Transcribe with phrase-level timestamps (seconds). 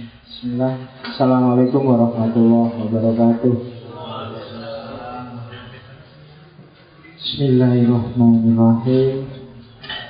[0.00, 1.04] Bismillah.
[1.04, 3.52] Assalamualaikum warahmatullahi wabarakatuh.
[7.20, 9.28] Bismillahirrahmanirrahim.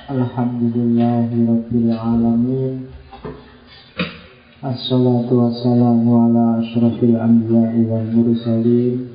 [0.07, 2.87] Alhamdulillahirabbil alamin.
[4.63, 9.11] Assalatu wassalamu ala asyrafil anbiya'i wal mursalin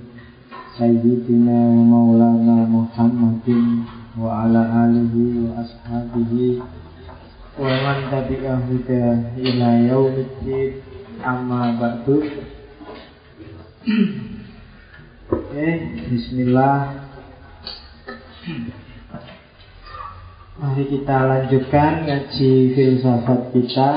[0.76, 3.88] Sayyidina wa maulana Muhammadin
[4.20, 6.60] wa ala alihi wa ashabihi
[7.56, 8.84] wa man tabi'ahu
[9.40, 10.84] ila yaumiddin
[11.24, 12.20] amma ba'du.
[15.32, 15.66] Oke,
[16.12, 17.08] bismillah.
[20.56, 23.90] Mari kita lanjutkan ngaji filsafat kita.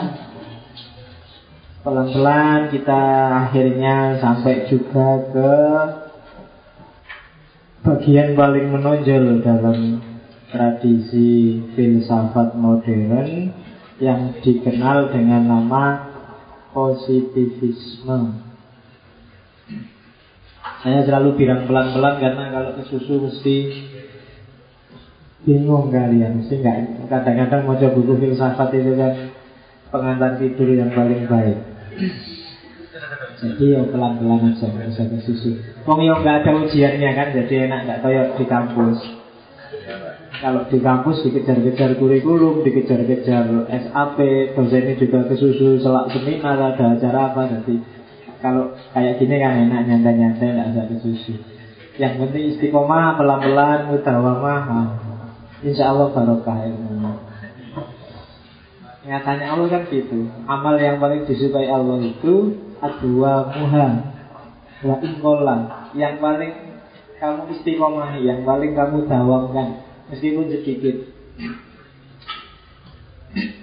[1.83, 3.03] Pelan-pelan kita
[3.47, 5.53] akhirnya sampai juga ke
[7.83, 9.98] bagian paling menonjol dalam
[10.49, 13.53] tradisi filsafat modern
[14.01, 15.83] yang dikenal dengan nama
[16.73, 18.49] positivisme.
[20.79, 23.57] Saya selalu bilang pelan-pelan karena kalau ke susu mesti
[25.43, 27.07] bingung kalian, mesti nggak.
[27.11, 29.11] Kadang-kadang mau coba buku filsafat itu kan
[29.91, 31.57] pengantar tidur yang paling baik.
[33.39, 34.67] Jadi ya pelan-pelan aja,
[35.03, 35.59] ke susu.
[35.83, 38.99] Wong ya nggak ada ujiannya kan, jadi enak nggak kayak di kampus.
[40.39, 44.17] Kalau di kampus dikejar-kejar kurikulum, dikejar-kejar SAP,
[44.55, 47.75] dosennya juga kesusu selak seminar, ada acara apa nanti.
[48.39, 51.33] Kalau kayak gini kan enak nyantai-nyantai, nggak usah kesusu.
[51.99, 54.63] Yang penting istiqomah, pelan-pelan, mutawamah,
[55.59, 57.19] insya Allah barokah ilmunya.
[59.11, 60.23] Nyatanya Allah kan gitu.
[60.47, 63.87] Amal yang paling disukai Allah itu adwa muha
[64.87, 65.57] wa ingkola.
[65.99, 66.53] Yang paling
[67.19, 70.95] kamu istiqomah, yang paling kamu dawamkan meskipun sedikit.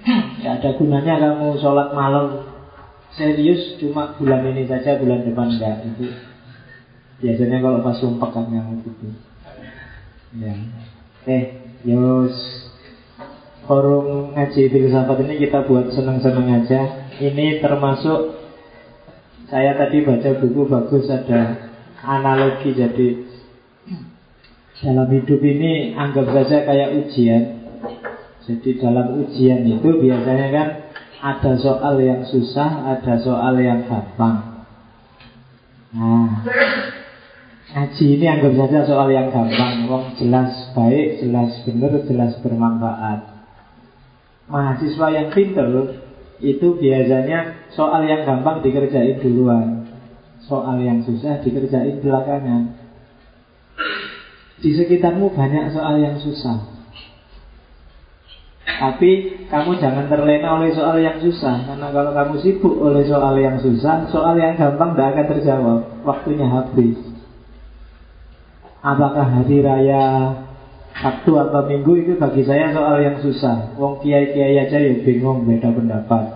[0.06, 2.46] Tidak ada gunanya kamu sholat malam
[3.18, 5.82] serius cuma bulan ini saja, bulan depan enggak.
[5.82, 6.06] Itu
[7.18, 9.10] biasanya kalau pas sumpah kan yang gitu.
[10.36, 10.54] Ya.
[11.26, 11.44] Eh,
[11.82, 12.36] yos
[13.66, 17.10] forum ngaji filsafat ini kita buat seneng-seneng aja.
[17.18, 18.38] Ini termasuk
[19.50, 21.70] saya tadi baca buku bagus ada
[22.06, 23.25] analogi jadi
[24.84, 27.42] dalam hidup ini anggap saja kayak ujian.
[28.44, 30.68] Jadi dalam ujian itu biasanya kan
[31.24, 34.68] ada soal yang susah, ada soal yang gampang.
[35.96, 36.44] Nah,
[37.72, 39.88] ngaji ini anggap saja soal yang gampang.
[39.88, 43.20] Wong jelas baik, jelas benar, jelas bermanfaat.
[44.46, 45.66] Mahasiswa yang pinter
[46.38, 49.88] itu biasanya soal yang gampang dikerjain duluan.
[50.44, 52.76] Soal yang susah dikerjain belakangan.
[54.56, 56.76] Di sekitarmu banyak soal yang susah.
[58.66, 63.56] Tapi kamu jangan terlena oleh soal yang susah Karena kalau kamu sibuk oleh soal yang
[63.62, 65.80] susah Soal yang gampang tidak akan terjawab.
[66.04, 66.98] Waktunya habis.
[68.84, 70.04] Apakah hari raya
[70.96, 73.76] Sabtu atau Minggu itu bagi saya soal yang susah?
[73.80, 76.35] Wong kiai-kiai aja ya bingung beda pendapat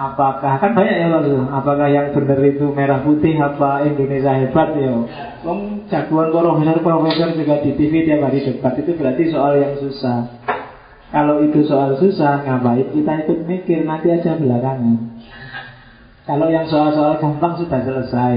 [0.00, 4.96] Apakah kan banyak ya lalu Apakah yang benar itu merah putih Apa Indonesia hebat ya?
[5.44, 10.40] Wong jagoan profesor profesor juga di TV tiap hari debat Itu berarti soal yang susah.
[11.12, 15.20] Kalau itu soal susah Ngapain kita ikut mikir Nanti aja belakangan.
[16.24, 18.34] Kalau yang soal-soal gampang sudah selesai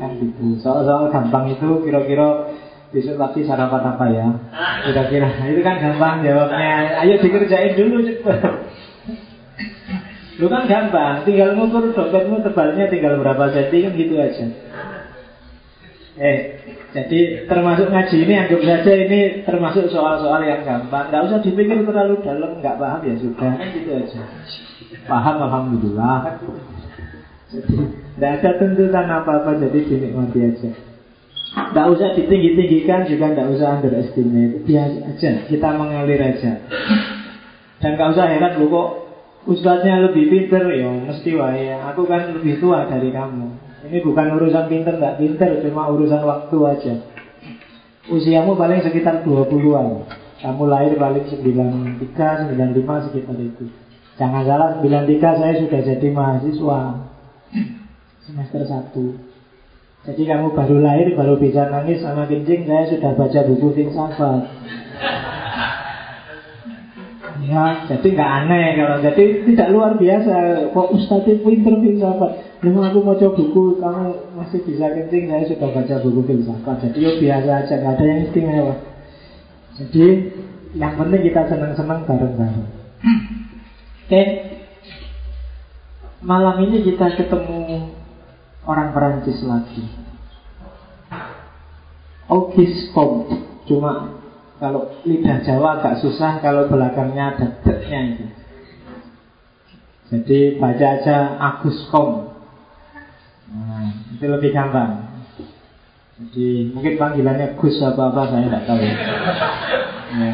[0.00, 0.56] Kan gitu.
[0.64, 2.48] Soal-soal gampang itu kira-kira
[2.88, 4.26] Besok lagi sarapan apa ya?
[4.88, 7.04] Kira-kira Itu kan gampang jawabnya.
[7.04, 8.67] Ayo dikerjain dulu cepet
[10.38, 14.46] Lu kan gampang, tinggal ngukur dompetmu tebalnya tinggal berapa senti kan gitu aja.
[16.18, 16.38] Eh,
[16.94, 21.10] jadi termasuk ngaji ini anggap saja ini termasuk soal-soal yang gampang.
[21.10, 24.20] Gak usah dipikir terlalu dalam, nggak paham ya sudah kan gitu aja.
[25.10, 26.38] Paham alhamdulillah.
[27.50, 27.76] Jadi
[28.14, 30.70] tidak ada tuntutan apa-apa jadi dinikmati aja.
[31.48, 36.60] Tidak usah ditinggi-tinggikan juga tidak usah underestimate Biasa aja, kita mengalir aja
[37.80, 39.07] Dan gak usah heran lu kok
[39.48, 41.72] Ustadznya lebih pinter ya mesti wae.
[41.72, 43.48] Aku kan lebih tua dari kamu.
[43.88, 46.94] Ini bukan urusan pinter nggak pinter Cuma urusan waktu aja.
[48.12, 50.04] Usiamu paling sekitar 20-an
[50.44, 51.96] Kamu lahir paling 93,
[52.52, 53.64] 95 sekitar itu.
[54.20, 56.80] Jangan salah 93 saya sudah jadi mahasiswa.
[58.28, 63.72] Semester 1 Jadi kamu baru lahir baru bisa nangis sama kencing Saya sudah baca buku
[63.72, 64.44] filsafat
[67.48, 70.68] Ya, jadi nggak aneh kalau jadi tidak luar biasa.
[70.76, 72.60] Kok Ustadz pinter filsafat?
[72.60, 75.32] Memang aku mau coba buku, kamu masih bisa kencing.
[75.32, 76.76] Saya sudah baca buku filsafat.
[76.84, 78.74] Jadi ya biasa aja, nggak ada yang istimewa.
[79.80, 80.06] Jadi
[80.76, 82.68] yang penting kita senang-senang bareng-bareng.
[84.04, 84.22] Oke.
[86.20, 87.94] Malam ini kita ketemu
[88.68, 89.88] orang Perancis lagi.
[92.28, 93.32] Auguste Comte.
[93.64, 94.17] Cuma
[94.58, 98.26] kalau lidah Jawa agak susah kalau belakangnya ada deknya itu.
[100.08, 102.32] Jadi baca aja Agus Kom.
[103.48, 105.08] Nah, itu lebih gampang.
[106.18, 108.82] Jadi mungkin panggilannya Gus apa apa saya tidak tahu.
[108.82, 110.32] Ya.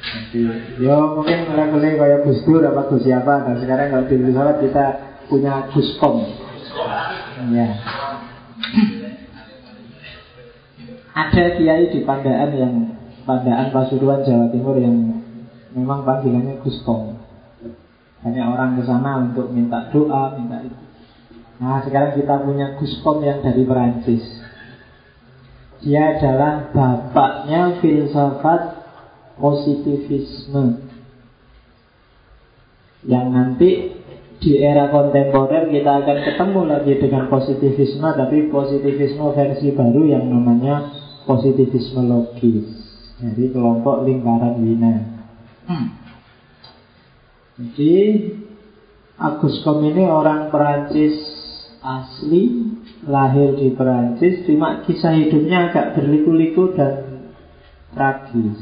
[0.00, 0.42] Jadi,
[0.82, 4.84] yo mungkin mulai-mulai kayak Gus Dur apa Gus siapa dan sekarang kalau di pesawat kita
[5.32, 6.28] punya Gus Kom.
[7.54, 7.68] Ya.
[11.10, 12.74] Ada kiai di Pandaan yang
[13.30, 15.22] Pandaan Pasuruan Jawa Timur yang
[15.70, 17.14] memang panggilannya Gus Kom.
[18.26, 20.74] Banyak orang ke sana untuk minta doa, minta itu.
[21.62, 24.26] Nah, sekarang kita punya Gus Kom yang dari Perancis.
[25.78, 28.82] Dia adalah bapaknya filsafat
[29.38, 30.90] positivisme
[33.06, 33.94] yang nanti
[34.42, 40.92] di era kontemporer kita akan ketemu lagi dengan positivisme tapi positivisme versi baru yang namanya
[41.24, 42.79] positivisme logis
[43.20, 44.94] dari kelompok lingkaran Wina.
[45.68, 45.86] Hmm.
[47.60, 47.94] Jadi
[49.20, 51.12] Agus Kom ini orang Perancis
[51.84, 52.72] asli,
[53.04, 57.28] lahir di Perancis, cuma kisah hidupnya agak berliku-liku dan
[57.92, 58.60] tragis.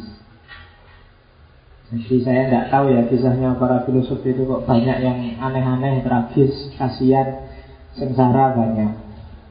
[1.88, 7.48] Jadi saya tidak tahu ya kisahnya para filosof itu kok banyak yang aneh-aneh, tragis, kasihan,
[7.96, 8.92] sengsara banyak.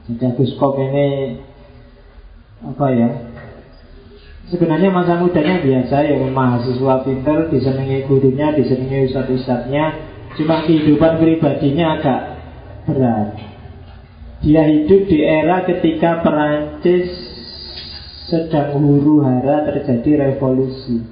[0.06, 1.40] Jadi Agus Kop ini
[2.62, 3.08] apa ya?
[4.48, 9.84] Sebenarnya masa mudanya biasa ya mahasiswa pinter, disenangi gurunya, disenangi ustadz-ustadznya.
[10.40, 12.20] Cuma kehidupan pribadinya agak
[12.88, 13.28] berat.
[14.40, 17.10] Dia hidup di era ketika Perancis
[18.32, 21.04] sedang huru hara terjadi revolusi.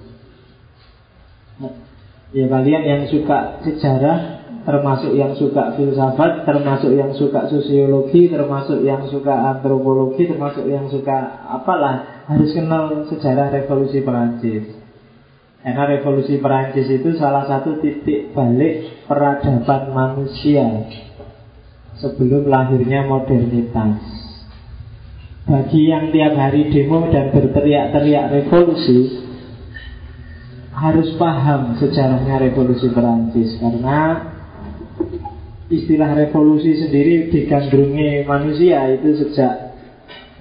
[2.34, 9.06] Ya kalian yang suka sejarah Termasuk yang suka filsafat Termasuk yang suka sosiologi Termasuk yang
[9.06, 14.86] suka antropologi Termasuk yang suka apalah Harus kenal sejarah revolusi Perancis.
[15.66, 20.86] Karena revolusi Perancis itu salah satu titik balik peradaban manusia
[21.98, 23.98] Sebelum lahirnya modernitas.
[25.46, 29.26] Bagi yang tiap hari demo dan berteriak-teriak revolusi
[30.70, 33.58] harus paham sejarahnya revolusi Perancis.
[33.58, 34.22] Karena
[35.66, 39.74] istilah revolusi sendiri digandrungi manusia itu sejak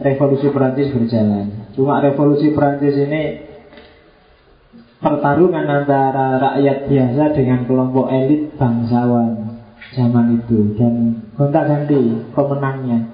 [0.05, 1.64] revolusi Perancis berjalan.
[1.75, 3.23] Cuma revolusi Perancis ini
[5.03, 9.59] pertarungan antara rakyat biasa dengan kelompok elit bangsawan
[9.91, 10.79] zaman itu.
[10.79, 10.93] Dan
[11.35, 13.11] gonta-ganti pemenangnya.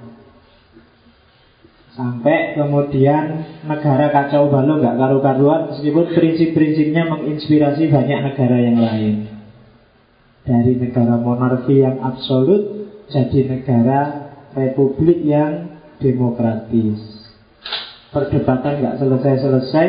[1.91, 9.15] Sampai kemudian negara kacau balau nggak karu-karuan Meskipun prinsip-prinsipnya menginspirasi banyak negara yang lain.
[10.47, 17.10] Dari negara monarki yang absolut Jadi negara republik yang demokratis
[18.11, 19.87] Perdebatan nggak selesai-selesai.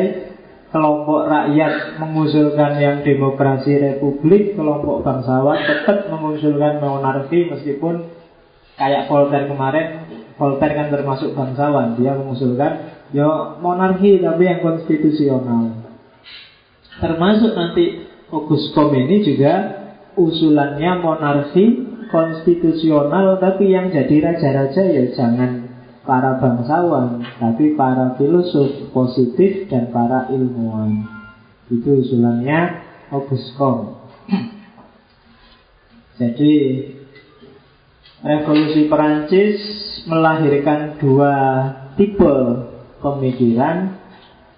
[0.73, 8.09] Kelompok rakyat mengusulkan yang demokrasi republik Kelompok bangsawan tetap mengusulkan monarki Meskipun
[8.73, 13.29] kayak Voltaire kemarin Voltaire kan termasuk bangsawan Dia mengusulkan Ya
[13.61, 15.85] monarki tapi yang konstitusional.
[16.97, 18.09] Termasuk nanti
[18.73, 19.53] Comte ini juga
[20.17, 21.65] Usulannya monarki
[22.09, 25.62] konstitusional Tapi yang jadi raja-raja ya jangan
[26.03, 31.07] para bangsawan Tapi para filosof positif dan para ilmuwan.
[31.71, 32.83] Itu usulannya
[33.55, 33.93] Comte.
[36.19, 36.53] Jadi
[38.23, 39.59] Revolusi Perancis
[40.07, 41.33] melahirkan dua
[41.99, 42.35] tipe
[43.03, 43.99] pemikiran.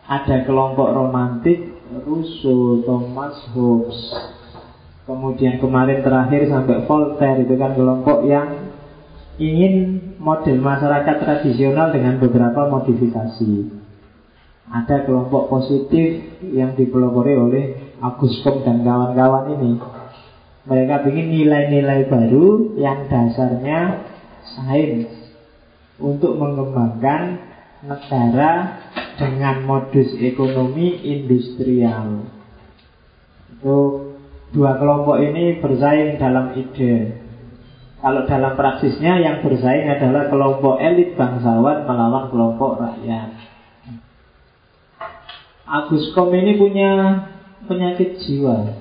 [0.06, 1.74] Ada kelompok romantik
[2.06, 3.98] Rousseau, Thomas Hobbes.
[5.10, 8.75] Kemudian kemarin terakhir sampai Voltaire Itu kan kelompok yang
[9.42, 13.84] ingin model masyarakat tradisional dengan beberapa modifikasi
[14.66, 17.66] Ada kelompok positif yang dipelopori oleh
[18.02, 19.78] Agus Comte dan kawan-kawan ini
[20.66, 24.02] mereka ingin nilai-nilai baru yang dasarnya
[24.58, 25.14] sains
[26.02, 27.38] untuk mengembangkan
[27.86, 28.82] negara
[29.16, 32.26] dengan modus ekonomi industrial.
[33.54, 33.78] Itu
[34.52, 37.25] dua kelompok ini bersaing dalam ide.
[38.04, 43.30] Kalau dalam praksisnya yang bersaing adalah kelompok elit bangsawan melawan kelompok rakyat.
[45.66, 47.26] Agus Kom ini punya
[47.66, 48.78] penyakit jiwa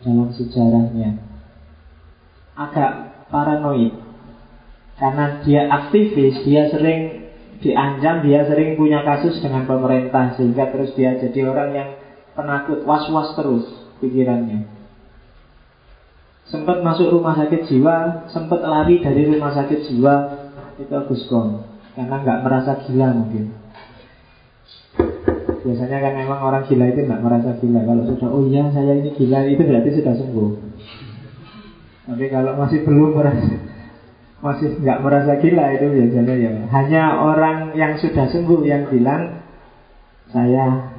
[0.00, 1.20] dalam sejarahnya.
[2.56, 2.92] Agak
[3.28, 3.94] paranoid.
[4.98, 7.28] Karena dia aktivis dia sering
[7.58, 11.90] diancam dia sering punya kasus dengan pemerintah sehingga terus dia jadi orang yang
[12.38, 13.66] penakut was-was terus
[13.98, 14.77] pikirannya
[16.48, 20.14] sempat masuk rumah sakit jiwa, sempat lari dari rumah sakit jiwa,
[20.80, 21.64] itu Agus Kom.
[21.92, 23.52] Karena nggak merasa gila mungkin.
[25.58, 27.80] Biasanya kan memang orang gila itu nggak merasa gila.
[27.84, 30.50] Kalau sudah, oh iya saya ini gila, itu berarti sudah sembuh.
[32.08, 33.44] Tapi kalau masih belum merasa,
[34.40, 36.52] masih nggak merasa gila itu biasanya ya.
[36.72, 39.44] Hanya orang yang sudah sembuh yang bilang
[40.32, 40.96] saya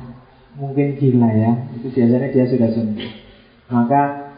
[0.53, 1.51] mungkin gila ya.
[1.73, 3.09] Itu biasanya dia sudah sembuh.
[3.73, 4.28] Maka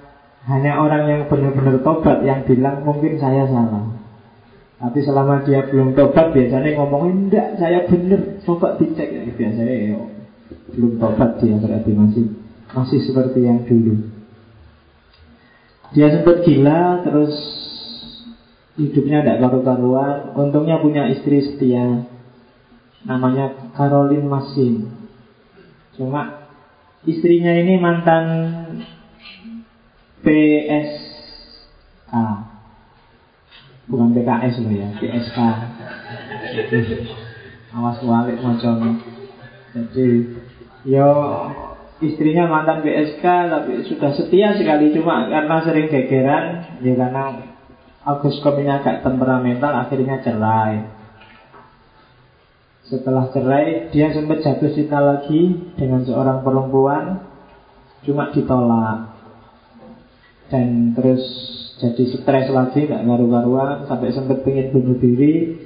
[0.50, 3.94] hanya orang yang benar-benar tobat yang bilang mungkin saya salah.
[4.82, 10.02] Tapi selama dia belum tobat biasanya ngomongin enggak saya benar coba dicek ya biasanya ya
[10.74, 12.26] belum tobat dia berarti masih
[12.74, 14.10] masih seperti yang dulu.
[15.94, 17.36] Dia sempat gila terus
[18.82, 20.34] hidupnya tidak karu-karuan.
[20.34, 22.10] Untungnya punya istri setia
[23.06, 24.90] namanya Caroline Masin.
[25.94, 26.50] Cuma
[27.06, 28.26] istrinya ini mantan
[30.22, 32.14] PSK
[33.90, 35.38] bukan PKS loh ya PSK
[37.72, 39.02] awas walik macam
[39.72, 40.08] jadi
[40.84, 41.10] yo
[42.02, 44.92] istrinya mantan PSK tapi sudah setia sekali.
[44.98, 46.46] Cuma karena sering gegeran
[46.82, 47.24] ya karena
[48.02, 50.90] Agus Kominya agak temperamental akhirnya cerai.
[52.90, 57.30] Setelah cerai dia sempat jatuh cinta lagi dengan seorang perempuan
[58.02, 59.11] cuma ditolak
[60.52, 61.24] dan terus
[61.80, 65.58] jadi stres lagi nggak ngaruh-ngaruhan sampai sempat pengen bunuh diri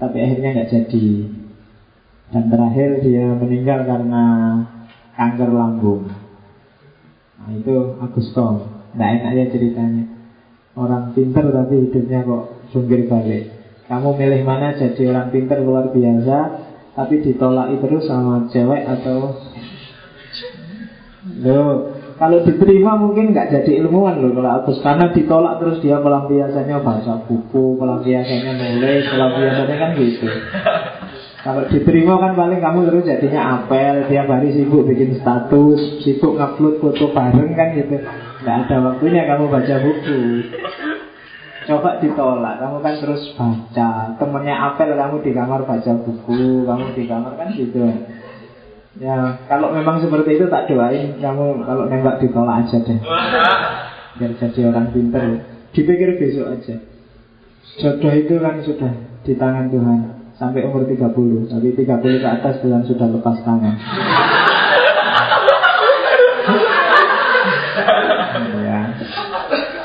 [0.00, 1.08] tapi akhirnya nggak jadi.
[2.30, 4.24] Dan terakhir dia meninggal karena
[5.18, 6.08] kanker lambung.
[7.36, 10.04] Nah itu Agus Tom nggak enak ya ceritanya.
[10.78, 13.50] Orang pinter tapi hidupnya kok sungkir balik.
[13.90, 16.38] Kamu milih mana jadi orang pinter luar biasa
[16.94, 19.34] tapi ditolak terus sama cewek atau
[21.42, 21.89] lo
[22.20, 27.24] kalau diterima mungkin nggak jadi ilmuwan loh kalau Agus karena ditolak terus dia pelampiasannya baca
[27.24, 30.28] buku, pelampiasannya nulis, pelampiasannya kan gitu.
[31.40, 36.84] Kalau diterima kan paling kamu terus jadinya apel Tiap hari sibuk bikin status Sibuk ngupload
[36.84, 37.96] foto bareng kan gitu.
[38.44, 40.20] Nggak ada waktunya kamu baca buku.
[41.64, 43.90] Coba ditolak Kamu kan terus baca.
[44.20, 47.88] Temennya apel kamu di kamar baca buku Kamu di kamar kan gitu
[48.98, 52.98] Ya, kalau memang seperti itu tak doain kamu kalau nembak ditolak aja deh.
[54.18, 55.46] Biar jadi orang pinter.
[55.70, 56.74] Dipikir besok aja.
[57.78, 58.90] Jodoh itu kan sudah
[59.22, 59.98] di tangan Tuhan
[60.34, 61.06] sampai umur 30.
[61.54, 61.86] Tapi 30
[62.18, 63.78] ke atas Tuhan sudah lepas tangan.
[68.66, 68.80] ya.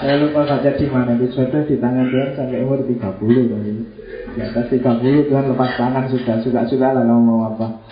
[0.02, 2.98] Saya lupa saja di mana itu jodoh di tangan Tuhan sampai umur 30
[3.54, 3.72] tapi
[4.34, 7.86] di atas 30 Tuhan lepas tangan sudah suka-suka lah kamu mau apa.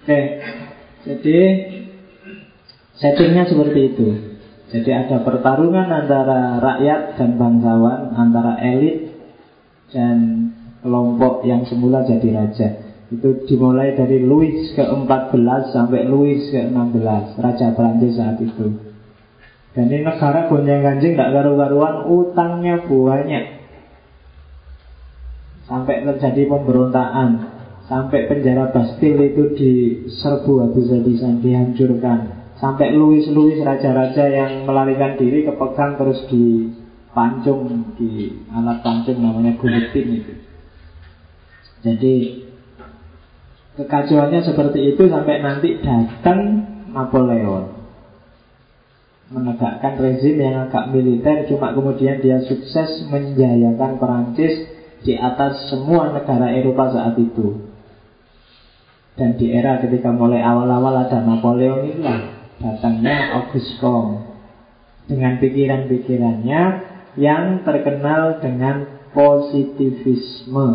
[0.00, 0.20] Oke,
[1.04, 1.38] jadi
[2.96, 4.08] settingnya seperti itu.
[4.70, 9.12] Jadi ada pertarungan antara rakyat dan bangsawan, antara elit
[9.92, 10.48] dan
[10.80, 12.68] kelompok yang semula jadi raja.
[13.12, 18.70] Itu dimulai dari Louis ke-14 sampai Louis ke-16, Raja Prancis saat itu.
[19.74, 23.44] Dan ini negara gonjang ganjing tidak karu-karuan, utangnya banyak.
[25.66, 27.59] Sampai terjadi pemberontakan
[27.90, 32.38] Sampai penjara Bastil itu diserbu habis-habisan, dihancurkan.
[32.62, 40.34] Sampai Louis-Louis raja-raja yang melarikan diri kepegang terus dipancung di alat pancung namanya guillotine itu.
[41.82, 42.14] Jadi
[43.74, 46.38] kekacauannya seperti itu sampai nanti datang
[46.94, 47.80] Napoleon
[49.30, 54.66] menegakkan rezim yang agak militer cuma kemudian dia sukses menjayakan Perancis
[55.06, 57.69] di atas semua negara Eropa saat itu
[59.18, 62.20] dan di era ketika mulai awal-awal ada Napoleon inilah
[62.60, 64.30] datangnya Auguste Comte
[65.10, 66.62] dengan pikiran-pikirannya
[67.18, 70.68] yang terkenal dengan positivisme.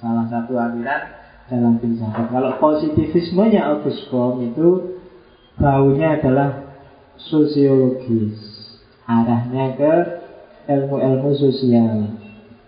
[0.00, 1.02] Salah satu aliran
[1.52, 2.32] dalam filsafat.
[2.32, 4.68] Kalau positivismenya Auguste Comte itu
[5.60, 6.72] baunya adalah
[7.20, 8.40] sosiologis.
[9.04, 9.92] Arahnya ke
[10.72, 12.16] ilmu-ilmu sosial.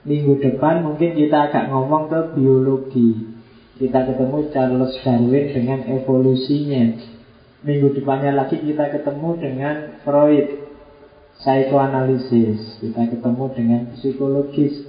[0.04, 3.35] Minggu depan mungkin kita agak ngomong ke biologi
[3.76, 6.96] kita ketemu Charles Darwin dengan evolusinya.
[7.60, 10.48] Minggu depannya lagi kita ketemu dengan Freud,
[11.36, 12.80] psikoanalisis.
[12.80, 14.88] Kita ketemu dengan psikologis.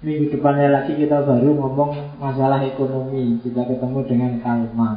[0.00, 3.36] Minggu depannya lagi kita baru ngomong masalah ekonomi.
[3.44, 4.90] Kita ketemu dengan Kalma.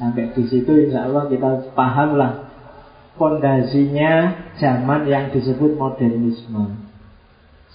[0.00, 2.48] Sampai di situ insya Allah kita paham lah
[3.20, 6.88] fondasinya zaman yang disebut modernisme.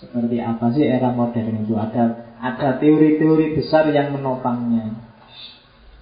[0.02, 1.78] Seperti apa sih era modern itu?
[1.78, 4.94] Ada ada teori-teori besar yang menopangnya.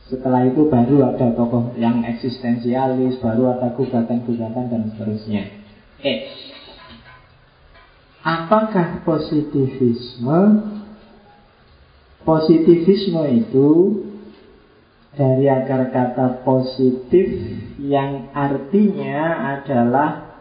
[0.06, 5.44] Setelah itu baru ada tokoh yang eksistensialis, baru ada gugatan-gugatan dan seterusnya.
[6.06, 6.30] Eh,
[8.22, 10.40] apakah positivisme?
[12.22, 13.70] Positivisme itu
[15.16, 17.28] dari akar kata positif
[17.80, 20.38] yang artinya adalah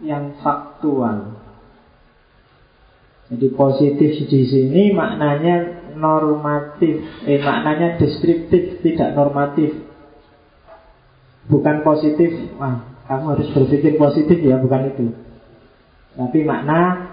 [0.00, 1.37] yang faktual.
[3.28, 9.84] Jadi positif di sini maknanya normatif, eh maknanya deskriptif, tidak normatif.
[11.48, 15.06] Bukan positif, wah kamu harus berpikir positif ya, bukan itu.
[16.16, 17.12] Tapi makna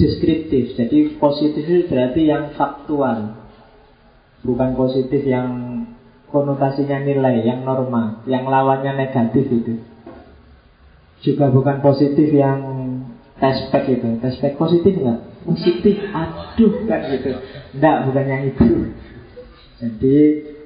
[0.00, 0.72] deskriptif.
[0.78, 3.44] Jadi positif itu berarti yang faktual.
[4.40, 5.48] Bukan positif yang
[6.30, 9.74] konotasinya nilai, yang norma, yang lawannya negatif itu.
[11.18, 12.77] Juga bukan positif yang
[13.38, 14.18] Tespek itu.
[14.18, 15.46] Tespek positif nggak?
[15.46, 15.96] Positif.
[16.10, 17.38] Aduh kan gitu.
[17.78, 18.66] Enggak bukan yang itu.
[19.78, 20.18] Jadi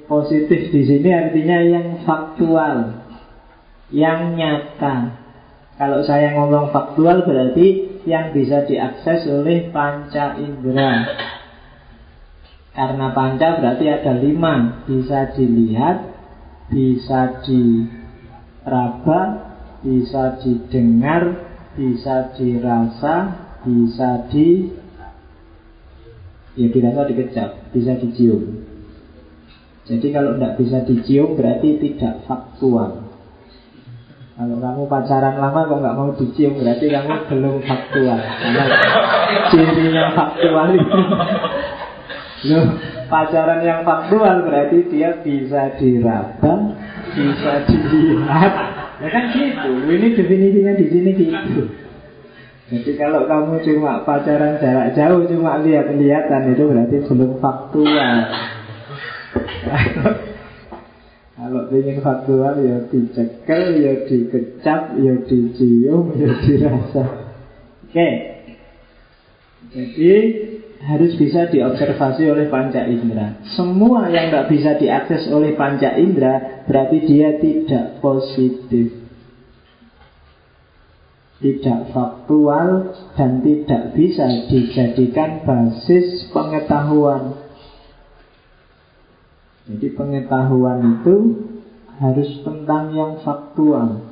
[0.09, 3.05] positif di sini artinya yang faktual.
[3.93, 5.21] Yang nyata.
[5.76, 11.12] Kalau saya ngomong faktual berarti Yang bisa diakses oleh panca indera.
[12.73, 14.81] Karena panca berarti ada lima.
[14.88, 16.09] Bisa dilihat
[16.73, 19.21] Bisa diraba
[19.85, 23.14] Bisa didengar bisa dirasa,
[23.64, 24.69] bisa di
[26.57, 28.64] ya dirasa dikecap, bisa dicium.
[29.83, 33.11] Jadi kalau tidak bisa dicium berarti tidak faktual.
[34.33, 38.19] Kalau kamu pacaran lama kok nggak mau dicium berarti kamu belum faktual.
[38.21, 38.64] Karena
[39.52, 41.00] cirinya faktual itu.
[42.43, 42.67] Loh,
[43.07, 46.75] pacaran yang faktual berarti dia bisa diraba,
[47.14, 49.71] bisa dilihat, Ya kan gitu.
[49.90, 51.62] Ini definisinya di sini gitu.
[52.73, 58.16] Jadi kalau kamu cuma pacaran jarak jauh cuma lihat-lihatan itu berarti belum faktual.
[61.37, 67.04] kalau ingin faktual ya dicekel, ya dikecap, ya dicium, ya dirasa.
[67.85, 67.90] Oke.
[67.90, 68.12] Okay.
[69.73, 70.12] Jadi
[70.82, 73.38] harus bisa diobservasi oleh panca indera.
[73.54, 78.90] Semua yang tidak bisa diakses oleh panca indera berarti dia tidak positif,
[81.38, 87.38] tidak faktual dan tidak bisa dijadikan basis pengetahuan.
[89.71, 91.16] Jadi pengetahuan itu
[92.02, 94.10] harus tentang yang faktual.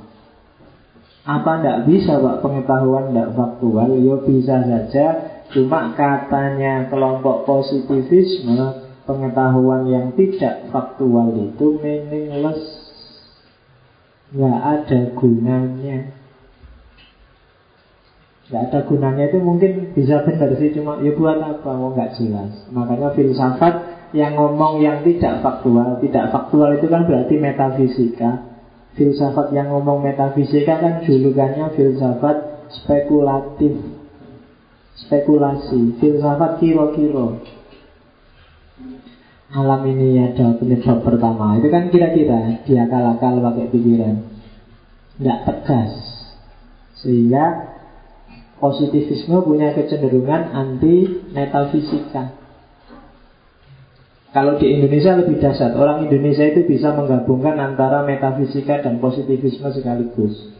[1.26, 3.90] Apa tidak bisa Pak pengetahuan tidak faktual?
[3.98, 5.06] Ya bisa saja
[5.50, 12.62] Cuma katanya kelompok positivisme Pengetahuan yang tidak faktual itu meaningless.
[14.30, 16.14] Nggak ada gunanya.
[18.46, 22.70] Nggak ada gunanya itu mungkin bisa benar sih Cuma ya buat apa, mau nggak jelas.
[22.70, 23.74] Makanya filsafat
[24.14, 28.30] yang ngomong yang tidak faktual Tidak faktual itu kan berarti metafisika.
[28.94, 33.99] Filsafat yang ngomong metafisika kan julukannya filsafat spekulatif
[35.06, 37.40] spekulasi, filsafat kiro-kiro.
[39.50, 41.58] Alam ini ada penyebab pertama.
[41.58, 44.16] Itu kan kira-kira dia akal-akal pakai pikiran.
[45.18, 45.92] Tidak tegas.
[47.02, 47.74] Sehingga
[48.62, 52.38] positivisme punya kecenderungan anti metafisika.
[54.30, 60.54] Kalau di Indonesia lebih dasar, orang Indonesia itu bisa menggabungkan antara metafisika dan positivisme sekaligus.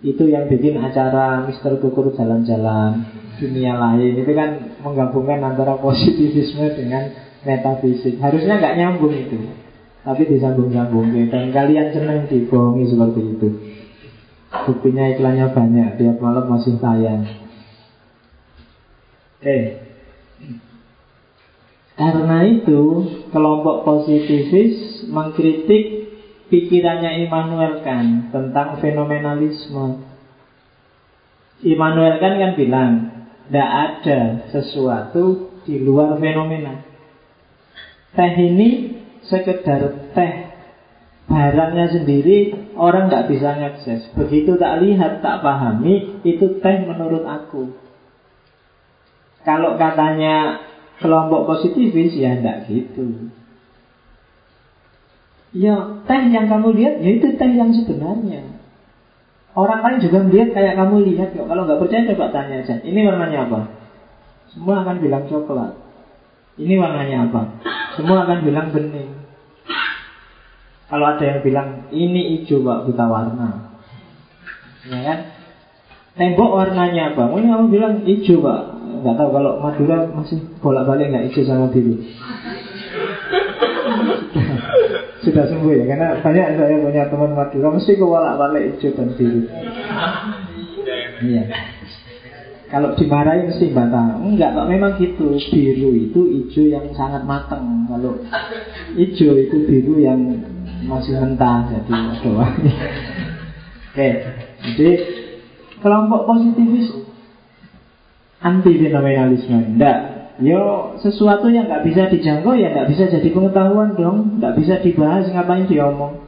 [0.00, 7.10] Itu yang bikin acara Mister Kukur jalan-jalan dunia lain itu kan menggabungkan antara positivisme dengan
[7.42, 8.22] metafisik.
[8.22, 9.50] Harusnya nggak nyambung itu,
[10.06, 11.10] tapi disambung-sambung.
[11.26, 13.48] Dan kalian senang dibohongi seperti itu.
[14.52, 17.26] Buktinya iklannya banyak, tiap malam masih tayang.
[19.42, 19.42] Oke.
[19.42, 19.62] Okay.
[21.92, 22.82] Karena itu,
[23.30, 26.08] kelompok positivis mengkritik
[26.48, 30.04] pikirannya Immanuel Kant tentang fenomenalisme.
[31.62, 32.90] Immanuel Kant kan bilang,
[33.48, 36.82] tidak ada sesuatu di luar fenomena.
[38.12, 40.32] Teh ini sekedar teh
[41.30, 44.02] barangnya sendiri orang nggak bisa ngakses.
[44.12, 47.72] Begitu tak lihat, tak pahami, itu teh menurut aku.
[49.42, 50.62] Kalau katanya
[51.02, 53.32] kelompok positivis ya enggak gitu.
[55.52, 58.61] Ya teh yang kamu lihat ya itu teh yang sebenarnya.
[59.52, 61.44] Orang lain juga melihat kayak kamu lihat kok.
[61.44, 62.80] Kalau nggak percaya coba tanya aja.
[62.80, 63.60] Ini warnanya apa?
[64.52, 65.72] Semua akan bilang coklat.
[66.56, 67.40] Ini warnanya apa?
[67.96, 69.22] Semua akan bilang bening.
[70.92, 73.80] Kalau ada yang bilang ini hijau pak buta warna,
[74.84, 75.18] ya kan?
[76.20, 77.32] Tembok warnanya apa?
[77.32, 78.76] Mungkin kamu bilang hijau pak.
[79.00, 81.96] Nggak tahu kalau Madura masih bolak balik nggak hijau sama biru.
[85.22, 89.42] sudah sembuh ya karena banyak saya punya teman Madura mesti kewalak balik hijau dan biru
[91.22, 91.44] iya.
[92.72, 95.36] Kalau dimarahi mesti bantah enggak kok memang gitu.
[95.36, 98.16] Biru itu hijau yang sangat matang kalau
[98.96, 100.20] hijau itu biru yang
[100.86, 101.94] masih mentah jadi
[102.26, 102.54] doang
[103.92, 104.08] oke
[104.74, 104.90] jadi
[105.78, 106.88] kelompok positivis
[108.42, 114.40] anti fenomenalisme enggak Yo sesuatu yang nggak bisa dijangkau ya nggak bisa jadi pengetahuan dong,
[114.40, 116.24] nggak bisa dibahas ngapain diomong.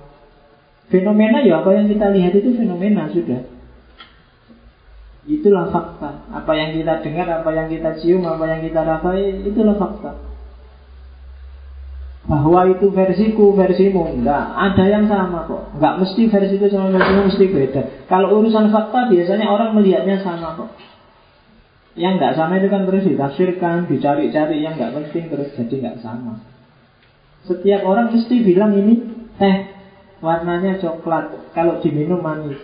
[0.92, 3.48] Fenomena ya apa yang kita lihat itu fenomena sudah.
[5.24, 6.28] Itulah fakta.
[6.28, 10.20] Apa yang kita dengar, apa yang kita cium, apa yang kita rasai, itulah fakta.
[12.28, 14.52] Bahwa itu versiku, versimu, enggak.
[14.52, 15.80] Ada yang sama kok.
[15.80, 17.82] Enggak mesti versiku sama versimu mesti beda.
[18.04, 20.68] Kalau urusan fakta biasanya orang melihatnya sama kok.
[21.94, 26.42] Yang nggak sama itu kan terus ditafsirkan, dicari-cari yang nggak penting terus jadi nggak sama.
[27.46, 28.94] Setiap orang mesti bilang ini
[29.38, 29.70] teh
[30.18, 32.58] warnanya coklat, kalau diminum manis.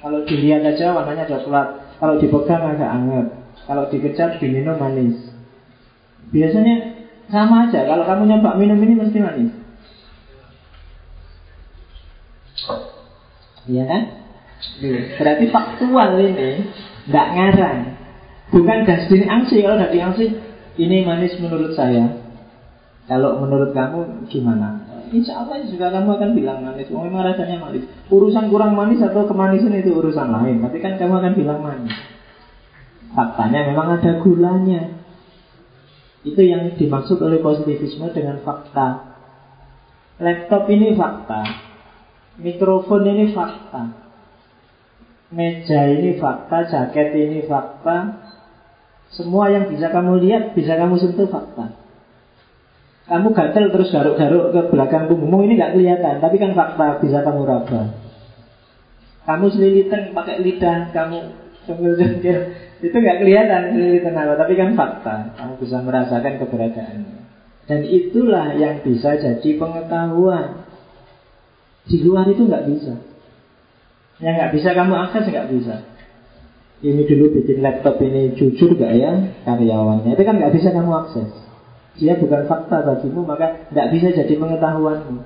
[0.00, 3.26] Kalau dilihat aja warnanya coklat, kalau dipegang agak hangat,
[3.68, 5.20] kalau dikecap diminum manis.
[6.32, 6.96] Biasanya
[7.28, 9.52] sama aja, kalau kamu nyoba minum ini mesti manis.
[13.68, 14.02] Iya kan?
[15.20, 16.72] Berarti faktual ini,
[17.12, 17.99] nggak ngarang.
[18.50, 20.26] Bukan dasdin angsi Kalau dari angsi
[20.80, 22.08] Ini manis menurut saya.
[23.10, 24.80] Kalau menurut kamu gimana?
[25.10, 26.86] Insya Allah juga kamu akan bilang manis.
[26.94, 27.82] Oh memang rasanya manis.
[28.06, 30.62] Urusan kurang manis atau kemanisan itu urusan lain.
[30.62, 31.90] Tapi kan kamu akan bilang manis.
[33.10, 34.94] Faktanya memang ada gulanya.
[36.22, 39.18] Itu yang dimaksud oleh positivisme dengan fakta.
[40.22, 41.42] Laptop ini fakta.
[42.38, 43.82] Mikrofon ini fakta.
[45.34, 48.19] Meja ini fakta, jaket ini fakta
[49.10, 51.74] semua yang bisa kamu lihat, bisa kamu sentuh fakta.
[53.10, 57.42] Kamu gatel terus garuk-garuk ke belakang punggungmu ini nggak kelihatan, tapi kan fakta bisa kamu
[57.42, 57.90] raba.
[59.26, 61.18] Kamu selilitan pakai lidah, kamu
[61.66, 62.38] cemil-cemil,
[62.86, 65.14] itu nggak kelihatan selilitan apa, tapi kan fakta.
[65.34, 67.18] Kamu bisa merasakan keberadaannya.
[67.66, 70.70] Dan itulah yang bisa jadi pengetahuan.
[71.86, 72.94] Di luar itu nggak bisa.
[74.22, 75.76] Yang nggak bisa kamu akses nggak bisa
[76.80, 79.12] ini dulu bikin laptop ini jujur gak ya
[79.44, 80.16] karyawannya?
[80.16, 81.28] Itu kan nggak bisa kamu akses.
[82.00, 85.20] Dia bukan fakta bagimu maka nggak bisa jadi pengetahuanmu.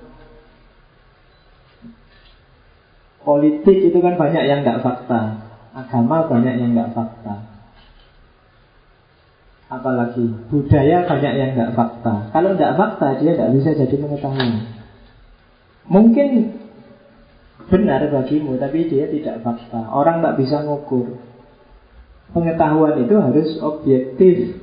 [3.23, 5.21] Politik itu kan banyak yang nggak fakta.
[5.79, 7.47] Agama banyak yang nggak fakta.
[9.71, 12.35] Apalagi budaya banyak yang nggak fakta.
[12.35, 14.75] Kalau nggak fakta dia nggak bisa jadi pengetahuan.
[15.87, 16.31] Mungkin
[17.71, 19.87] benar bagimu tapi dia tidak fakta.
[19.95, 21.34] Orang nggak bisa ngukur
[22.33, 24.57] Pengetahuan itu harus objektif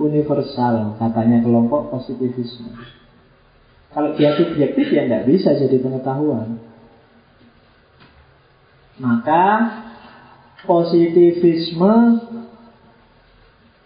[0.00, 2.74] universal katanya kelompok positivisme.
[3.94, 6.58] Kalau dia subjektif ya tidak bisa jadi pengetahuan.
[8.98, 9.44] Maka
[10.66, 11.94] positivisme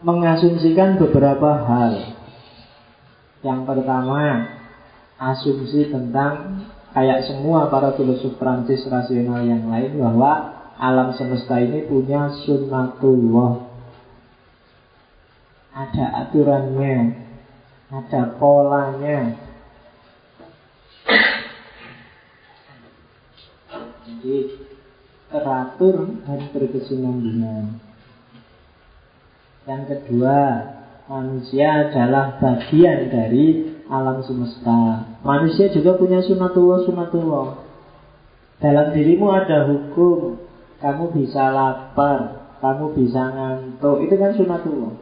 [0.01, 2.17] mengasumsikan beberapa hal.
[3.45, 4.23] Yang pertama,
[5.19, 6.65] asumsi tentang
[6.95, 13.67] kayak semua para filosof Prancis rasional yang lain bahwa alam semesta ini punya sunnatullah.
[15.75, 17.27] Ada aturannya.
[17.91, 19.35] Ada polanya.
[24.07, 24.37] Jadi
[25.29, 27.65] teratur dan berkesinambungan.
[29.69, 30.41] Yang kedua
[31.11, 35.05] manusia adalah bagian dari alam semesta.
[35.21, 37.69] Manusia juga punya sunatullah sunatullah
[38.59, 40.48] dalam dirimu ada hukum
[40.79, 44.95] kamu bisa lapar, kamu bisa ngantuk, itu kan sunatullah.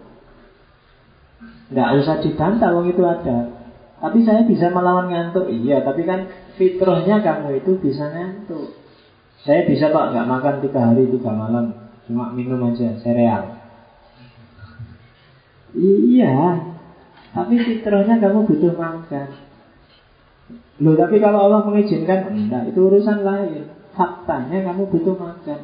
[1.66, 3.52] Nggak usah dibantah, wong itu ada.
[3.96, 5.84] Tapi saya bisa melawan ngantuk, iya.
[5.84, 8.76] Tapi kan fitrahnya kamu itu bisa ngantuk.
[9.44, 13.60] Saya bisa pak nggak makan tiga hari tiga malam, cuma minum aja sereal.
[15.76, 16.72] Iya,
[17.36, 19.28] tapi fitrahnya kamu butuh makan.
[20.80, 23.75] Loh, tapi kalau Allah mengizinkan, enggak, itu urusan lain.
[23.96, 25.60] Faktanya kamu butuh makan.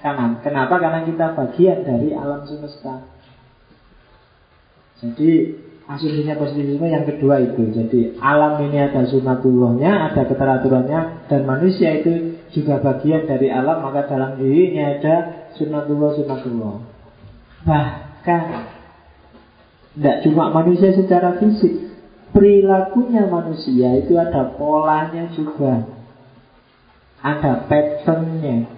[0.00, 0.74] Karena, kenapa?
[0.80, 3.04] Karena kita bagian dari alam semesta.
[5.00, 5.30] Jadi
[5.84, 7.68] asumsinya positivisme yang kedua itu.
[7.72, 14.08] Jadi alam ini ada sunatullahnya, ada keteraturannya, dan manusia itu juga bagian dari alam, maka
[14.08, 15.14] dalam dirinya ada
[15.56, 16.76] sunatullah sunatullah.
[17.64, 18.42] Bahkan
[19.96, 21.92] tidak cuma manusia secara fisik,
[22.32, 25.93] perilakunya manusia itu ada polanya juga
[27.24, 28.68] ada patternnya.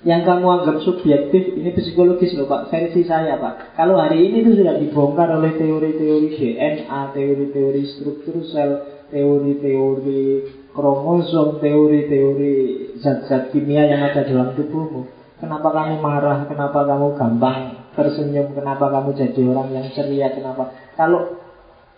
[0.00, 3.76] Yang kamu anggap subjektif ini psikologis loh Pak, versi saya Pak.
[3.76, 10.24] Kalau hari ini itu sudah dibongkar oleh teori-teori DNA, teori-teori struktur sel, teori-teori
[10.72, 12.54] kromosom, teori-teori
[13.00, 15.04] zat-zat kimia yang ada dalam tubuhmu.
[15.36, 16.48] Kenapa kamu marah?
[16.48, 17.60] Kenapa kamu gampang
[17.92, 18.56] tersenyum?
[18.56, 20.32] Kenapa kamu jadi orang yang ceria?
[20.32, 20.72] Kenapa?
[20.96, 21.39] Kalau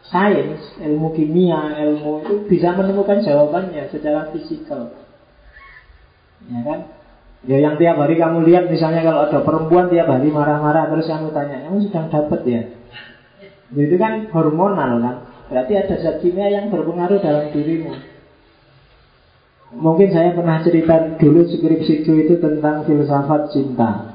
[0.09, 4.91] sains, ilmu kimia, ilmu itu bisa menemukan jawabannya secara fisikal.
[6.51, 6.81] Ya kan?
[7.43, 11.35] Ya yang tiap hari kamu lihat misalnya kalau ada perempuan tiap hari marah-marah terus kamu
[11.35, 12.63] tanya, kamu sedang dapat ya?
[13.75, 13.83] ya?
[13.83, 15.17] Itu kan hormonal kan?
[15.51, 17.93] Berarti ada zat kimia yang berpengaruh dalam dirimu.
[19.73, 24.12] Mungkin saya pernah cerita dulu skripsiku itu tentang filsafat cinta.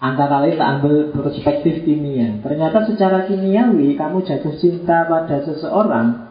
[0.00, 2.40] Antara lain tak ambil perspektif kimia.
[2.40, 6.30] Ternyata secara kimiawi kamu jatuh cinta pada seseorang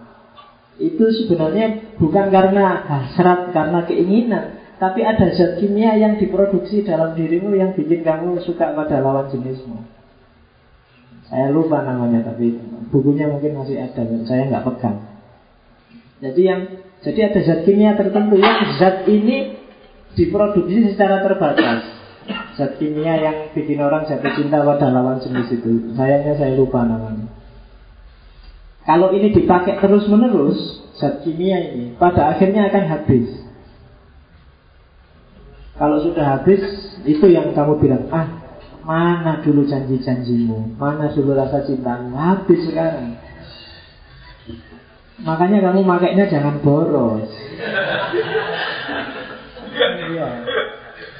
[0.79, 7.51] itu sebenarnya bukan karena hasrat, karena keinginan, tapi ada zat kimia yang diproduksi dalam dirimu
[7.51, 9.83] yang bikin kamu suka pada lawan jenismu.
[11.27, 12.57] Saya lupa namanya, tapi
[12.89, 14.97] bukunya mungkin masih ada, saya nggak pegang.
[16.23, 16.61] Jadi yang
[17.03, 19.59] jadi ada zat kimia tertentu yang zat ini
[20.15, 21.98] diproduksi secara terbatas.
[22.57, 27.31] Zat kimia yang bikin orang jatuh cinta pada lawan jenis itu Sayangnya saya lupa namanya.
[28.83, 30.59] Kalau ini dipakai terus menerus
[30.99, 33.27] Zat kimia ini Pada akhirnya akan habis.
[35.79, 36.61] Kalau sudah habis
[37.07, 38.27] Itu yang kamu bilang Ah
[38.79, 40.81] mana dulu janji-janjimu?
[40.81, 42.15] Mana dulu rasa cintamu?
[42.17, 43.21] Habis sekarang.
[45.21, 47.29] Makanya kamu makainya jangan boros.
[50.09, 50.25] Iya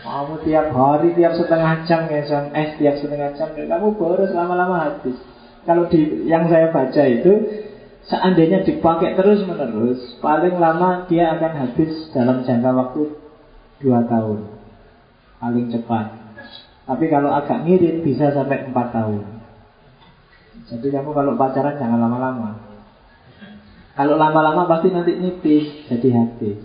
[0.10, 5.14] kamu tiap hari, tiap setengah jam SMS, tiap setengah jam, kamu boros lama-lama habis.
[5.70, 7.34] Kalau di yang saya baca itu,
[8.10, 13.02] seandainya dipakai terus menerus, paling lama dia akan habis dalam jangka waktu
[13.86, 14.50] dua tahun,
[15.38, 16.06] paling cepat.
[16.90, 19.22] Tapi kalau agak ngirit bisa sampai empat tahun.
[20.74, 22.58] Jadi kamu kalau pacaran jangan lama-lama.
[23.94, 26.58] Kalau lama-lama pasti nanti nipis, jadi habis.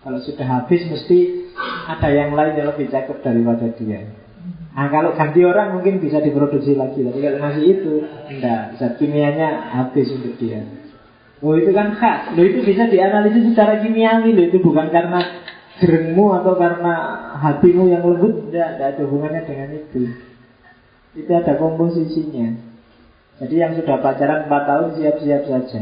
[0.00, 1.45] Kalau sudah habis mesti
[1.86, 4.10] ada yang lain yang lebih cakep daripada dia.
[4.76, 7.94] Nah kalau ganti orang mungkin bisa diproduksi lagi Tapi kalau masih itu
[8.28, 10.66] Enggak, zat kimianya habis untuk dia.
[11.40, 12.36] Oh itu kan khas.
[12.36, 14.44] Loh itu bisa dianalisis secara kimiawi Loh.
[14.52, 15.20] Itu bukan karena
[15.80, 16.94] gerengmu atau karena
[17.40, 18.52] hatimu yang lembut.
[18.52, 20.12] Enggak, ada hubungannya dengan itu.
[21.16, 22.76] Itu ada komposisinya.
[23.36, 25.80] Jadi yang sudah pacaran 4 tahun siap-siap saja.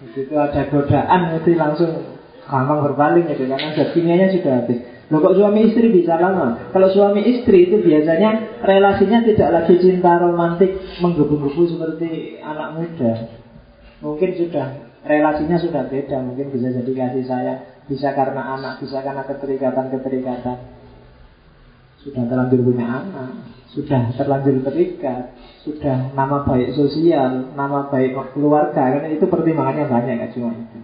[0.00, 2.17] Begitu ada godaan mesti langsung
[2.48, 4.80] gampang berpaling itu karena zat kimianya sudah habis.
[5.08, 6.68] Loh kok suami istri bisa lama?
[6.68, 13.12] Kalau suami istri itu biasanya relasinya tidak lagi cinta romantik menggebu-gebu seperti anak muda.
[14.04, 14.66] Mungkin sudah
[15.08, 20.56] relasinya sudah beda, mungkin bisa jadi kasih sayang, bisa karena anak, bisa karena keterikatan-keterikatan.
[22.04, 23.30] Sudah terlanjur punya anak,
[23.72, 25.32] sudah terlanjur terikat,
[25.64, 30.77] sudah nama baik sosial, nama baik keluarga, karena itu pertimbangannya banyak kan cuma itu.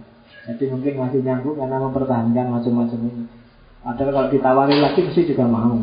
[0.45, 3.25] Jadi mungkin masih nyambung karena mempertahankan macam-macam ini.
[3.81, 5.81] Padahal kalau ditawari lagi mesti juga mau.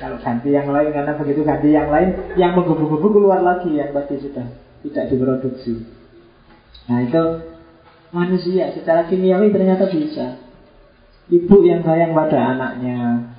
[0.00, 4.20] Kalau ganti yang lain karena begitu ganti yang lain yang menggebu-gebu keluar lagi yang tadi
[4.20, 4.46] sudah
[4.84, 5.84] tidak diproduksi.
[6.88, 7.22] Nah itu
[8.12, 10.40] manusia secara kimiawi ternyata bisa.
[11.26, 13.34] Ibu yang sayang pada anaknya,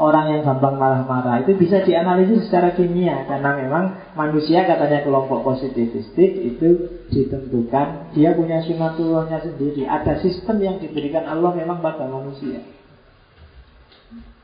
[0.00, 1.44] orang yang gampang marah-marah.
[1.44, 3.84] Itu bisa dianalisis secara kimia karena memang
[4.16, 6.68] manusia katanya kelompok positivistik itu
[7.12, 9.84] ditentukan dia punya sunatullahnya sendiri.
[9.84, 12.64] Ada sistem yang diberikan Allah memang pada manusia.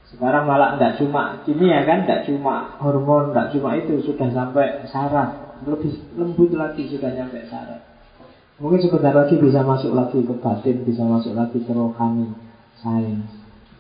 [0.08, 5.60] Sekarang malah tidak cuma kimia kan tidak cuma hormon tidak cuma itu sudah sampai saraf.
[5.64, 7.80] Lebih lembut lagi sudah sampai saraf.
[8.58, 12.34] Mungkin sebentar lagi bisa masuk lagi ke batin bisa masuk lagi ke rohani
[12.82, 13.37] sains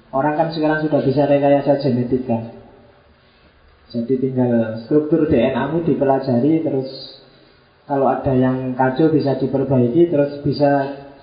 [0.08, 2.56] Orang kan sekarang sudah bisa rekayasa genetika.
[3.88, 6.88] Jadi tinggal struktur DNA-mu dipelajari terus
[7.88, 10.70] kalau ada yang kacau bisa diperbaiki terus bisa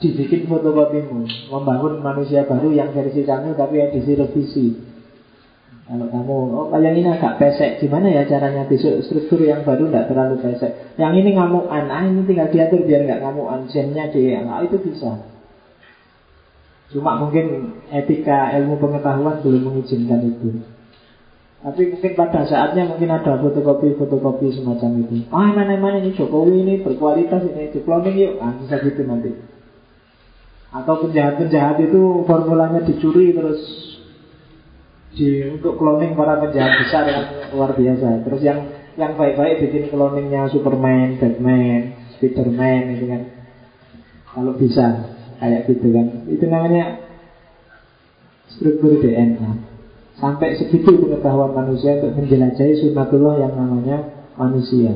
[0.02, 1.50] dibikin fotokopimu.
[1.50, 4.68] Membangun manusia baru yang versi kamu tapi edisi revisi.
[5.86, 6.38] Kalau kamu
[6.74, 7.78] oh yang ini agak pesek.
[7.82, 10.98] Gimana ya caranya besok struktur yang baru tidak terlalu pesek?
[10.98, 15.35] Yang ini ngamuan ah ini tinggal diatur biar nggak ngamuan gennya dia nah, itu bisa
[16.96, 20.64] Cuma mungkin etika ilmu pengetahuan belum mengizinkan itu.
[21.60, 25.28] Tapi mungkin pada saatnya mungkin ada fotokopi-fotokopi semacam itu.
[25.28, 29.36] Ah mana-mana ini Jokowi ini berkualitas ini di cloning yuk, ah, bisa gitu nanti.
[30.72, 33.60] Atau penjahat-penjahat itu formulanya dicuri terus
[35.20, 38.24] di untuk cloning para penjahat besar yang luar biasa.
[38.24, 38.60] Terus yang
[38.96, 43.22] yang baik-baik bikin cloningnya Superman, Batman, Spiderman itu kan.
[44.32, 47.06] Kalau bisa kayak gitu kan itu namanya
[48.56, 49.76] struktur DNA.
[50.16, 53.98] Sampai segitu pengetahuan manusia untuk menjelajahi sunatullah yang namanya
[54.40, 54.96] manusia.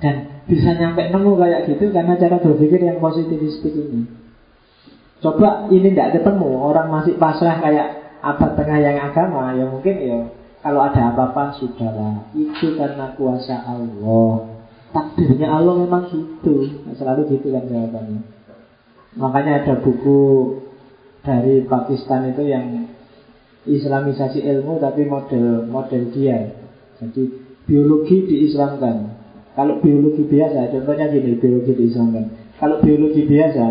[0.00, 4.08] Dan bisa nyampe nemu kayak gitu karena cara berpikir yang positivistik ini.
[5.18, 10.18] Coba ini tidak ketemu, orang masih pasrah kayak abad tengah yang agama, ya mungkin ya
[10.62, 14.46] kalau ada apa-apa sudahlah, itu karena kuasa Allah.
[14.94, 18.37] Takdirnya Allah memang gitu, selalu gitu kan jawabannya.
[19.18, 20.20] Makanya ada buku
[21.26, 22.86] dari Pakistan itu yang
[23.68, 26.56] Islamisasi ilmu tapi model model dia.
[27.02, 27.28] Jadi
[27.68, 29.18] biologi diislamkan.
[29.52, 32.30] Kalau biologi biasa, contohnya gini, biologi diislamkan.
[32.62, 33.66] Kalau biologi biasa,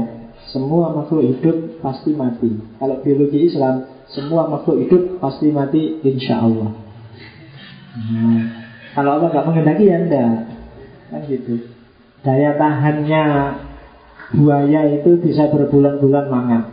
[0.52, 2.52] semua makhluk hidup pasti mati.
[2.78, 6.72] Kalau biologi Islam, semua makhluk hidup pasti mati insya Allah.
[7.98, 8.44] Nah,
[8.94, 10.36] kalau Allah nggak menghendaki ya enggak.
[11.10, 11.72] Kan gitu.
[12.22, 13.24] Daya tahannya
[14.36, 16.64] buaya itu bisa berbulan-bulan mangat.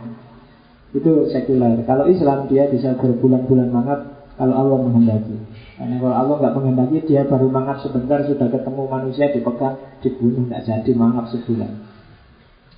[0.95, 1.83] Itu sekuler.
[1.87, 3.99] Kalau Islam dia bisa berbulan-bulan mangat
[4.35, 5.35] kalau Allah menghendaki.
[5.75, 10.63] Karena kalau Allah nggak menghendaki dia baru mangat sebentar sudah ketemu manusia dipegang dibunuh nggak
[10.63, 11.71] jadi mangat sebulan.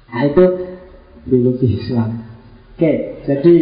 [0.07, 0.45] Nah itu
[1.27, 2.25] biologi Islam.
[2.77, 3.55] Oke, jadi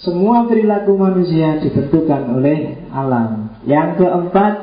[0.00, 3.56] semua perilaku manusia ditentukan oleh alam.
[3.64, 4.54] Yang keempat,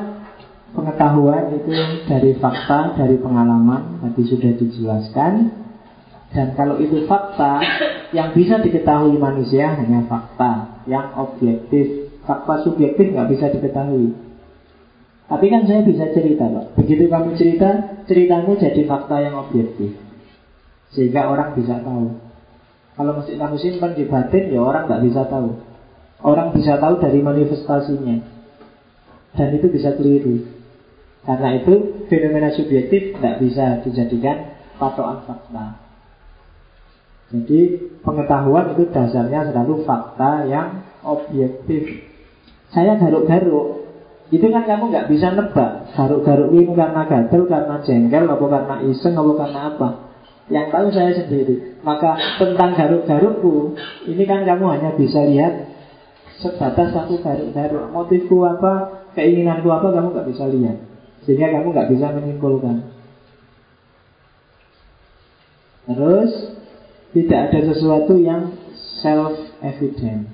[0.74, 1.72] pengetahuan itu
[2.06, 5.34] dari fakta, dari pengalaman, tadi sudah dijelaskan.
[6.30, 7.58] Dan kalau itu fakta,
[8.14, 12.10] yang bisa diketahui manusia hanya fakta yang objektif.
[12.26, 14.14] Fakta subjektif nggak bisa diketahui.
[15.30, 16.78] Tapi kan saya bisa cerita, Pak.
[16.78, 17.70] Begitu kamu cerita,
[18.10, 19.94] ceritamu jadi fakta yang objektif.
[20.90, 22.18] Sehingga orang bisa tahu.
[22.98, 25.54] Kalau mesti kamu simpan di batin, ya orang nggak bisa tahu.
[26.26, 28.18] Orang bisa tahu dari manifestasinya.
[29.38, 30.59] Dan itu bisa keliru.
[31.28, 35.90] Karena itu fenomena subjektif tidak bisa dijadikan patokan fakta.
[37.30, 37.60] Jadi
[38.02, 42.10] pengetahuan itu dasarnya selalu fakta yang objektif.
[42.74, 43.86] Saya garuk-garuk,
[44.34, 49.14] itu kan kamu nggak bisa nebak garuk-garuk ini karena gatel, karena jengkel, apa karena iseng,
[49.14, 49.90] apa karena apa.
[50.50, 51.56] Yang tahu saya sendiri.
[51.86, 53.78] Maka tentang garuk-garukku,
[54.10, 55.70] ini kan kamu hanya bisa lihat
[56.42, 57.94] sebatas satu garuk-garuk.
[57.94, 60.89] Motifku apa, keinginanku apa, kamu nggak bisa lihat.
[61.30, 62.90] Sehingga kamu nggak bisa menyimpulkan.
[65.86, 66.34] Terus
[67.14, 68.58] tidak ada sesuatu yang
[69.06, 70.26] self evident.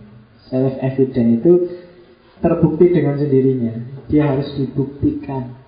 [0.47, 1.53] Self evident itu
[2.39, 3.75] terbukti dengan sendirinya.
[4.07, 5.59] Dia harus dibuktikan.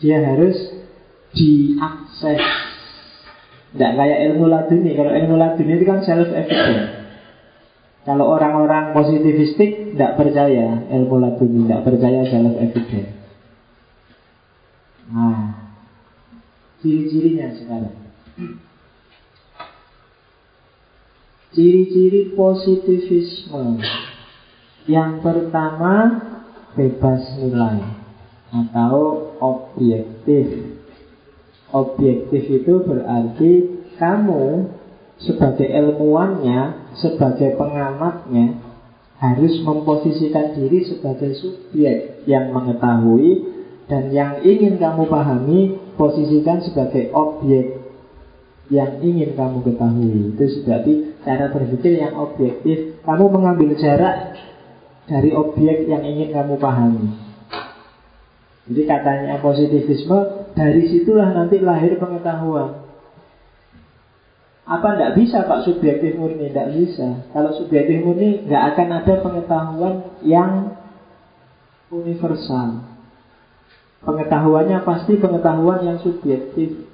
[0.00, 0.56] Dia harus
[1.36, 2.40] diakses.
[3.76, 4.96] Tidak kayak ilmu laduni.
[4.96, 7.04] Kalau ilmu laduni itu kan self evident.
[8.08, 13.08] Kalau orang-orang positivistik tidak percaya ilmu laduni, tidak percaya self evident.
[15.10, 15.74] Nah,
[16.78, 17.98] ciri-cirinya sekarang.
[21.50, 23.82] Ciri-ciri positivisme
[24.86, 26.22] Yang pertama
[26.78, 27.82] Bebas nilai
[28.54, 28.94] Atau
[29.42, 30.78] objektif
[31.74, 33.52] Objektif itu berarti
[33.98, 34.70] Kamu
[35.18, 38.69] Sebagai ilmuwannya Sebagai pengamatnya
[39.20, 43.30] Harus memposisikan diri sebagai subjek Yang mengetahui
[43.84, 47.80] Dan yang ingin kamu pahami Posisikan sebagai objek
[48.70, 50.30] yang ingin kamu ketahui.
[50.32, 50.92] Itu berarti
[51.26, 53.02] cara berpikir yang objektif.
[53.02, 54.38] Kamu mengambil jarak
[55.10, 57.10] dari objek yang ingin kamu pahami.
[58.70, 62.79] Jadi katanya positivisme Dari situlah nanti lahir pengetahuan
[64.70, 66.46] apa tidak bisa Pak subjektif murni?
[66.46, 70.78] Tidak bisa Kalau subjektif murni nggak akan ada pengetahuan yang
[71.90, 72.86] universal
[74.00, 76.86] Pengetahuannya pasti pengetahuan yang subjektif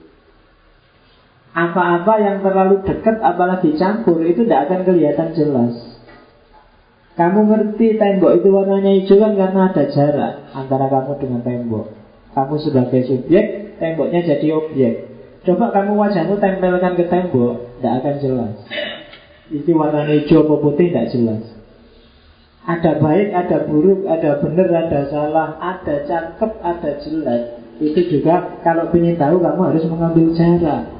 [1.57, 5.73] apa-apa yang terlalu dekat apalagi campur itu tidak akan kelihatan jelas.
[7.17, 11.97] Kamu ngerti tembok itu warnanya hijau kan karena ada jarak antara kamu dengan tembok.
[12.37, 14.95] Kamu sebagai subjek, temboknya jadi objek.
[15.49, 18.55] Coba kamu wajahmu tempelkan ke tembok, tidak akan jelas.
[19.53, 21.43] Itu warnanya hijau atau putih tidak jelas.
[22.67, 27.43] Ada baik, ada buruk, ada benar, ada salah, ada cakep, ada jelek.
[27.79, 30.97] Itu juga kalau ingin tahu kamu harus mengambil jarak.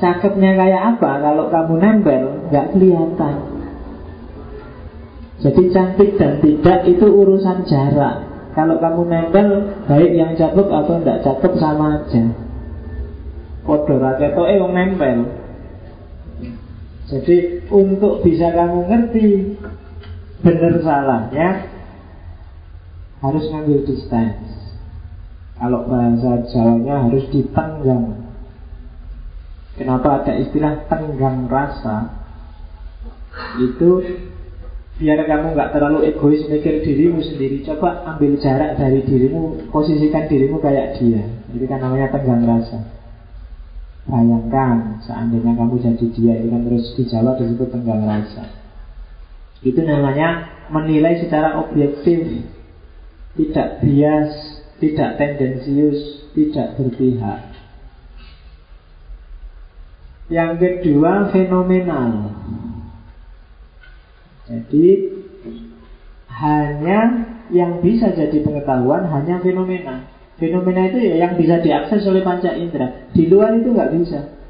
[0.00, 3.34] Cakepnya kayak apa Kalau kamu nempel nggak kelihatan
[5.44, 8.24] Jadi cantik dan tidak itu urusan jarak
[8.56, 9.48] Kalau kamu nempel
[9.84, 12.49] Baik yang cakep atau tidak cakep sama aja
[13.98, 15.18] Raketo eh yang nempel
[17.10, 19.28] Jadi untuk bisa kamu ngerti
[20.44, 21.48] Benar salahnya
[23.24, 24.78] Harus ngambil distance
[25.58, 28.20] Kalau bahasa Jawanya harus ditenggang
[29.80, 32.12] Kenapa ada istilah tenggang rasa?
[33.56, 34.04] Itu
[35.00, 37.64] biar kamu nggak terlalu egois mikir dirimu sendiri.
[37.64, 41.24] Coba ambil jarak dari dirimu, posisikan dirimu kayak dia.
[41.56, 42.99] Itu kan namanya tenggang rasa.
[44.10, 48.50] Bayangkan seandainya kamu jadi dia, itu kan terus dijawab disebut tenggang rasa.
[49.62, 52.42] Itu namanya menilai secara objektif,
[53.38, 54.32] tidak bias,
[54.82, 57.54] tidak tendensius, tidak berpihak.
[60.30, 62.30] Yang kedua fenomenal
[64.46, 64.86] Jadi
[66.30, 66.98] Hanya
[67.50, 70.06] yang bisa jadi pengetahuan Hanya fenomena
[70.40, 73.12] Fenomena itu ya yang bisa diakses oleh panca indera.
[73.12, 74.40] Di luar itu nggak bisa.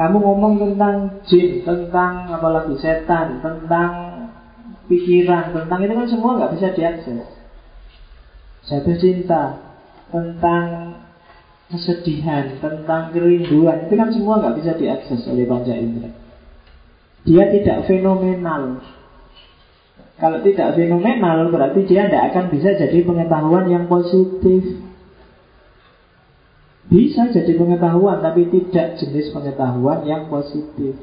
[0.00, 3.92] Kamu ngomong tentang jin Tentang apalagi setan Tentang
[4.88, 7.20] pikiran Tentang itu kan semua nggak bisa diakses.
[8.64, 9.60] Jatuh cinta
[10.08, 10.96] Tentang
[11.68, 16.16] kesedihan, tentang kerinduan Itu kan semua nggak bisa diakses oleh panca indera.
[17.28, 18.80] Dia tidak fenomenal
[20.20, 24.84] Kalau tidak fenomenal berarti dia tidak akan bisa jadi pengetahuan yang positif.
[26.92, 31.00] Bisa jadi pengetahuan tapi tidak jenis pengetahuan yang positif.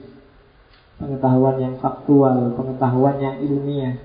[1.02, 3.98] Pengetahuan yang faktual, pengetahuan yang ilmiah.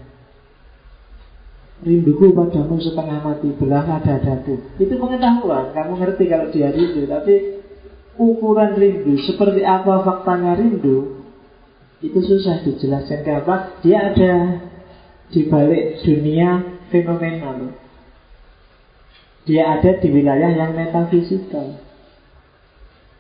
[1.82, 7.58] Rinduku padamu setengah mati belah dadaku Itu pengetahuan Kamu ngerti kalau dia rindu Tapi
[8.22, 11.26] ukuran rindu Seperti apa faktanya rindu
[11.98, 13.26] Itu susah dijelaskan.
[13.26, 13.82] Kenapa?
[13.82, 14.62] Dia ada
[15.32, 16.60] di balik dunia
[16.92, 17.72] fenomenal.
[19.42, 21.82] Dia ada di wilayah yang metafisikal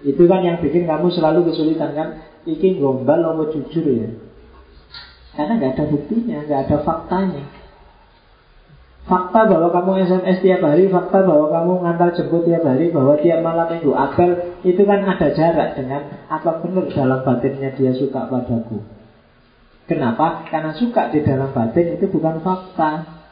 [0.06, 2.08] Itu kan yang bikin kamu selalu kesulitan kan?
[2.46, 4.10] Iki gombal apa jujur ya?
[5.34, 7.44] Karena nggak ada buktinya, nggak ada faktanya.
[9.02, 13.42] Fakta bahwa kamu SMS tiap hari, fakta bahwa kamu ngantar jemput tiap hari, bahwa tiap
[13.42, 14.30] malam minggu apel,
[14.62, 19.01] itu kan ada jarak dengan apa benar dalam batinnya dia suka padaku.
[19.90, 20.46] Kenapa?
[20.46, 23.22] Karena suka di dalam batin itu bukan fakta.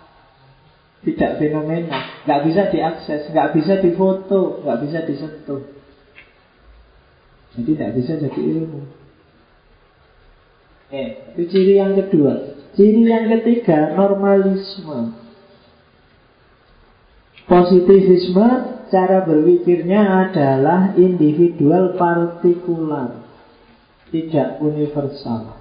[1.01, 5.65] Tidak fenomena, nggak bisa diakses, nggak bisa difoto, nggak bisa disentuh.
[7.57, 8.81] Jadi tidak bisa jadi ilmu.
[10.93, 12.59] Eh, itu ciri yang kedua.
[12.77, 15.17] Ciri yang ketiga, normalisme.
[17.49, 18.49] Positivisme
[18.91, 23.25] cara berpikirnya adalah individual partikular,
[24.11, 25.60] tidak universal.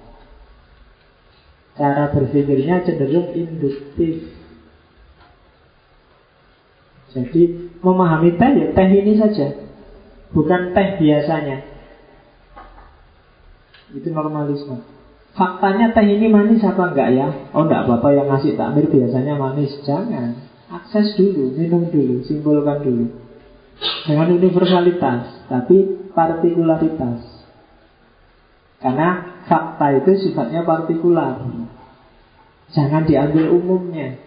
[1.80, 4.36] Cara berpikirnya cenderung induktif.
[7.16, 9.64] Jadi memahami teh ya teh ini saja,
[10.36, 11.64] bukan teh biasanya.
[13.96, 14.84] Itu normalisme.
[15.32, 17.28] Faktanya teh ini manis apa enggak ya?
[17.56, 20.50] Oh enggak apa-apa yang ngasih takmir biasanya manis, jangan.
[20.70, 23.10] Akses dulu, minum dulu, simpulkan dulu
[24.06, 27.26] Dengan universalitas Tapi partikularitas
[28.78, 31.42] Karena fakta itu sifatnya partikular
[32.70, 34.18] Jangan diambil umumnya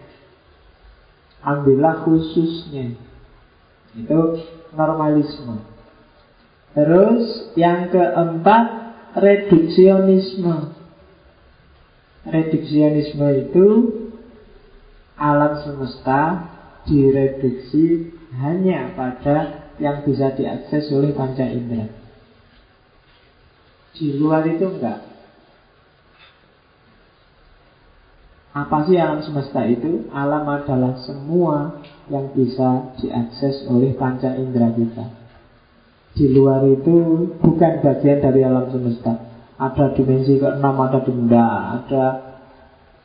[1.44, 2.96] Ambillah khususnya
[3.96, 4.44] Itu
[4.76, 5.64] normalisme
[6.76, 8.64] Terus yang keempat
[9.14, 10.74] Reduksionisme
[12.24, 13.68] Reduksionisme itu
[15.14, 16.50] alam semesta
[16.88, 21.90] direduksi hanya pada yang bisa diakses oleh panca indera.
[23.94, 25.13] Di luar itu enggak.
[28.54, 30.06] Apa sih alam semesta itu?
[30.14, 35.10] Alam adalah semua yang bisa diakses oleh panca indera kita.
[36.14, 39.34] Di luar itu bukan bagian dari alam semesta.
[39.58, 41.46] Ada dimensi keenam, ada benda,
[41.82, 42.34] ada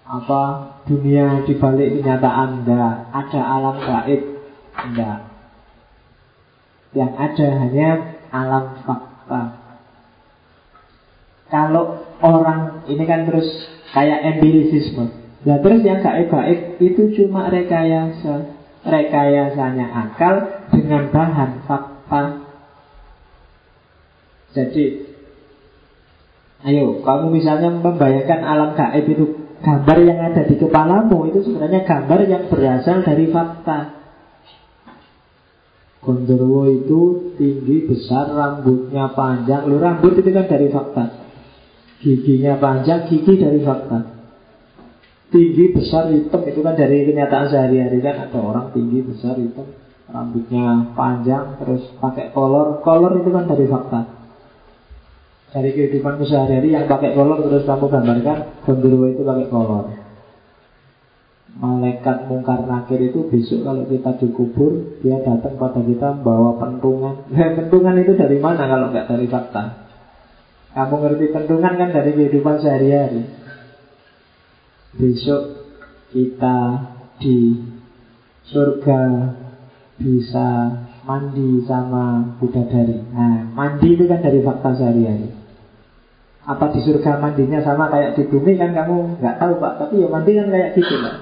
[0.10, 0.42] apa
[0.90, 4.22] dunia di balik kenyataan enggak ada alam gaib
[4.74, 5.20] enggak
[6.98, 7.90] yang ada hanya
[8.34, 9.42] alam fakta
[11.54, 13.46] kalau orang ini kan terus
[13.94, 15.14] kayak empirisisme
[15.48, 20.36] nah terus yang gaib-gaib itu cuma rekayasa rekayasanya akal
[20.72, 22.24] dengan bahan fakta
[24.56, 24.86] jadi
[26.60, 32.20] Ayo, kamu misalnya membayangkan alam gaib itu Gambar yang ada di kepalamu itu sebenarnya gambar
[32.32, 34.00] yang berasal dari fakta.
[36.00, 39.68] Gondorwo itu tinggi, besar, rambutnya panjang.
[39.68, 41.28] Lu rambut itu kan dari fakta.
[42.00, 44.19] Giginya panjang, gigi dari fakta.
[45.30, 46.42] Tinggi, besar, hitam.
[46.42, 48.30] Itu kan dari kenyataan sehari-hari kan.
[48.30, 49.78] Ada orang tinggi, besar, hitam,
[50.10, 52.82] rambutnya panjang, terus pakai kolor.
[52.82, 54.02] Kolor itu kan dari fakta.
[55.50, 59.86] Dari kehidupan sehari-hari yang pakai kolor terus kamu gambarkan gondorwo itu pakai kolor.
[61.50, 67.26] Malaikat mungkar nakir itu besok kalau kita dikubur Dia datang pada kita membawa pentungan.
[67.34, 69.90] Pentungan itu dari mana kalau nggak dari fakta?
[70.78, 73.39] Kamu ngerti pentungan kan dari kehidupan sehari-hari
[74.98, 75.44] Besok
[76.10, 76.58] kita
[77.22, 77.62] di
[78.50, 79.02] surga
[80.02, 80.50] bisa
[81.06, 82.98] mandi sama bidadari.
[83.14, 85.30] Nah mandi itu kan dari fakta sehari-hari.
[86.50, 89.74] Apa di surga mandinya sama kayak di bumi kan kamu nggak tahu pak.
[89.78, 91.16] Tapi ya mandi kan kayak gitu pak.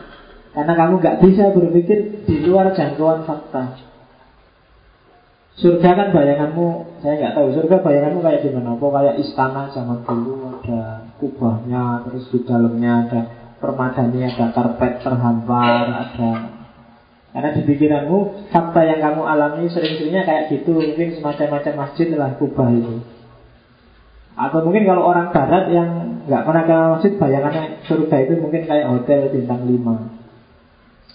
[0.55, 3.83] Karena kamu nggak bisa berpikir di luar jangkauan fakta.
[5.57, 7.47] Surga kan bayanganmu saya nggak tahu.
[7.51, 8.79] Surga bayanganmu kayak gimana?
[8.79, 13.21] Apa kayak istana zaman dulu ada kubahnya terus di dalamnya ada
[13.57, 16.31] permadani ada karpet terhampar ada.
[17.37, 20.73] Karena di pikiranmu fakta yang kamu alami sering-seringnya kayak gitu.
[20.73, 22.97] Mungkin semacam-macam masjid lah kubah itu.
[24.37, 25.89] Atau mungkin kalau orang barat yang
[26.25, 29.69] nggak pernah ke masjid bayangannya surga itu mungkin kayak hotel bintang 5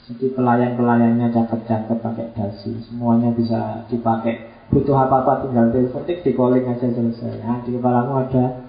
[0.03, 2.71] Jadi pelayan-pelayannya cakep-cakep pakai dasi.
[2.87, 4.51] Semuanya bisa dipakai.
[4.71, 7.43] Butuh apa-apa tinggal telepon di calling aja selesai.
[7.43, 8.62] Nah di kepalamu ada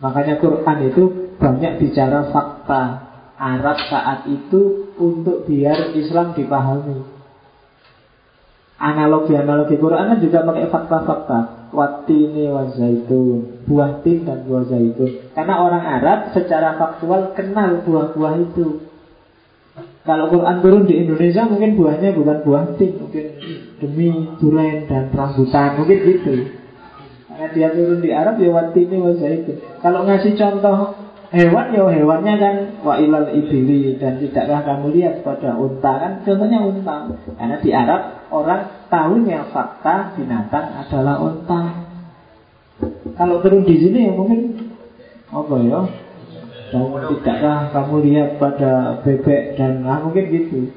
[0.00, 1.02] Makanya Quran itu
[1.36, 7.04] banyak bicara fakta Arab saat itu untuk biar Islam dipahami.
[8.80, 11.38] Analogi-analogi Quran kan juga pakai fakta-fakta.
[11.72, 13.64] Watini wa zaitun.
[13.68, 15.36] Buah tin dan buah zaitun.
[15.36, 18.88] Karena orang Arab secara faktual kenal buah-buah itu.
[20.04, 23.04] Kalau Quran turun di Indonesia mungkin buahnya bukan buah tin.
[23.04, 23.26] Mungkin
[23.84, 25.76] demi duren dan rambutan.
[25.76, 26.59] Mungkin gitu
[27.40, 30.92] karena dia turun di Arab ya watini wa zaitun kalau ngasih contoh
[31.30, 35.92] hewan ya hewannya kan wa ilal ibili dan tidakkah kamu lihat pada unta?
[36.02, 36.96] Kan contohnya unta.
[37.38, 38.02] Karena di Arab
[38.34, 41.62] orang tahunya fakta binatang adalah unta.
[43.14, 44.40] Kalau turun di sini ya mungkin
[45.30, 45.80] apa ya?
[46.70, 50.70] Dan tidakkah kamu lihat pada bebek dan ah, mungkin gitu.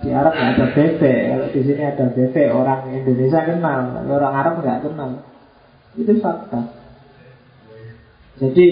[0.00, 4.80] Di Arab ada bebek kalau di sini ada bebek orang Indonesia kenal orang Arab nggak
[4.88, 5.20] kenal
[5.98, 6.80] itu fakta
[8.40, 8.66] jadi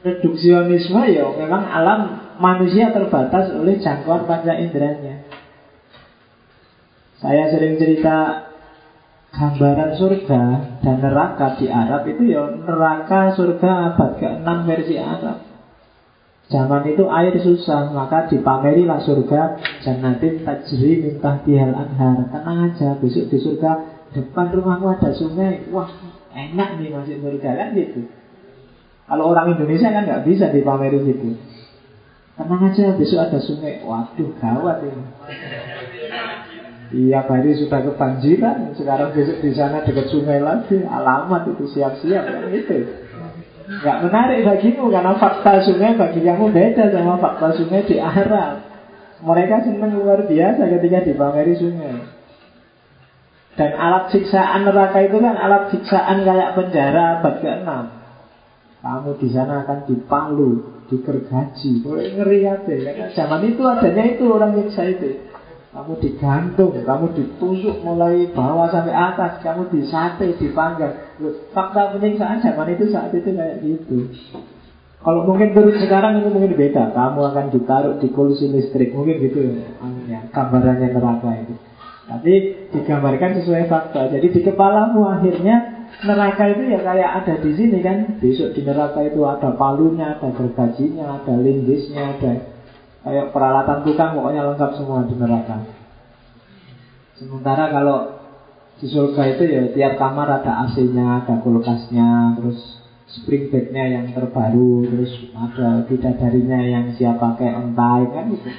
[0.00, 2.00] reduksionisme ya memang alam
[2.40, 5.28] manusia terbatas oleh jangkauan panca inderanya.
[7.20, 8.48] Saya sering cerita
[9.30, 10.42] gambaran surga
[10.80, 15.38] dan neraka di Arab itu ya neraka surga abad ke-6 versi Arab.
[16.50, 23.30] Zaman itu air susah, maka dipamerilah surga Jannatin tajri mintah tihal anhar Tenang aja, besok
[23.30, 25.86] di surga Depan rumahmu ada sungai Wah,
[26.34, 28.10] enak nih masuk surga kan gitu
[29.10, 31.34] kalau orang Indonesia kan nggak bisa dipameri gitu.
[32.38, 33.82] Tenang aja, besok ada sungai.
[33.82, 35.02] Waduh, gawat ini.
[36.94, 38.70] Iya, hari sudah kebanjiran.
[38.78, 40.86] Sekarang besok di sana dekat sungai lagi.
[40.86, 42.86] Alamat itu siap-siap kan itu.
[43.82, 48.62] Gak menarik bagimu karena fakta sungai bagi kamu beda sama fakta sungai di Arab.
[49.26, 51.98] Mereka senang luar biasa ketika dipameri sungai.
[53.58, 57.70] Dan alat siksaan neraka itu kan alat siksaan kayak penjara abad ke-6.
[58.80, 60.50] Kamu di sana akan dipalu,
[60.88, 61.84] dikergaji.
[61.84, 62.64] Boleh ngeri aja.
[62.64, 65.28] Karena zaman itu adanya itu orang nyiksa itu.
[65.70, 71.14] Kamu digantung, kamu ditusuk mulai bawah sampai atas, kamu disate, dipanggang.
[71.54, 74.10] Fakta penyiksaan zaman itu saat itu kayak gitu.
[75.00, 76.90] Kalau mungkin turun sekarang itu mungkin beda.
[76.90, 80.26] Kamu akan ditaruh di kolusi listrik, mungkin gitu ya.
[80.34, 81.54] Gambarannya neraka itu.
[82.10, 82.32] Tapi
[82.74, 84.10] digambarkan sesuai fakta.
[84.10, 88.18] Jadi di kepalamu akhirnya neraka itu ya kayak ada di sini kan.
[88.18, 92.32] Besok di neraka itu ada palunya, ada gergajinya, ada lindisnya, ada
[93.06, 95.56] kayak peralatan tukang pokoknya lengkap semua di neraka.
[97.14, 97.98] Sementara kalau
[98.82, 102.58] di surga itu ya tiap kamar ada AC-nya, ada kulkasnya, terus
[103.06, 108.50] spring bednya yang terbaru, terus ada bidadarinya yang siap pakai ontai kan gitu.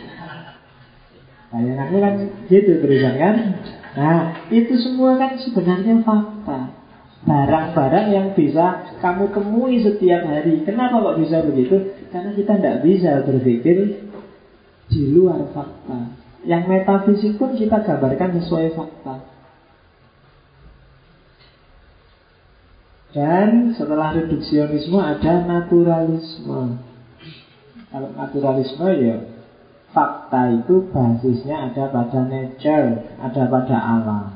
[1.52, 2.16] Bayangannya kan
[2.48, 3.36] gitu terusan kan.
[3.92, 6.82] Nah itu semua kan sebenarnya fakta
[7.22, 10.66] barang-barang yang bisa kamu temui setiap hari.
[10.66, 11.94] Kenapa kok bisa begitu?
[12.10, 13.78] Karena kita tidak bisa berpikir
[14.90, 16.18] di luar fakta.
[16.42, 19.16] Yang metafisik pun kita gambarkan sesuai fakta.
[23.12, 26.80] Dan setelah reduksionisme ada naturalisme.
[27.92, 29.31] Kalau naturalisme ya
[29.92, 34.28] fakta itu basisnya ada pada nature, ada pada alam.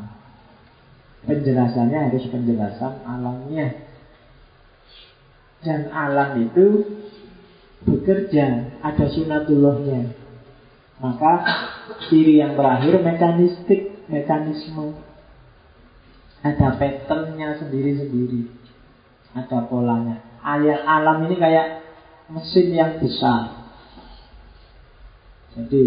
[1.26, 3.82] Penjelasannya harus penjelasan alamnya.
[5.66, 6.86] Dan alam itu
[7.82, 10.14] bekerja Ada sunatullahnya.
[11.02, 11.34] Maka
[12.06, 15.02] ciri yang terakhir mekanistik Mekanisme.
[16.46, 18.54] Ada patternnya sendiri-sendiri.
[19.34, 20.22] Ada polanya.
[20.46, 21.82] Ayat alam ini kayak
[22.30, 23.65] mesin yang besar
[25.56, 25.84] Jadi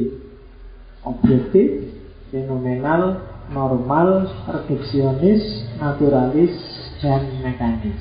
[1.04, 1.92] objektif,
[2.32, 3.20] fenomenal,
[3.52, 6.56] normal, reduksionis, naturalis,
[7.04, 8.00] dan mekanis.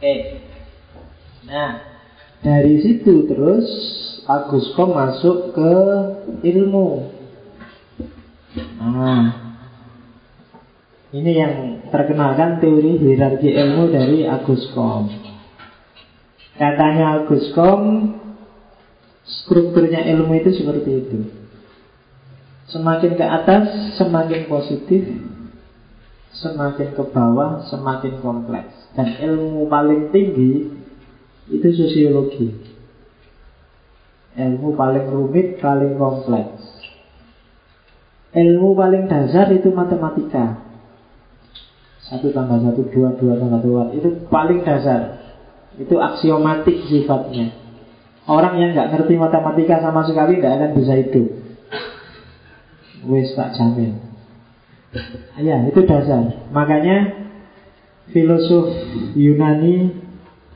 [0.00, 0.14] Oke.
[1.44, 1.70] Nah,
[2.40, 3.68] dari situ terus
[4.24, 5.72] Agus Kom masuk ke
[6.40, 7.12] ilmu.
[8.80, 9.24] Nah,
[11.12, 11.54] ini yang
[11.92, 15.33] terkenal kan teori hierarki ilmu dari Agus Kom.
[16.54, 18.14] Katanya Agus Kom,
[19.26, 21.18] strukturnya ilmu itu seperti itu.
[22.70, 25.02] Semakin ke atas, semakin positif,
[26.30, 28.70] semakin ke bawah, semakin kompleks.
[28.94, 30.70] Dan ilmu paling tinggi
[31.50, 32.54] itu sosiologi.
[34.34, 36.62] Ilmu paling rumit, paling kompleks.
[38.34, 40.58] Ilmu paling dasar itu matematika.
[42.04, 43.82] Satu tambah satu, dua, dua tambah dua.
[43.94, 45.23] Itu paling dasar.
[45.80, 47.54] Itu aksiomatik sifatnya.
[48.24, 51.26] Orang yang nggak ngerti matematika sama sekali tidak akan bisa hidup.
[53.04, 54.00] Wes tak jamin.
[55.42, 56.48] Ya, itu dasar.
[56.54, 57.28] Makanya
[58.08, 58.72] filosof
[59.18, 59.92] Yunani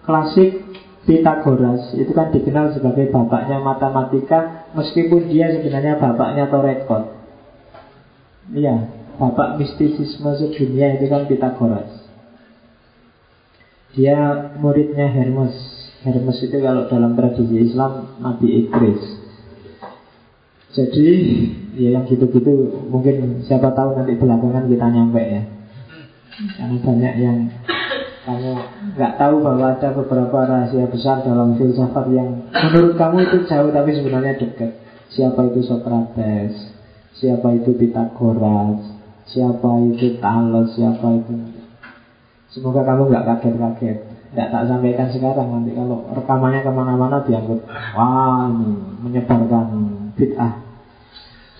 [0.06, 0.64] klasik
[1.08, 7.16] Pitagoras itu kan dikenal sebagai bapaknya matematika meskipun dia sebenarnya bapaknya Torekot.
[8.52, 12.07] Iya, bapak mistisisme sedunia itu kan Pitagoras.
[13.96, 15.56] Dia muridnya Hermes.
[16.04, 19.02] Hermes itu kalau dalam tradisi Islam Nabi Idris.
[20.76, 21.08] Jadi
[21.74, 25.42] ya yang gitu-gitu mungkin siapa tahu nanti belakangan kita nyampe ya.
[26.54, 27.38] Karena banyak yang
[28.28, 28.52] kamu
[28.94, 33.96] nggak tahu bahwa ada beberapa rahasia besar dalam filsafat yang menurut kamu itu jauh tapi
[33.96, 34.76] sebenarnya dekat.
[35.08, 36.52] Siapa itu Socrates?
[37.16, 38.84] Siapa itu Pitagoras?
[39.32, 40.68] Siapa itu Thales?
[40.76, 41.57] Siapa itu?
[42.48, 43.98] Semoga kamu nggak kaget-kaget.
[44.32, 47.60] Nggak tak sampaikan sekarang nanti kalau rekamannya ke mana-mana dianggap
[47.96, 48.72] wah ini
[49.04, 49.66] menyebarkan
[50.16, 50.52] bid'ah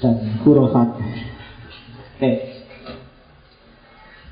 [0.01, 0.14] dan
[0.45, 0.89] hurufat.
[0.97, 2.20] Oke.
[2.20, 2.36] Okay.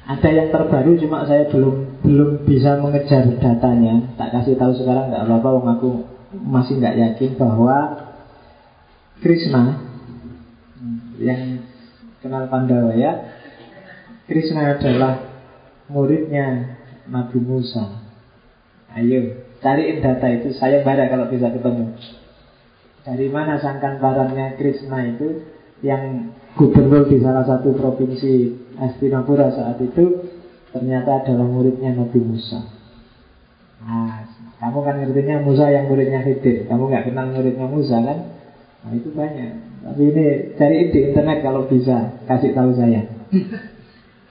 [0.07, 4.14] Ada yang terbaru cuma saya belum belum bisa mengejar datanya.
[4.14, 5.90] Tak kasih tahu sekarang nggak apa-apa, wong aku
[6.46, 8.07] masih nggak yakin bahwa
[9.18, 9.82] Krishna
[11.18, 11.64] yang
[12.22, 13.34] kenal Pandawa ya,
[14.30, 15.36] Krishna adalah
[15.91, 18.03] muridnya Nabi Musa.
[18.97, 20.55] Ayo, cariin data itu.
[20.57, 21.95] Saya bara kalau bisa ketemu.
[23.07, 25.47] Dari mana sangkan barangnya Krishna itu
[25.84, 30.26] yang gubernur di salah satu provinsi Hastinapura saat itu
[30.74, 32.66] ternyata adalah muridnya Nabi Musa.
[33.87, 34.26] Nah,
[34.59, 36.66] kamu kan ngertinya Musa yang muridnya Khidir.
[36.66, 38.18] Kamu nggak kenal muridnya Musa kan?
[38.82, 39.53] Nah, itu banyak.
[39.87, 40.26] Tapi ini
[40.59, 43.07] cari di internet kalau bisa kasih tahu saya.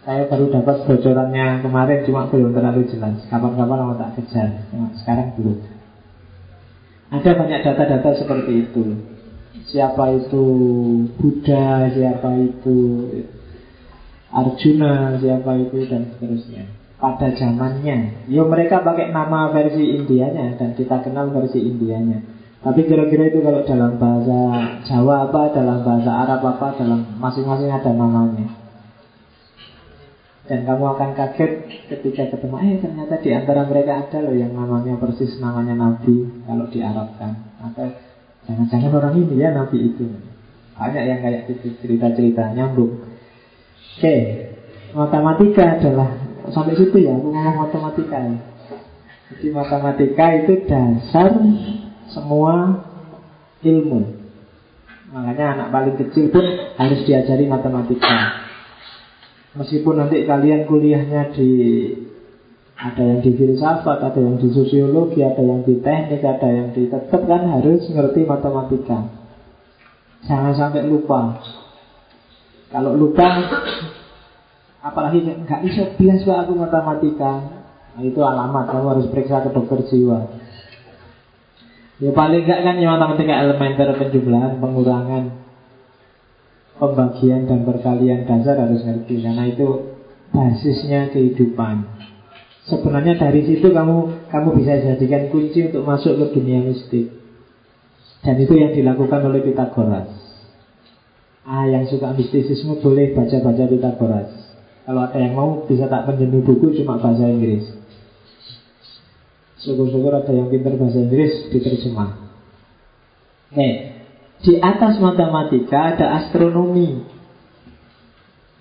[0.05, 3.25] Saya baru dapat bocorannya kemarin cuma belum terlalu jelas.
[3.27, 4.69] Kapan-kapan mau tak kejar.
[4.71, 5.57] Nah, sekarang belum.
[7.09, 9.15] Ada banyak data-data seperti itu
[9.69, 10.45] siapa itu
[11.17, 12.77] Buddha, siapa itu
[14.35, 16.63] Arjuna, siapa itu dan seterusnya.
[16.95, 22.23] Pada zamannya, yo mereka pakai nama versi Indianya dan kita kenal versi Indianya.
[22.65, 24.39] Tapi kira-kira itu kalau dalam bahasa
[24.89, 28.64] Jawa apa, dalam bahasa Arab apa, dalam masing-masing ada namanya.
[30.45, 31.51] Dan kamu akan kaget
[31.89, 36.69] ketika ketemu, eh ternyata di antara mereka ada loh yang namanya persis namanya Nabi kalau
[36.69, 37.49] diarabkan.
[37.65, 37.89] Atau
[38.45, 40.05] Jangan-jangan orang ini ya Nabi itu.
[40.77, 43.01] Banyak yang kayak gitu cerita-cerita nyambung.
[43.95, 44.15] Oke
[44.95, 46.09] Matematika adalah
[46.45, 48.37] Sampai situ ya aku ngomong matematika ya.
[49.33, 51.41] Jadi matematika itu dasar
[52.13, 52.85] Semua
[53.65, 54.13] ilmu.
[55.09, 56.45] Makanya anak paling kecil pun
[56.77, 58.44] harus diajari matematika
[59.55, 61.51] Meskipun nanti kalian kuliahnya di
[62.75, 66.91] ada yang di filsafat, ada yang di sosiologi, ada yang di teknik, ada yang di
[66.91, 69.15] tetap kan harus ngerti matematika.
[70.27, 71.39] Jangan sampai lupa.
[72.67, 73.29] Kalau lupa,
[74.83, 77.31] apalagi nggak bisa bilang pak aku matematika,
[77.95, 80.35] nah, itu alamat kamu harus periksa ke dokter jiwa.
[82.03, 85.44] Ya paling enggak kan ya matematika elementer penjumlahan, pengurangan,
[86.75, 89.95] pembagian dan perkalian dasar harus ngerti karena itu
[90.31, 91.87] basisnya kehidupan.
[92.65, 97.13] Sebenarnya dari situ kamu kamu bisa jadikan kunci untuk masuk ke dunia mistik.
[98.25, 100.09] Dan itu yang dilakukan oleh Pitagoras.
[101.45, 104.29] Ah, yang suka mistisisme boleh baca-baca Pitagoras.
[104.85, 107.69] Kalau ada yang mau bisa tak pinjami buku cuma bahasa Inggris.
[109.61, 112.25] Syukur-syukur ada yang pintar bahasa Inggris diterjemah.
[113.53, 113.94] Nih,
[114.45, 117.01] di atas matematika ada astronomi.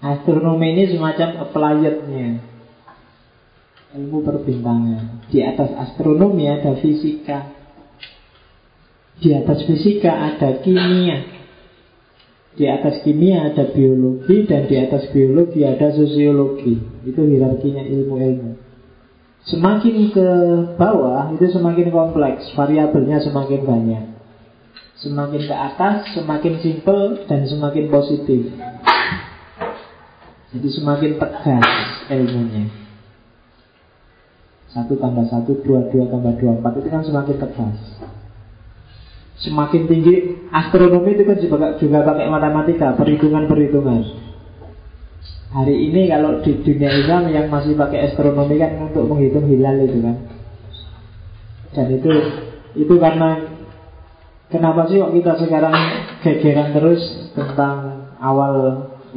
[0.00, 2.40] Astronomi ini semacam applied-nya
[3.94, 5.28] ilmu perbintangan.
[5.28, 7.52] Di atas astronomi ada fisika.
[9.20, 11.20] Di atas fisika ada kimia.
[12.56, 16.80] Di atas kimia ada biologi dan di atas biologi ada sosiologi.
[17.04, 18.56] Itu hierarkinya ilmu-ilmu.
[19.44, 20.28] Semakin ke
[20.80, 24.13] bawah itu semakin kompleks, variabelnya semakin banyak.
[25.04, 28.56] Semakin ke atas, semakin simple dan semakin positif.
[30.48, 31.68] Jadi semakin tegas
[32.08, 32.72] ilmunya.
[34.72, 37.78] Satu tambah satu, dua, dua tambah dua, empat itu kan semakin tegas.
[39.44, 44.00] Semakin tinggi astronomi itu kan juga, juga pakai matematika, perhitungan-perhitungan.
[45.54, 50.00] Hari ini kalau di dunia Islam yang masih pakai astronomi kan untuk menghitung hilal itu
[50.00, 50.16] kan.
[51.76, 52.12] Dan itu
[52.74, 53.53] itu karena
[54.54, 55.74] kenapa sih kok kita sekarang
[56.22, 57.02] gegeran terus
[57.34, 58.54] tentang awal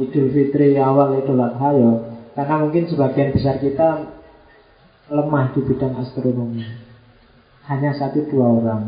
[0.02, 1.92] Idul Fitri, awal Idul Adha ya?
[2.34, 4.18] Karena mungkin sebagian besar kita
[5.14, 6.66] lemah di bidang astronomi.
[7.70, 8.82] Hanya satu dua orang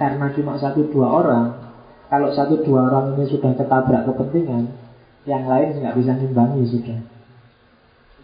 [0.00, 1.76] karena cuma satu dua orang,
[2.08, 4.72] kalau satu dua orang ini sudah ketabrak kepentingan,
[5.28, 7.04] yang lain nggak bisa nimbangi sudah.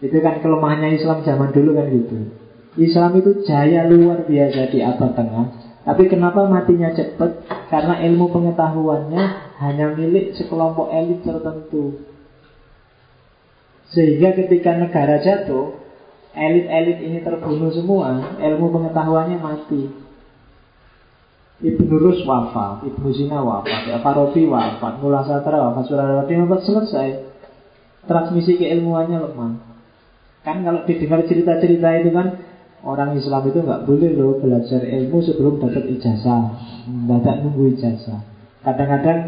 [0.01, 2.33] Itu kan kelemahannya Islam zaman dulu kan gitu.
[2.81, 5.56] Islam itu jaya luar biasa di abad tengah,
[5.87, 7.47] tapi kenapa matinya cepat?
[7.71, 9.23] Karena ilmu pengetahuannya
[9.63, 12.03] hanya milik sekelompok elit tertentu.
[13.95, 15.79] Sehingga ketika negara jatuh,
[16.35, 19.87] elit-elit ini terbunuh semua, ilmu pengetahuannya mati.
[21.63, 27.09] Ibnu Rus wafat, Ibnu Sina wafat, Farabi wafat, Mula Satra wafat, Surarawati wafat selesai.
[28.03, 29.55] Transmisi keilmuannya lemah.
[30.43, 32.46] Kan kalau didengar cerita-cerita itu kan
[32.85, 36.43] orang Islam itu nggak boleh loh belajar ilmu sebelum dapat ijazah,
[36.85, 38.21] tidak nunggu ijazah.
[38.61, 39.19] Kadang-kadang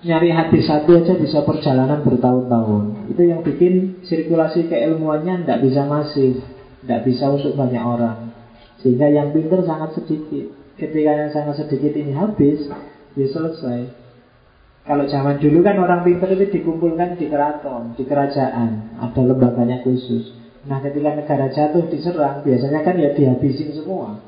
[0.00, 3.12] nyari hati satu aja bisa perjalanan bertahun-tahun.
[3.12, 6.40] Itu yang bikin sirkulasi keilmuannya tidak bisa masif,
[6.82, 8.32] tidak bisa untuk banyak orang.
[8.80, 10.56] Sehingga yang pintar sangat sedikit.
[10.80, 12.64] Ketika yang sangat sedikit ini habis,
[13.12, 13.92] ya selesai.
[14.88, 20.39] Kalau zaman dulu kan orang pintar itu dikumpulkan di keraton, di kerajaan, ada lembaganya khusus.
[20.68, 24.20] Nah ketika negara jatuh diserang, biasanya kan ya dihabisin semua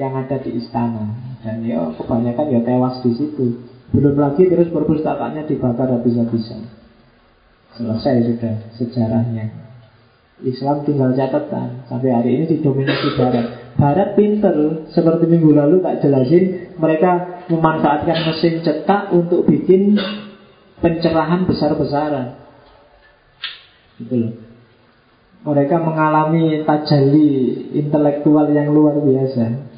[0.00, 1.12] yang ada di istana.
[1.44, 3.60] Dan ya kebanyakan ya tewas di situ.
[3.92, 6.64] Belum lagi terus perpustakaannya dibakar habis-habisan.
[7.76, 9.44] Selesai sudah sejarahnya.
[10.42, 13.46] Islam tinggal catatan sampai hari ini didominasi barat.
[13.74, 17.10] Barat pinter Seperti minggu lalu tak jelasin Mereka
[17.50, 19.98] memanfaatkan mesin cetak Untuk bikin
[20.78, 22.38] pencerahan besar-besaran
[23.98, 24.43] Gitu loh
[25.44, 27.28] Mereka mengalami tajali
[27.76, 29.76] intelektual yang luar biasa.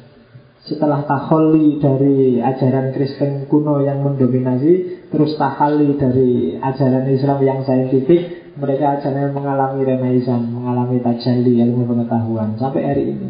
[0.63, 8.55] Setelah taholi dari ajaran Kristen kuno yang mendominasi, terus tahali dari ajaran Islam yang saintifik,
[8.55, 13.29] mereka ajaran mengalami renaissance, mengalami tajalli ilmu pengetahuan sampai hari ini.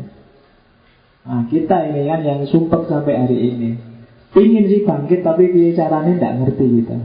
[1.25, 3.69] Nah kita ini kan yang sumpah sampai hari ini.
[4.37, 6.97] Ingin sih bangkit tapi caranya tidak ngerti kita.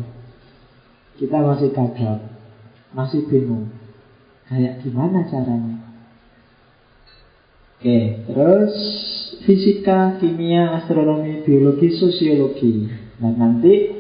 [1.16, 2.20] Kita masih gagal
[2.93, 3.82] Masih bingung
[4.53, 5.80] Kayak gimana caranya?
[7.80, 8.76] Oke terus
[9.42, 12.86] Fisika, kimia, astronomi, biologi, sosiologi.
[13.18, 13.90] Nah nanti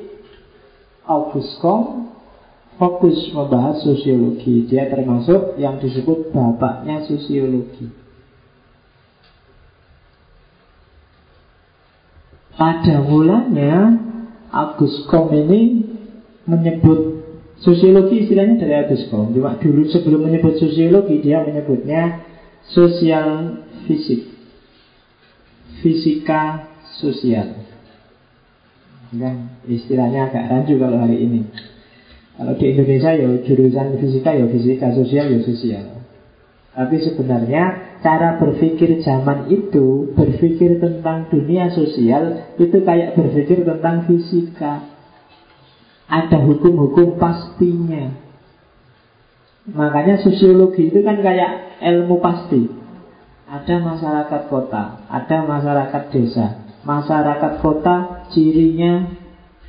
[1.02, 2.14] August Kong
[2.78, 4.70] fokus membahas sosiologi.
[4.70, 7.90] Dia termasuk yang disebut bapaknya sosiologi.
[12.54, 13.98] Pada mulanya
[14.52, 15.88] Agus Kom ini
[16.46, 17.21] menyebut
[17.62, 19.06] sosiologi istilahnya dari Agus.
[19.08, 22.26] Cuma dulu sebelum menyebut sosiologi dia menyebutnya
[22.70, 24.30] sosial fisik,
[25.82, 27.62] fisika sosial.
[29.12, 31.40] Kan istilahnya agak rancu kalau hari ini.
[32.32, 35.84] Kalau di Indonesia ya jurusan fisika ya fisika sosial ya sosial.
[36.72, 37.64] Tapi sebenarnya
[38.00, 44.91] cara berpikir zaman itu berpikir tentang dunia sosial itu kayak berpikir tentang fisika.
[46.12, 48.12] Ada hukum-hukum pastinya.
[49.64, 52.68] Makanya sosiologi itu kan kayak ilmu pasti.
[53.48, 56.68] Ada masyarakat kota, ada masyarakat desa.
[56.84, 59.12] Masyarakat kota cirinya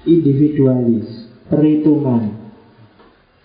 [0.03, 2.51] individualis, perhitungan.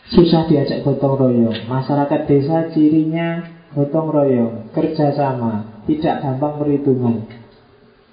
[0.09, 1.59] Susah diajak gotong royong.
[1.68, 3.44] Masyarakat desa cirinya
[3.76, 7.28] gotong royong, kerjasama, tidak gampang perhitungan.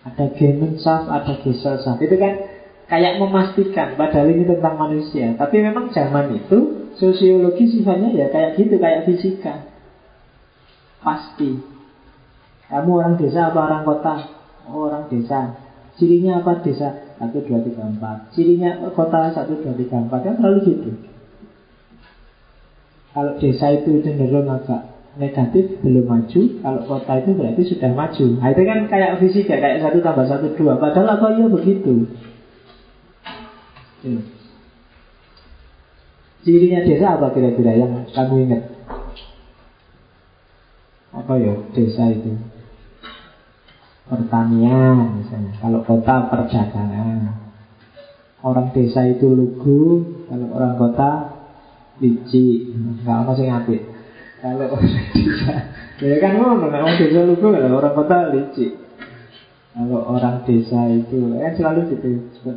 [0.06, 1.98] Ada gemensaf, ada geselsaf.
[1.98, 2.55] Itu kan
[2.86, 5.34] kayak memastikan, padahal ini tentang manusia.
[5.34, 9.66] Tapi memang zaman itu sosiologi sifatnya ya kayak gitu, kayak fisika.
[11.02, 11.62] Pasti.
[12.66, 14.16] Kamu orang desa apa orang kota?
[14.70, 15.54] Oh, orang desa.
[15.96, 17.14] Cirinya apa desa?
[17.16, 18.34] Satu, dua, tiga, empat.
[18.36, 20.20] Cirinya kota satu, dua, tiga, empat.
[20.26, 20.90] Kan selalu gitu.
[23.16, 28.26] Kalau desa itu cenderung agak negatif belum maju, kalau kota itu berarti sudah maju.
[28.44, 30.76] Nah itu kan kayak fisika, kayak satu tambah satu dua.
[30.76, 32.12] Padahal apa iya begitu?
[34.06, 34.22] Hmm.
[36.46, 38.62] Cirinya desa apa kira-kira yang kamu ingat?
[41.10, 42.38] Apa ya desa itu?
[44.06, 45.58] Pertanian misalnya.
[45.58, 47.50] Kalau kota perdagangan.
[48.46, 51.12] Orang desa itu lugu, kalau orang kota
[51.98, 52.78] licik.
[52.78, 53.82] Enggak ada yang ngapit.
[54.38, 55.54] Kalau orang desa,
[55.98, 58.85] ya kan ngono, orang desa lugu, kalau orang kota licik.
[59.76, 62.08] Kalau orang desa itu kan selalu gitu,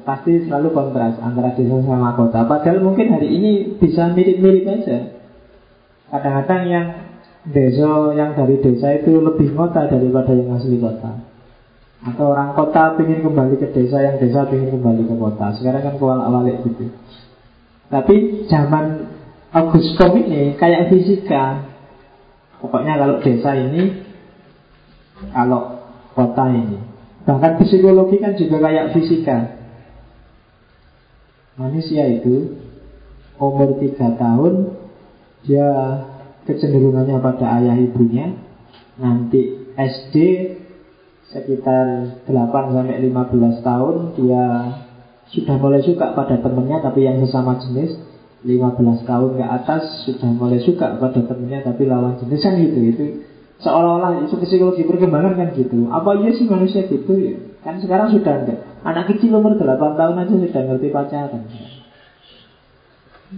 [0.06, 2.46] pasti selalu kontras antara desa sama kota.
[2.46, 5.18] Padahal mungkin hari ini bisa mirip-mirip aja.
[6.14, 6.86] Kadang-kadang yang
[7.50, 11.26] desa yang dari desa itu lebih kota daripada yang asli kota.
[12.06, 15.58] Atau orang kota ingin kembali ke desa, yang desa ingin kembali ke kota.
[15.58, 16.86] Sekarang kan kewalak-walik gitu.
[17.90, 19.10] Tapi zaman
[19.50, 21.66] Augustus ini kayak fisika.
[22.62, 24.06] Pokoknya kalau desa ini,
[25.34, 25.82] kalau
[26.14, 26.97] kota ini.
[27.28, 29.60] Bahkan psikologi kan juga kayak fisika.
[31.60, 32.56] Manusia itu
[33.36, 34.80] umur tiga tahun
[35.44, 35.68] dia
[36.48, 38.32] kecenderungannya pada ayah ibunya.
[38.96, 40.16] Nanti SD
[41.28, 42.32] sekitar 8
[42.72, 44.44] sampai 15 tahun dia
[45.28, 48.00] sudah mulai suka pada temennya tapi yang sesama jenis
[48.48, 53.04] 15 tahun ke atas sudah mulai suka pada temennya tapi lawan jenis kan gitu itu
[53.58, 55.90] seolah-olah itu psikologi perkembangan kan gitu.
[55.90, 57.34] Apa iya sih manusia gitu ya?
[57.66, 58.58] Kan sekarang sudah enggak.
[58.86, 61.42] Anak kecil umur 8 tahun aja sudah ngerti pacaran.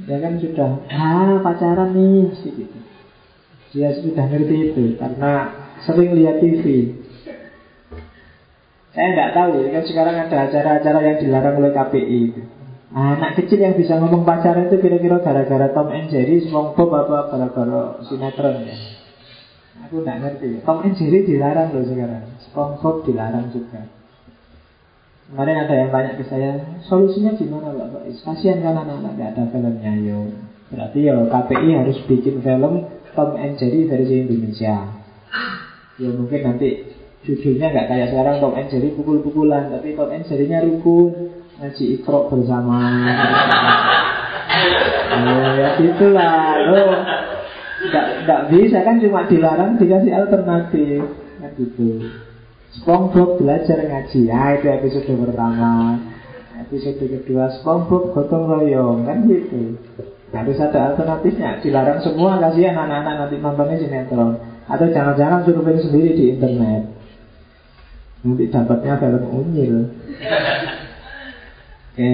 [0.07, 2.79] Ya kan sudah ah pacaran nih gitu.
[3.71, 5.33] Dia sudah ngerti itu karena
[5.87, 6.65] sering lihat TV
[8.91, 12.43] saya nggak tahu, kan sekarang ada acara-acara yang dilarang oleh KPI itu.
[12.91, 18.03] anak kecil yang bisa ngomong pacaran itu kira-kira gara-gara Tom and Jerry, SpongeBob apa gara-gara
[18.03, 19.00] sinetron ya.
[19.91, 20.63] Aku nggak ngerti.
[20.63, 22.23] Tom and Jerry dilarang loh sekarang.
[22.47, 23.91] SpongeBob dilarang juga.
[25.27, 28.03] Kemarin ada yang tanya ke saya, solusinya gimana Pak Pak?
[28.23, 30.31] Kasihan kan anak-anak nggak ada filmnya yo.
[30.71, 32.87] Berarti ya KPI harus bikin film
[33.19, 34.95] Tom and Jerry versi Indonesia.
[35.99, 36.87] Ya mungkin nanti
[37.21, 42.33] Judulnya nggak kayak sekarang Tom and Jerry pukul-pukulan, tapi Tom and Jerry-nya rukun, ngaji ikro
[42.33, 42.81] bersama.
[45.19, 46.85] oh ya gitulah, lo
[47.81, 51.01] nggak bisa kan cuma dilarang dikasih alternatif,
[51.41, 52.13] kan gitu.
[52.71, 55.99] SpongeBob belajar ngaji, ya itu episode pertama.
[56.61, 59.81] Episode kedua SpongeBob gotong royong, kan gitu.
[60.31, 64.39] Harus ada alternatifnya, dilarang semua kasihan anak-anak nanti nontonnya sinetron.
[64.71, 67.01] Atau jangan-jangan survei sendiri di internet.
[68.21, 69.97] Nanti dapatnya film unyil
[71.89, 72.13] Oke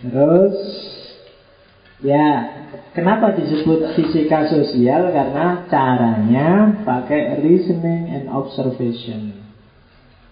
[0.00, 0.56] Terus
[2.00, 2.28] Ya
[2.92, 5.08] Kenapa disebut fisika sosial?
[5.12, 6.48] Karena caranya
[6.84, 9.32] pakai reasoning and observation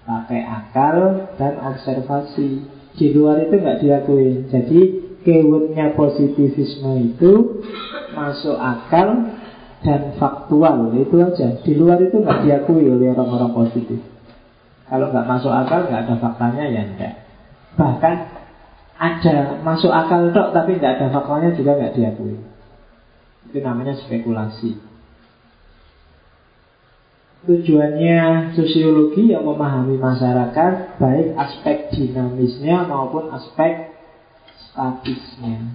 [0.05, 4.81] Pakai akal dan observasi Di luar itu nggak diakui Jadi
[5.25, 7.65] keywordnya positivisme itu
[8.13, 9.35] Masuk akal
[9.81, 14.01] dan faktual Itu aja Di luar itu nggak diakui oleh orang-orang positif
[14.91, 17.15] kalau nggak masuk akal nggak ada faktanya ya enggak.
[17.79, 18.15] Bahkan
[18.99, 22.35] ada masuk akal dok tapi nggak ada faktanya juga nggak diakui.
[23.51, 24.79] Itu namanya spekulasi.
[27.41, 33.91] Tujuannya sosiologi yang memahami masyarakat baik aspek dinamisnya maupun aspek
[34.71, 35.75] statisnya.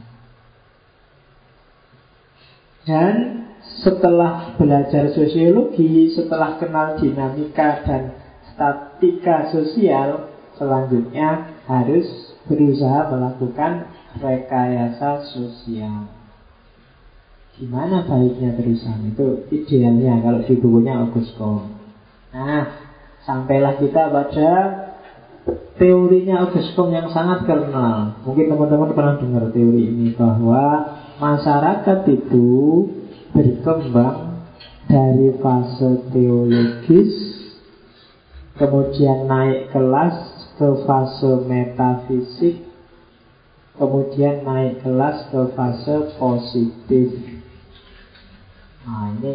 [2.87, 3.43] Dan
[3.83, 8.23] setelah belajar sosiologi, setelah kenal dinamika dan
[8.55, 12.07] statika sosial selanjutnya harus
[12.47, 13.89] berusaha melakukan
[14.23, 16.14] rekayasa sosial.
[17.55, 19.15] Gimana baiknya terusan?
[19.15, 21.71] Itu idealnya kalau bukunya Augusto.
[22.35, 22.63] Nah,
[23.23, 24.51] sampailah kita pada
[25.79, 28.19] teorinya Augusto yang sangat kenal.
[28.27, 32.47] Mungkin teman-teman pernah dengar teori ini bahwa masyarakat itu
[33.31, 34.43] berkembang
[34.91, 37.35] dari fase teologis
[38.55, 40.15] kemudian naik kelas
[40.55, 42.63] ke fase metafisik,
[43.75, 47.34] kemudian naik kelas ke fase positif.
[48.85, 49.33] Nah, ini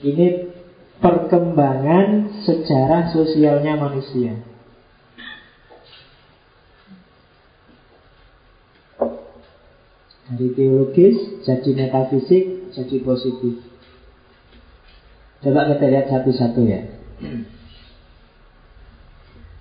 [0.00, 0.26] ini
[0.98, 4.40] perkembangan sejarah sosialnya manusia.
[10.28, 13.64] Dari teologis jadi metafisik jadi positif.
[15.40, 16.82] Coba kita lihat satu-satu ya.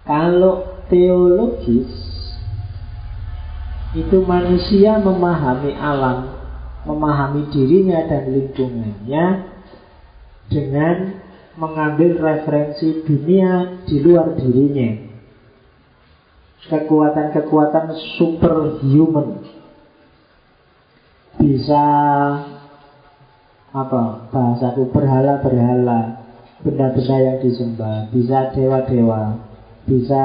[0.03, 1.91] Kalau teologis
[3.95, 6.36] itu manusia memahami alam,
[6.88, 9.25] memahami dirinya dan lingkungannya
[10.47, 10.95] dengan
[11.59, 15.05] mengambil referensi dunia di luar dirinya.
[16.67, 17.85] Kekuatan-kekuatan
[18.17, 19.45] superhuman
[21.38, 21.85] bisa
[23.71, 26.25] apa bahasaku berhala-berhala
[26.65, 29.38] benda-benda yang disembah bisa dewa-dewa
[29.85, 30.23] bisa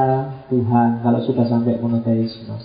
[0.49, 2.57] Tuhan kalau sudah sampai monoteisme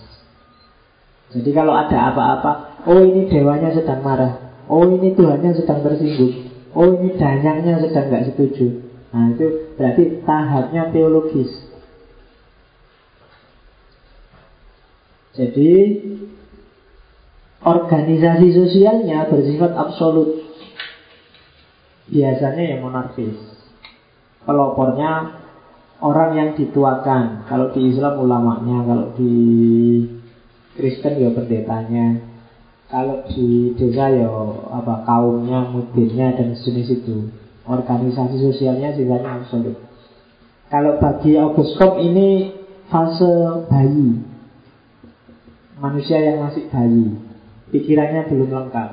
[1.36, 2.52] jadi kalau ada apa-apa
[2.86, 8.26] oh ini dewanya sedang marah oh ini Tuhannya sedang tersinggung oh ini danyangnya sedang nggak
[8.34, 11.50] setuju nah itu berarti tahapnya teologis
[15.38, 15.74] jadi
[17.62, 20.46] organisasi sosialnya bersifat absolut.
[22.08, 23.36] Biasanya yang monarkis.
[24.48, 25.44] Pelopornya
[26.00, 27.46] orang yang dituakan.
[27.52, 29.34] Kalau di Islam ulamanya, kalau di
[30.80, 32.27] Kristen ya pendetanya.
[32.88, 34.32] Kalau di desa ya
[34.72, 37.32] apa kaumnya, mudirnya dan sejenis itu.
[37.68, 39.76] Organisasi sosialnya sifatnya absolut.
[40.72, 42.56] Kalau bagi August ini
[42.88, 44.24] fase bayi.
[45.78, 47.28] Manusia yang masih bayi
[47.72, 48.92] pikirannya belum lengkap.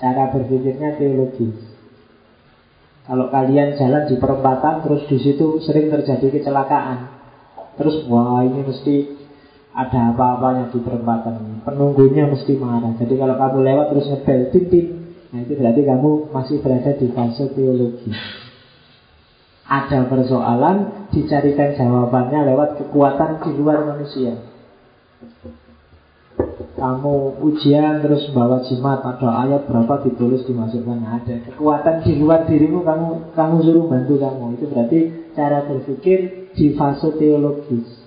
[0.00, 1.56] Cara berpikirnya teologis.
[3.04, 7.12] Kalau kalian jalan di perempatan terus di situ sering terjadi kecelakaan.
[7.76, 8.96] Terus wah ini mesti
[9.74, 11.56] ada apa-apanya di perempatan ini.
[11.66, 12.94] Penunggunya mesti marah.
[12.94, 14.86] Jadi kalau kamu lewat terus ngebel tim,
[15.34, 18.10] nah itu berarti kamu masih berada di fase teologi.
[19.64, 24.54] Ada persoalan dicarikan jawabannya lewat kekuatan di luar manusia
[26.74, 32.44] kamu ujian terus bawa jimat atau ayat berapa ditulis dimasukkan nah, ada kekuatan di luar
[32.50, 33.08] dirimu kamu
[33.38, 35.00] kamu suruh bantu kamu itu berarti
[35.38, 38.03] cara berpikir di fase teologis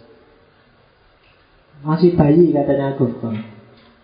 [1.87, 3.57] masih bayi katanya Gofron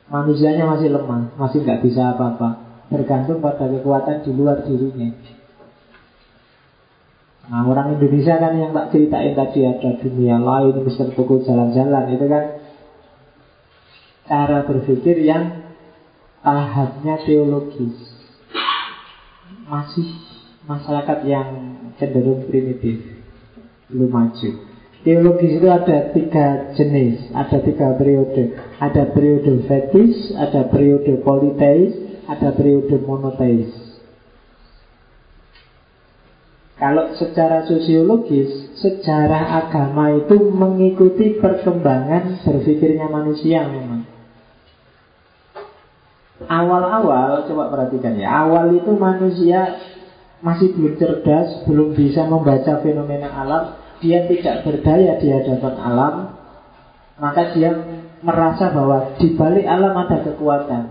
[0.08, 2.64] manusianya masih lemah masih nggak bisa apa-apa.
[2.92, 5.10] Bergantung pada kekuatan di luar dirinya.
[7.50, 12.26] Nah orang Indonesia kan yang tak ceritain tadi ada dunia lain, Mister Toko jalan-jalan itu
[12.30, 12.46] kan
[14.30, 15.74] cara berpikir yang
[16.46, 17.98] tahapnya teologis.
[19.66, 20.08] Masih
[20.70, 21.48] masyarakat yang
[21.98, 23.04] cenderung primitif
[23.90, 24.73] belum maju
[25.04, 28.56] teologis itu ada tiga jenis ada tiga periode.
[28.80, 31.92] Ada periode fetis ada periode politeis
[32.26, 33.72] ada periode monoteis.
[36.80, 44.04] Kalau secara sosiologis sejarah agama itu mengikuti perkembangan berpikirnya manusia memang.
[46.44, 49.80] Awal-awal coba perhatikan ya Awal itu manusia
[50.44, 56.16] masih belum cerdas Belum bisa membaca fenomena alam Dia tidak berdaya di hadapan alam
[57.24, 57.72] Maka dia
[58.26, 60.84] merasa bahwa di balik alam ada kekuatan.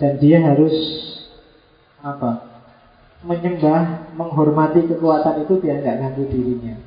[0.00, 0.72] Dan dia harus
[2.00, 2.48] apa
[3.20, 6.80] menyembah, menghormati kekuatan itu biar nggak ganggu dirinya.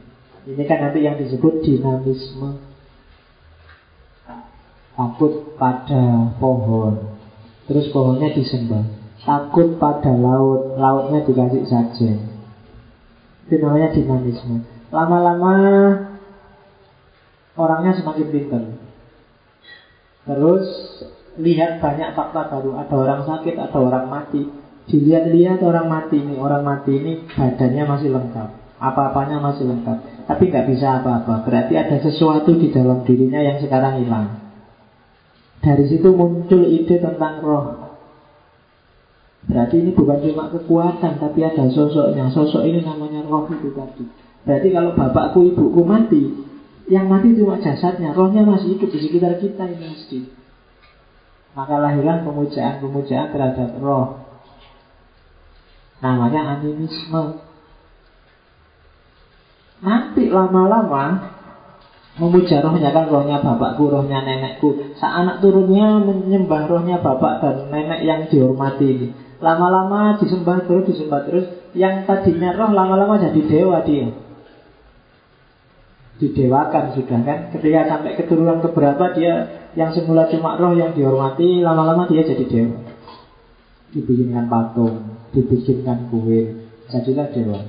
[0.49, 2.57] Ini kan nanti yang disebut dinamisme.
[4.93, 7.17] Takut pada pohon.
[7.69, 8.85] Terus pohonnya disembah.
[9.21, 10.77] Takut pada laut.
[10.77, 12.32] Lautnya dikasih saja
[13.47, 14.63] Itu namanya dinamisme.
[14.93, 15.53] Lama-lama
[17.53, 18.63] Orangnya semakin pintar.
[20.25, 20.65] Terus
[21.33, 22.77] Lihat banyak fakta baru.
[22.77, 24.45] Ada orang sakit, ada orang mati.
[24.83, 28.49] Dilihat-lihat orang mati ini Orang mati ini badannya masih lengkap.
[28.77, 30.27] Apa-apanya masih lengkap.
[30.29, 31.47] Tapi nggak bisa apa-apa.
[31.47, 34.43] Berarti ada sesuatu di dalam dirinya yang sekarang hilang.
[35.63, 37.82] Dari situ muncul ide tentang roh.
[39.43, 42.31] Berarti ini bukan cuma kekuatan, tapi ada sosoknya.
[42.31, 44.07] Sosok ini namanya roh itu tadi.
[44.47, 46.23] Berarti kalau bapakku, ibuku mati,
[46.87, 50.19] yang mati cuma jasadnya, rohnya masih hidup di sekitar kita ini mesti.
[51.53, 54.25] Maka lahirlah pemujaan-pemujaan terhadap roh.
[56.03, 57.39] Namanya animisme.
[59.83, 61.35] Nanti lama-lama
[62.19, 64.95] memuja rohnya kan rohnya bapakku, rohnya nenekku.
[64.99, 69.07] Saat anak turunnya menyembah rohnya bapak dan nenek yang dihormati ini.
[69.43, 71.45] Lama-lama disembah terus, disembah terus.
[71.75, 74.07] Yang tadinya roh lama-lama jadi dewa dia.
[76.23, 77.39] Didewakan sudah kan.
[77.51, 82.87] Ketika sampai keturunan keberapa dia yang semula cuma roh yang dihormati, lama-lama dia jadi dewa.
[83.91, 87.59] Dibikinkan patung, dibikinkan kue, jadilah dewa.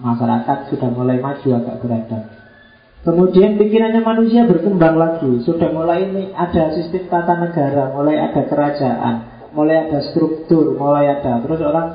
[0.00, 2.22] Masyarakat sudah mulai maju agak beradab.
[3.00, 9.29] Kemudian pikirannya manusia berkembang lagi Sudah mulai ini ada sistem tata negara Mulai ada kerajaan
[9.52, 11.88] Mulai ada struktur Mulai ada Terus orang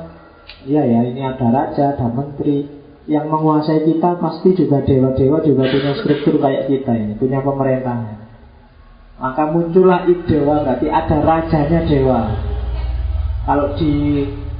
[0.66, 2.66] Iya ya ini ada raja, ada menteri
[3.06, 8.18] Yang menguasai kita pasti juga dewa-dewa Juga punya struktur kayak kita ini Punya pemerintahan
[9.16, 12.20] Maka muncullah ide Berarti ada rajanya dewa
[13.46, 13.92] Kalau di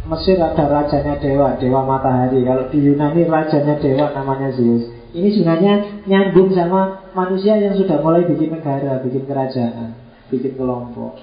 [0.07, 2.47] Mesir ada rajanya dewa, dewa matahari.
[2.47, 4.87] Kalau di Yunani rajanya dewa namanya Zeus.
[5.11, 5.75] Ini sebenarnya
[6.07, 9.99] nyambung sama manusia yang sudah mulai bikin negara, bikin kerajaan,
[10.31, 11.19] bikin kelompok.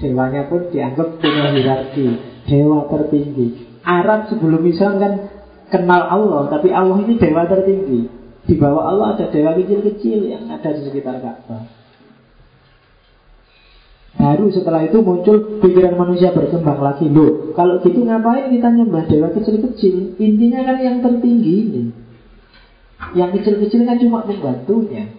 [0.00, 2.08] Dewanya pun dianggap punya hierarki,
[2.48, 3.68] dewa tertinggi.
[3.84, 5.12] Arab sebelum Islam kan
[5.68, 8.08] kenal Allah, tapi Allah ini dewa tertinggi.
[8.48, 11.80] Di bawah Allah ada dewa kecil-kecil yang ada di sekitar Ka'bah.
[14.16, 19.30] Baru setelah itu muncul pikiran manusia berkembang lagi Loh, kalau gitu ngapain kita nyembah dewa
[19.30, 21.82] kecil-kecil Intinya kan yang tertinggi ini
[23.14, 25.14] Yang kecil-kecil kan cuma membantunya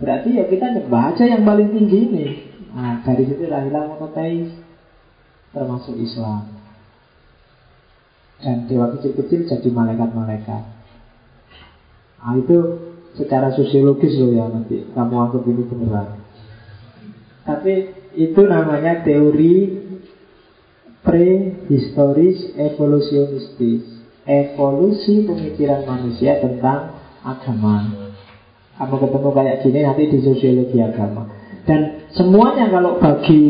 [0.00, 2.24] Berarti ya kita nyembah aja yang paling tinggi ini
[2.74, 4.50] Nah dari situ lahirlah monoteis
[5.54, 6.50] Termasuk Islam.
[8.42, 10.62] Dan dewa kecil-kecil jadi malaikat-malaikat.
[12.18, 12.58] Nah itu
[13.14, 16.18] secara sosiologis loh ya nanti Kamu anggap ini beneran.
[17.46, 17.74] Tapi
[18.18, 19.54] itu namanya teori
[21.06, 23.94] prehistoris evolusionistis
[24.24, 27.92] Evolusi pemikiran manusia tentang agama.
[28.80, 33.42] Kamu ketemu kayak gini nanti di sosiologi agama Dan semuanya kalau bagi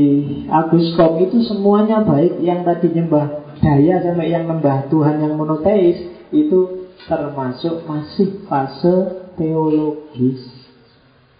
[0.47, 3.27] Agus Kom itu semuanya baik Yang tadi nyembah
[3.59, 5.99] daya sampai yang nyembah Tuhan yang monoteis
[6.31, 10.47] Itu termasuk masih fase teologis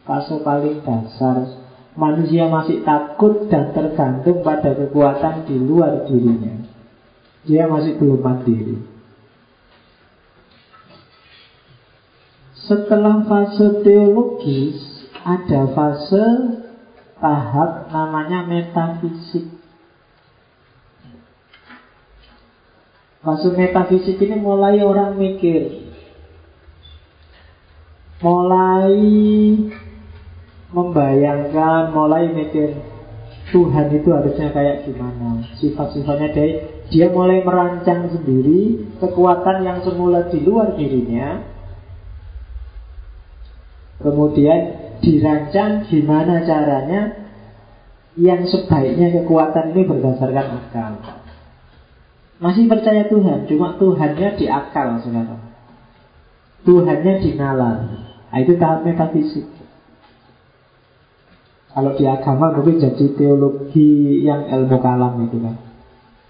[0.03, 1.65] Fase paling dasar
[1.95, 6.67] Manusia masih takut dan tergantung pada kekuatan di luar dirinya.
[7.47, 8.83] Dia masih belum mandiri.
[12.67, 16.27] Setelah fase teologis, ada fase
[17.25, 19.49] tahap namanya metafisik.
[23.25, 25.89] Fase metafisik ini mulai orang mikir,
[28.21, 28.93] mulai
[30.69, 32.77] membayangkan, mulai mikir
[33.49, 35.41] Tuhan itu harusnya kayak gimana?
[35.57, 36.49] Sifat-sifatnya dia,
[36.93, 41.41] dia mulai merancang sendiri Kekuatan yang semula di luar dirinya.
[44.05, 47.29] Kemudian dirancang gimana caranya
[48.17, 50.93] Yang sebaiknya kekuatan ini berdasarkan akal
[52.41, 55.45] Masih percaya Tuhan Cuma Tuhannya di akal sekarang
[56.65, 57.79] Tuhannya di nalar
[58.35, 59.47] Nah, itu tahap metafisik
[61.75, 65.59] kalau di agama mungkin jadi teologi yang ilmu kalam itu kan.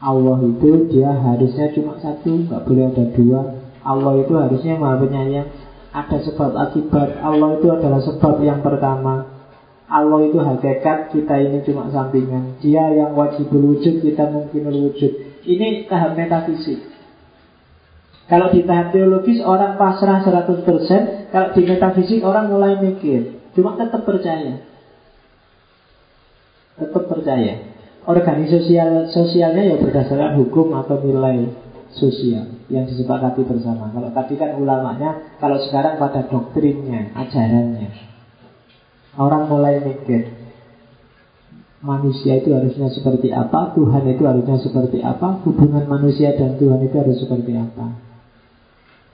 [0.01, 3.41] Allah itu dia harusnya cuma satu, nggak boleh ada dua.
[3.85, 5.53] Allah itu harusnya maha penyayang.
[5.95, 7.23] Ada sebab akibat.
[7.23, 9.31] Allah itu adalah sebab yang pertama.
[9.87, 12.59] Allah itu hakikat, kita ini cuma sampingan.
[12.59, 15.13] Dia yang wajib wujud, kita mungkin wujud.
[15.47, 16.83] Ini tahap metafisik.
[18.27, 24.03] Kalau di tahap teologis orang pasrah 100%, kalau di metafisik orang mulai mikir, cuma tetap
[24.03, 24.75] percaya
[26.79, 27.55] tetap percaya.
[28.05, 31.49] Organisasi sosial sosialnya ya berdasarkan hukum atau nilai
[31.97, 33.93] sosial yang disepakati bersama.
[33.93, 37.91] Kalau tadi kan ulamanya, kalau sekarang pada doktrinnya, ajarannya.
[39.15, 40.45] Orang mulai mikir
[41.85, 46.97] manusia itu harusnya seperti apa, Tuhan itu harusnya seperti apa, hubungan manusia dan Tuhan itu
[46.97, 48.01] harus seperti apa.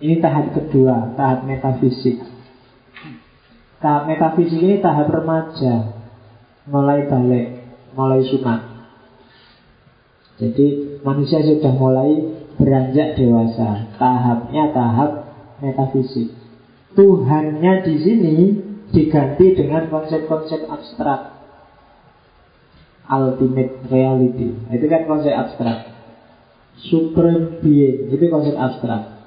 [0.01, 2.23] Ini tahap kedua, tahap metafisik.
[3.83, 5.93] Tahap metafisik ini tahap remaja,
[6.71, 7.49] mulai balik,
[7.99, 8.61] mulai sunat.
[10.41, 13.89] Jadi manusia sudah mulai beranjak dewasa.
[13.97, 15.11] Tahapnya tahap
[15.65, 16.37] metafisik.
[16.93, 18.37] Tuhannya di sini
[18.93, 21.41] diganti dengan konsep-konsep abstrak.
[23.11, 24.55] Ultimate reality.
[24.71, 25.97] Itu kan konsep abstrak.
[26.79, 29.25] Supreme being itu konsep abstrak.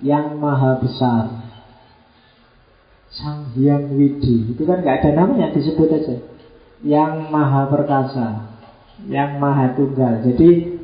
[0.00, 1.24] Yang maha besar.
[3.10, 6.16] Sang Hyang Widi itu kan nggak ada namanya disebut aja
[6.80, 8.56] yang maha perkasa,
[9.08, 10.24] yang maha tunggal.
[10.24, 10.79] Jadi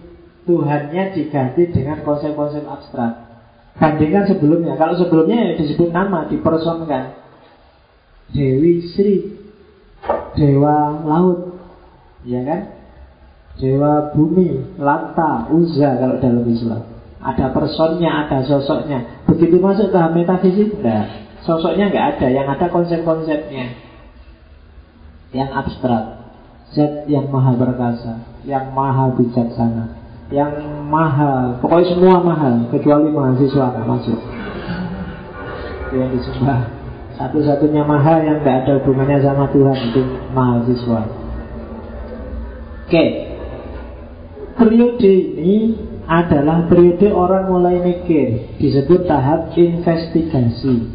[0.47, 3.27] Tuhannya diganti dengan konsep-konsep abstrak.
[3.77, 4.79] Bandingkan sebelumnya.
[4.79, 7.19] Kalau sebelumnya ya disebut nama, dipersonkan.
[8.31, 9.37] Dewi Sri,
[10.39, 11.59] Dewa Laut,
[12.25, 12.61] ya kan?
[13.59, 16.83] Dewa Bumi, Lanta, Uzza kalau dalam Islam.
[17.21, 19.27] Ada personnya, ada sosoknya.
[19.27, 21.27] Begitu masuk ke metafisik, enggak.
[21.43, 23.87] Sosoknya enggak ada, yang ada konsep-konsepnya
[25.37, 26.25] yang abstrak
[26.75, 29.85] Zat yang maha perkasa Yang maha bijaksana
[30.27, 30.53] Yang
[30.91, 31.63] mahal.
[31.63, 34.19] Pokoknya semua mahal Kecuali mahasiswa nggak masuk.
[35.87, 36.61] Itu yang disembah.
[37.17, 40.03] Satu-satunya mahal yang tidak ada hubungannya sama Tuhan Itu
[40.35, 41.01] mahasiswa.
[42.87, 43.05] Oke.
[44.57, 45.59] Periode ini
[46.07, 48.57] adalah periode orang mulai mikir.
[48.63, 50.95] Disebut tahap investigasi.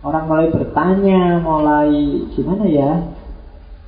[0.00, 1.92] Orang mulai bertanya, mulai
[2.32, 3.12] gimana ya?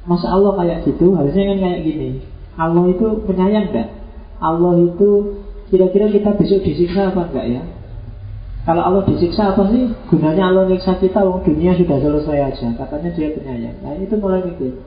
[0.05, 2.32] Masa Allah kayak gitu, harusnya kan kayak gini.
[2.59, 3.89] Allah itu penyayang enggak?
[4.43, 5.09] Allah itu
[5.73, 7.63] kira-kira kita besok disiksa apa enggak ya?
[8.63, 9.91] Kalau Allah disiksa apa sih?
[10.07, 12.67] Gunanya Allah nyiksa kita, wong dunia sudah selesai aja.
[12.79, 13.77] Katanya dia penyayang.
[13.83, 14.79] Nah itu mulai mikir.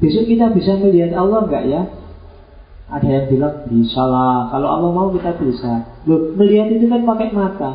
[0.00, 1.82] Besok kita bisa melihat Allah enggak ya?
[2.88, 4.48] Ada yang bilang bisa lah.
[4.52, 5.88] Kalau Allah mau kita bisa.
[6.08, 7.72] Loh, melihat itu kan pakai mata.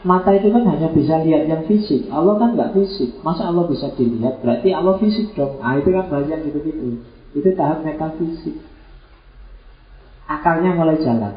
[0.00, 2.08] Mata itu kan hanya bisa lihat yang fisik.
[2.08, 3.20] Allah kan nggak fisik.
[3.20, 4.40] Masa Allah bisa dilihat?
[4.40, 5.60] Berarti Allah fisik dong.
[5.60, 7.04] Nah itu kan banyak gitu-gitu.
[7.30, 8.58] Itu tahap metafisik.
[10.26, 11.34] Akalnya mulai jalan.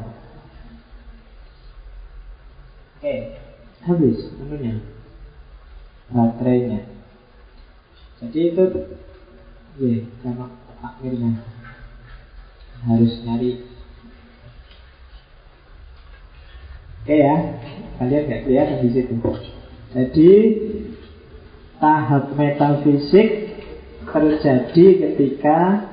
[2.98, 3.36] Oke,
[3.84, 4.80] habis anunya
[6.10, 6.88] baterainya.
[8.22, 8.64] Jadi itu,
[9.76, 11.42] ya, sama akhirnya
[12.84, 13.64] harus nyari
[17.04, 17.36] Oke ya,
[18.00, 19.12] kalian nggak kelihatan di situ.
[19.92, 20.30] Jadi
[21.76, 23.53] tahap metafisik
[24.14, 25.90] terjadi ketika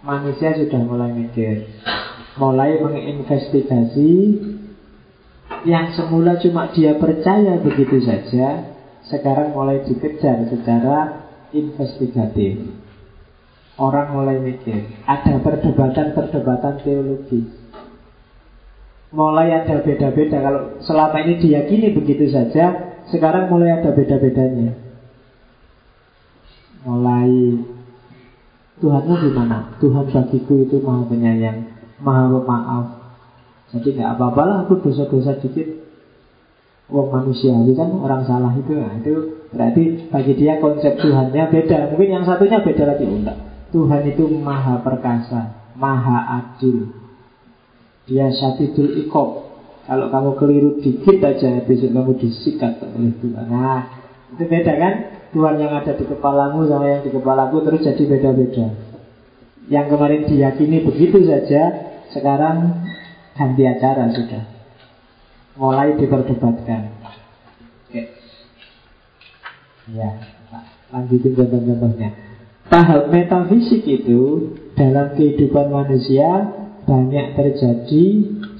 [0.00, 1.68] manusia sudah mulai mikir,
[2.40, 4.12] mulai menginvestigasi
[5.68, 8.72] yang semula cuma dia percaya begitu saja,
[9.10, 12.72] sekarang mulai dikejar secara investigatif.
[13.78, 17.46] Orang mulai mikir, ada perdebatan-perdebatan teologi.
[19.14, 20.36] Mulai ada beda-beda.
[20.42, 24.87] Kalau selama ini diyakini begitu saja, sekarang mulai ada beda-bedanya.
[26.88, 27.32] Mulai
[28.78, 29.76] Tuhanmu gimana?
[29.82, 31.66] Tuhan bagiku itu maha penyayang,
[32.00, 32.86] maha pemaaf.
[33.74, 35.84] Jadi nggak apa-apalah aku dosa-dosa dikit.
[36.88, 41.92] Wong manusiawi kan orang salah itu, nah, itu berarti bagi dia konsep Tuhannya beda.
[41.92, 43.36] Mungkin yang satunya beda lagi enggak.
[43.68, 46.88] Tuhan itu maha perkasa, maha adil.
[48.08, 49.52] Dia syadidul ikob.
[49.84, 53.46] Kalau kamu keliru dikit aja, besok kamu disikat oleh Tuhan.
[53.52, 53.80] Nah,
[54.32, 54.94] itu beda kan?
[55.28, 58.66] Tuhan yang ada di kepalamu sama yang di kepalaku terus jadi beda-beda.
[59.68, 61.62] Yang kemarin diyakini begitu saja,
[62.08, 62.88] sekarang
[63.36, 64.44] ganti acara sudah.
[65.60, 66.82] Mulai diperdebatkan.
[67.88, 68.02] Oke.
[69.92, 70.10] Ya,
[70.88, 72.08] lanjutin contoh-contohnya.
[72.68, 76.52] Tahap metafisik itu dalam kehidupan manusia
[76.84, 78.04] banyak terjadi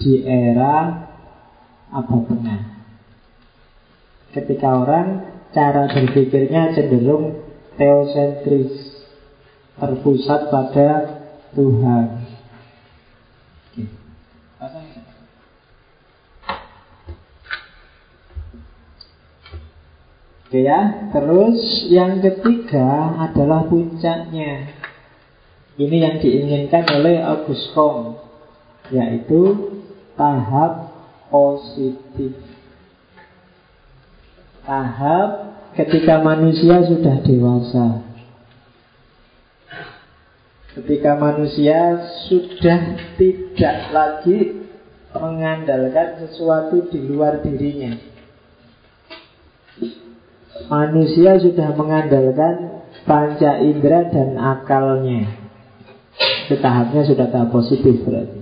[0.00, 1.08] di era
[1.88, 2.62] abad tengah.
[4.36, 7.44] Ketika orang cara berpikirnya cenderung
[7.78, 9.04] teosentris,
[9.78, 10.88] terpusat pada
[11.54, 12.06] Tuhan.
[20.48, 21.60] Oke ya, terus
[21.92, 24.72] yang ketiga adalah puncaknya.
[25.76, 28.16] Ini yang diinginkan oleh August Comte,
[28.88, 29.68] yaitu
[30.16, 30.88] tahap
[31.28, 32.47] positif.
[34.68, 35.28] Tahap
[35.80, 38.04] ketika manusia sudah dewasa.
[40.76, 42.80] Ketika manusia sudah
[43.16, 44.68] tidak lagi
[45.16, 47.96] mengandalkan sesuatu di luar dirinya
[50.68, 55.48] manusia sudah mengandalkan panca indera dan akalnya.
[56.46, 58.40] Itu tahapnya sudah tahap positif berarti.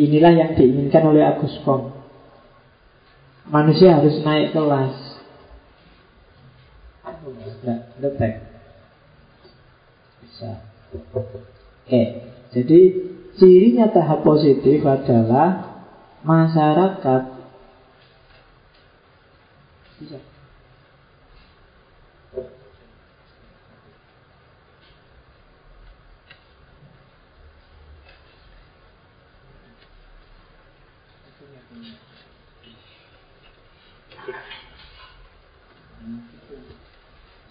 [0.00, 1.99] Inilah yang diinginkan oleh Agus Kom.
[3.50, 4.94] Manusia harus naik kelas.
[7.98, 8.34] Detek.
[10.22, 10.62] Bisa.
[11.10, 12.02] Oke,
[12.54, 12.80] jadi
[13.36, 15.82] cirinya tahap positif adalah
[16.22, 17.22] masyarakat
[20.00, 20.29] bisa.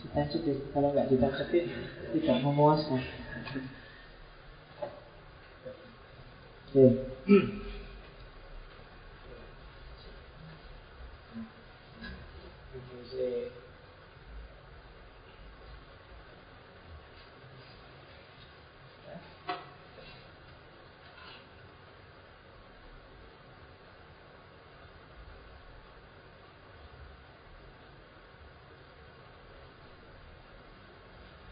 [0.09, 1.69] Ditancep kalau nggak ditancepin
[2.17, 2.97] tidak memuaskan.
[6.69, 6.73] Oke.
[6.73, 6.89] Okay.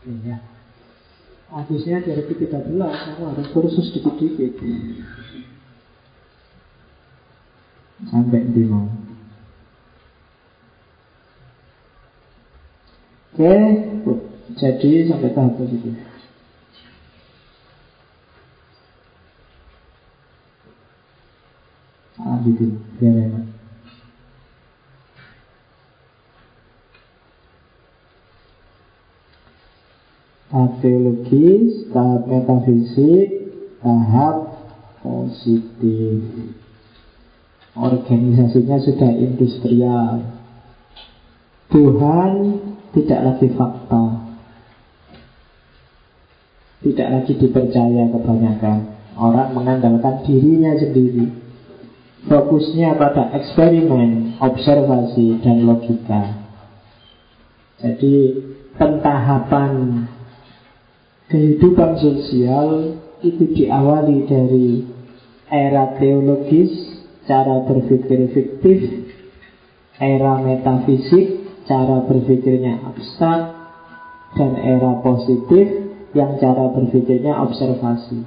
[0.07, 0.39] Iya.
[1.67, 2.47] Habisnya 2013
[2.79, 4.55] kamu harus kursus dikit-dikit
[8.07, 8.87] Sampai di mau.
[13.35, 13.51] Oke,
[14.55, 15.91] jadi sampai tahap positif
[22.15, 23.56] Lanjutin, biar enak
[30.47, 33.27] Tahap teologis, tahap metafisik,
[33.83, 34.35] tahap
[35.03, 36.23] positif.
[37.75, 40.23] Organisasinya sudah industrial.
[41.67, 42.31] Tuhan
[42.95, 44.03] tidak lagi fakta.
[46.81, 48.79] Tidak lagi dipercaya kebanyakan.
[49.19, 51.27] Orang mengandalkan dirinya sendiri.
[52.25, 56.47] Fokusnya pada eksperimen, observasi, dan logika.
[57.77, 58.13] Jadi
[58.73, 60.05] pentahapan
[61.27, 64.69] kehidupan sosial itu diawali dari
[65.51, 66.71] era teologis,
[67.27, 68.79] cara berpikir fiktif,
[69.99, 73.41] era metafisik, cara berpikirnya abstrak,
[74.35, 78.23] dan era positif yang cara berpikirnya observasi.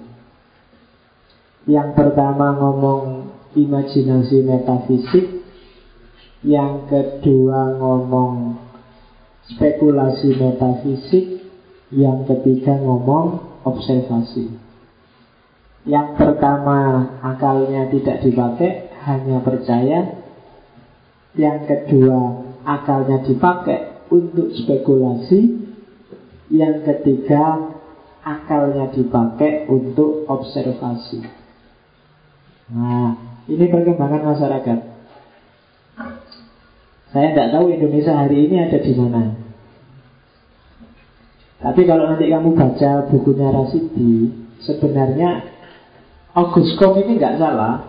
[1.69, 5.45] Yang pertama ngomong imajinasi metafisik,
[6.41, 8.57] yang kedua ngomong
[9.55, 11.40] spekulasi metafisik,
[11.91, 14.55] yang ketiga ngomong observasi.
[15.89, 20.23] Yang pertama akalnya tidak dipakai, hanya percaya.
[21.35, 25.67] Yang kedua akalnya dipakai untuk spekulasi.
[26.51, 27.75] Yang ketiga
[28.23, 31.23] akalnya dipakai untuk observasi.
[32.71, 33.11] Nah,
[33.51, 34.79] ini perkembangan masyarakat.
[37.11, 39.50] Saya tidak tahu Indonesia hari ini ada di mana.
[41.61, 44.33] Tapi kalau nanti kamu baca bukunya Rasidi,
[44.65, 45.45] sebenarnya
[46.33, 47.85] August Kom ini nggak salah.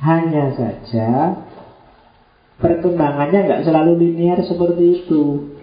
[0.00, 1.36] Hanya saja
[2.58, 5.54] perkembangannya nggak selalu linear seperti itu.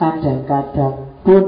[0.00, 1.44] Kadang-kadang pun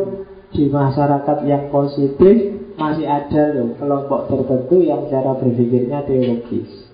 [0.53, 2.37] di masyarakat yang positif
[2.77, 6.89] masih ada loh kelompok tertentu yang cara berpikirnya teologis.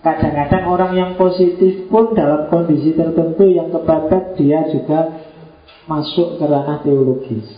[0.00, 5.29] Kadang-kadang orang yang positif pun dalam kondisi tertentu yang kepepet dia juga
[5.88, 7.48] masuk ke ranah teologis.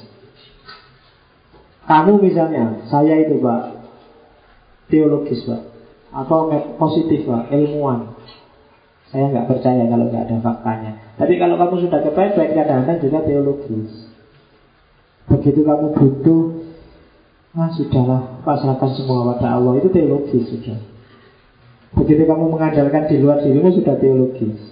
[1.83, 3.63] Kamu misalnya, saya itu Pak,
[4.87, 5.63] teologis Pak,
[6.15, 8.15] atau positif Pak, ilmuwan.
[9.11, 10.93] Saya nggak percaya kalau nggak ada faktanya.
[11.21, 14.09] Tapi kalau kamu sudah kepepet, kadang-kadang juga teologis.
[15.29, 16.45] Begitu kamu butuh,
[17.53, 20.81] ah sudahlah, pasrahkan semua pada Allah, itu teologis sudah.
[21.93, 24.72] Begitu kamu mengandalkan di luar dirimu, sudah teologis.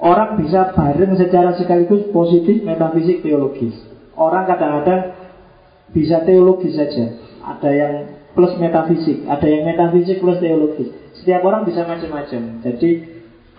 [0.00, 3.76] Orang bisa bareng secara sekaligus positif, metafisik, teologis.
[4.16, 5.12] Orang kadang-kadang
[5.92, 7.20] bisa teologis saja.
[7.44, 7.94] Ada yang
[8.32, 10.88] plus metafisik, ada yang metafisik plus teologis.
[11.20, 12.64] Setiap orang bisa macam-macam.
[12.64, 12.90] Jadi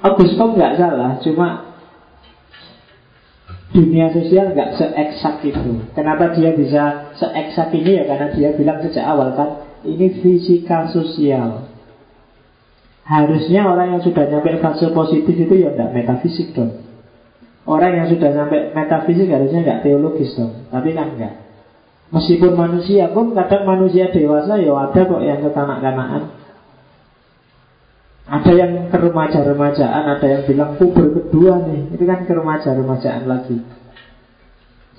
[0.02, 1.78] Augustus nggak salah, cuma
[3.72, 5.86] dunia sosial nggak seeksak itu.
[5.94, 9.50] Kenapa dia bisa seeksak ini ya karena dia bilang sejak awal kan
[9.88, 11.71] ini fisika sosial.
[13.02, 16.86] Harusnya orang yang sudah nyampe fase positif itu ya tidak metafisik dong.
[17.66, 20.70] Orang yang sudah nyampe metafisik harusnya nggak teologis dong.
[20.70, 21.34] Tapi kan enggak.
[22.12, 26.24] Meskipun manusia pun kadang manusia dewasa ya ada kok yang kekanak-kanakan.
[28.32, 31.96] Ada yang ke remaja-remajaan, ada yang bilang puber kedua nih.
[31.96, 33.60] Itu kan ke remaja-remajaan lagi.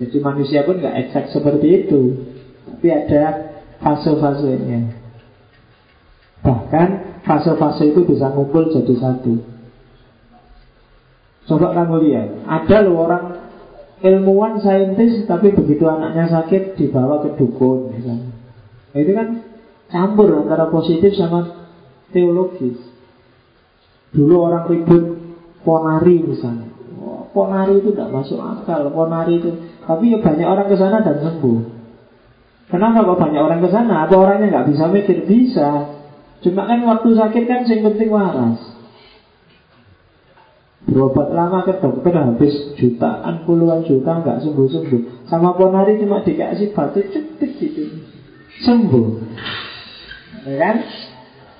[0.00, 2.00] Jadi manusia pun nggak eksak seperti itu.
[2.66, 3.24] Tapi ada
[3.80, 4.80] fase-fasenya.
[6.42, 6.88] Bahkan
[7.22, 9.34] fase-fase itu bisa ngumpul jadi satu.
[11.46, 13.24] Coba kamu lihat, ada loh orang
[14.02, 18.30] ilmuwan saintis tapi begitu anaknya sakit dibawa ke dukun misalnya.
[18.92, 19.28] Nah, itu kan
[19.90, 21.66] campur antara positif sama
[22.10, 22.78] teologis.
[24.12, 25.04] Dulu orang ribut
[25.64, 26.68] ponari misalnya.
[27.32, 29.50] ponari itu tidak masuk akal, ponari itu.
[29.88, 31.60] Tapi ya banyak orang ke sana dan sembuh.
[32.68, 34.04] Kenapa kok banyak orang ke sana?
[34.04, 35.24] Apa orangnya nggak bisa mikir?
[35.24, 36.01] Bisa.
[36.42, 38.58] Cuma kan waktu sakit kan yang penting waras.
[40.82, 45.30] Berobat lama ke dokter habis jutaan, puluhan juta nggak sembuh-sembuh.
[45.30, 47.82] Sama ponari cuma dikasih batu cepat gitu.
[48.66, 49.06] Sembuh.
[50.50, 50.76] Ya kan?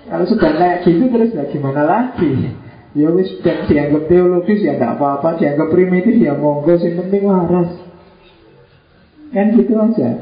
[0.03, 2.59] Kalau sudah kayak gitu terus ya gimana lagi?
[2.99, 7.79] Ya wis dianggap teologis ya nggak apa-apa, dianggap primitif ya monggo sih penting waras.
[9.31, 10.19] Kan gitu aja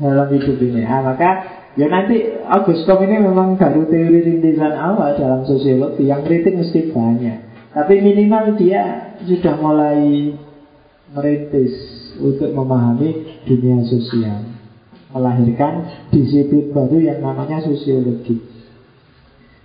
[0.00, 0.82] dalam hidup ini.
[0.82, 6.10] Ah, maka Ya nanti Augustus ini memang baru teori rintisan awal dalam sosiologi.
[6.10, 7.38] Yang kritik mesti banyak.
[7.70, 10.34] Tapi minimal dia sudah mulai
[11.14, 11.74] merintis
[12.20, 14.44] Untuk memahami dunia sosial.
[15.14, 18.36] Melahirkan disiplin baru yang namanya sosiologi.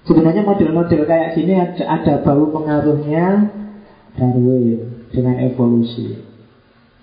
[0.05, 3.49] Sebenarnya model-model kayak gini ada, ada bau pengaruhnya
[4.15, 6.15] Darwin dengan evolusi.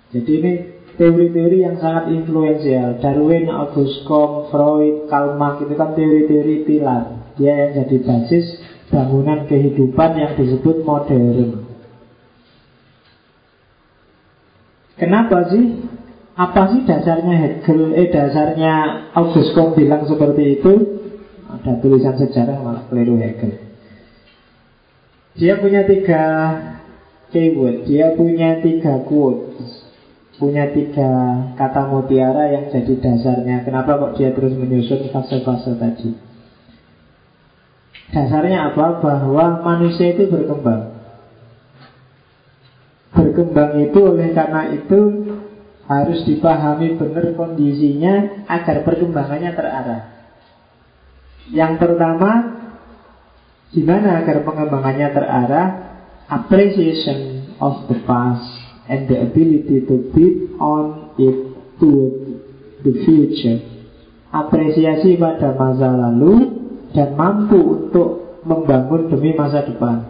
[0.09, 0.53] Jadi ini
[0.97, 7.03] teori-teori yang sangat influensial Darwin, August Comte, Freud, Karl Marx itu kan teori-teori pilar
[7.37, 8.45] Dia yang jadi basis
[8.93, 11.65] bangunan kehidupan yang disebut modern
[14.93, 15.89] Kenapa sih?
[16.33, 18.73] Apa sih dasarnya Hegel, eh dasarnya
[19.13, 20.73] August Comte bilang seperti itu?
[21.45, 23.57] Ada tulisan sejarah malah keliru Hegel.
[25.37, 26.23] Dia punya tiga
[27.33, 29.72] keyword, dia punya tiga quotes,
[30.43, 31.11] punya tiga
[31.55, 33.63] kata mutiara yang jadi dasarnya.
[33.63, 36.11] Kenapa kok dia terus menyusun fase-fase tadi?
[38.11, 38.99] Dasarnya apa?
[38.99, 40.99] Bahwa manusia itu berkembang.
[43.15, 44.99] Berkembang itu oleh karena itu
[45.87, 50.03] harus dipahami benar kondisinya agar perkembangannya terarah.
[51.55, 52.31] Yang pertama,
[53.71, 55.67] gimana agar pengembangannya terarah?
[56.23, 61.37] Appreciation of the past and the ability to build on it
[61.79, 61.89] to
[62.83, 63.59] the future.
[64.33, 66.57] Apresiasi pada masa lalu
[66.91, 70.09] dan mampu untuk membangun demi masa depan.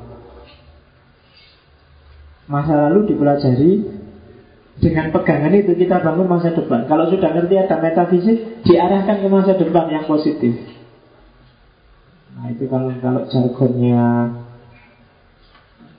[2.47, 3.71] Masa lalu dipelajari
[4.79, 6.89] dengan pegangan itu kita bangun masa depan.
[6.89, 10.55] Kalau sudah ngerti ada metafisik, diarahkan ke masa depan yang positif.
[12.33, 14.33] Nah itu kalau kalau jargonnya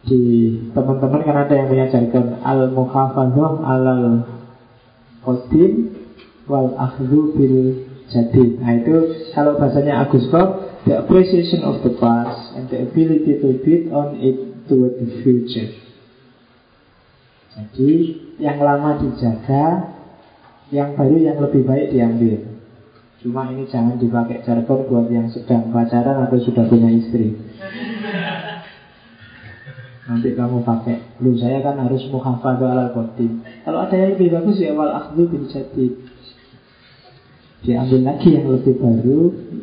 [0.05, 0.23] di
[0.77, 4.07] teman-teman kan ada yang punya jargon al muhafadzah alal
[5.25, 5.73] qadim
[6.45, 7.59] wal akhdhu bil
[8.05, 13.41] jadi, nah itu kalau bahasanya Agus Bob, the appreciation of the past and the ability
[13.41, 15.73] to build on it toward the future.
[17.55, 17.91] Jadi
[18.37, 19.97] yang lama dijaga,
[20.69, 22.61] yang baru yang lebih baik diambil.
[23.25, 27.41] Cuma ini jangan dipakai jargon buat yang sedang pacaran atau sudah punya istri.
[30.05, 32.93] Nanti kamu pakai Lu saya kan harus muhafadzah al
[33.65, 36.05] Kalau ada yang lebih bagus ya wal akhdu bin jadid
[37.65, 39.21] diambil lagi yang lebih baru,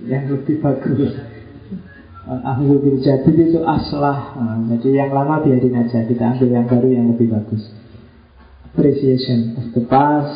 [0.10, 1.14] yang lebih bagus.
[2.26, 4.38] Ahlu bil jadid itu aslah.
[4.38, 7.70] Nah, jadi yang lama biarin aja, kita ambil yang baru yang lebih bagus.
[8.74, 10.34] Appreciation of the past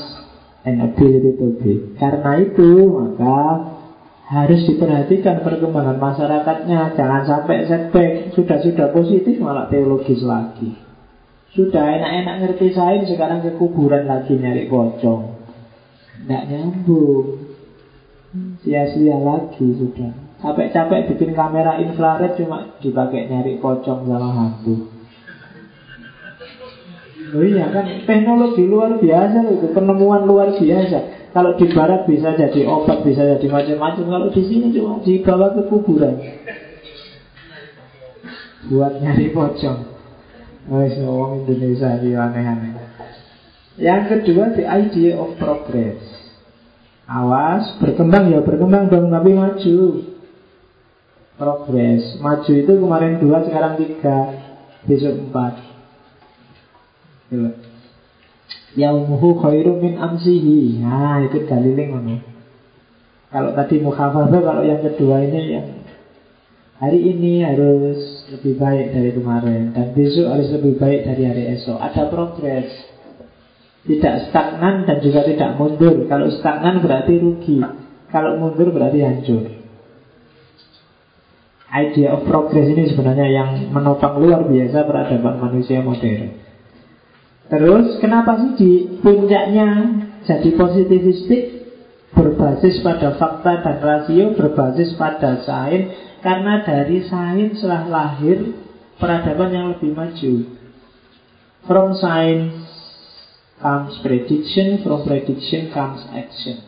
[0.65, 1.73] and ability to be.
[1.97, 3.37] Karena itu maka
[4.25, 6.97] harus diperhatikan perkembangan masyarakatnya.
[6.97, 10.73] Jangan sampai setback sudah-sudah positif malah teologis lagi.
[11.53, 15.35] Sudah enak-enak ngerti sains sekarang ke kuburan lagi nyari pocong.
[16.25, 17.45] Tidak nyambung
[18.63, 20.11] Sia-sia lagi sudah
[20.41, 24.95] Capek-capek bikin kamera infrared Cuma dipakai nyari pocong sama hantu
[27.35, 31.24] Oh iya kan teknologi luar biasa itu penemuan luar biasa.
[31.35, 34.05] Kalau di barat bisa jadi obat, bisa jadi macam-macam.
[34.07, 36.15] Kalau di sini cuma dibawa ke kuburan
[38.71, 39.79] buat nyari pocong.
[40.65, 42.73] Oh, orang Indonesia ini aneh-aneh.
[43.75, 45.99] Yang kedua the idea of progress.
[47.05, 49.77] Awas, berkembang ya berkembang dong tapi maju.
[51.35, 52.17] Progres.
[52.17, 54.39] Maju itu kemarin dua, sekarang tiga,
[54.87, 55.53] besok empat.
[58.75, 60.83] Yaumuhu khairu min amsihi.
[60.83, 62.15] Nah, itu daliling mana?
[63.31, 65.67] Kalau tadi mukhafafah, kalau yang kedua ini yang
[66.79, 71.79] hari ini harus lebih baik dari kemarin dan besok harus lebih baik dari hari esok.
[71.79, 72.95] Ada progres.
[73.85, 77.61] Tidak stagnan dan juga tidak mundur Kalau stagnan berarti rugi
[78.09, 79.45] Kalau mundur berarti hancur
[81.69, 86.44] Idea of progress ini sebenarnya yang menopang luar biasa peradaban manusia modern
[87.45, 89.69] Terus kenapa sih di puncaknya
[90.25, 91.43] jadi positivistik
[92.15, 95.93] Berbasis pada fakta dan rasio Berbasis pada sains
[96.25, 98.55] Karena dari sains telah lahir
[98.97, 100.33] peradaban yang lebih maju
[101.69, 102.65] From science
[103.57, 106.61] comes prediction, from prediction comes action.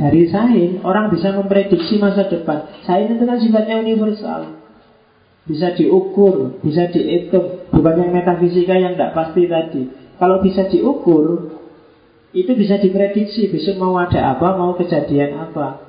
[0.00, 2.80] Dari sains, orang bisa memprediksi masa depan.
[2.88, 4.56] Sains itu kan sifatnya universal.
[5.44, 7.59] Bisa diukur, bisa dihitung.
[7.70, 9.82] Bukan yang metafisika yang tidak pasti tadi.
[10.18, 11.54] Kalau bisa diukur,
[12.30, 13.50] itu bisa diprediksi.
[13.50, 15.86] Besok mau ada apa, mau kejadian apa.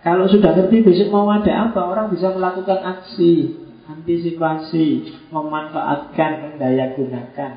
[0.00, 7.52] Kalau sudah ngerti besok mau ada apa, orang bisa melakukan aksi, antisipasi, memanfaatkan, mendaya gunakan.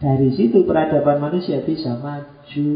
[0.00, 2.72] Dari situ peradaban manusia bisa maju.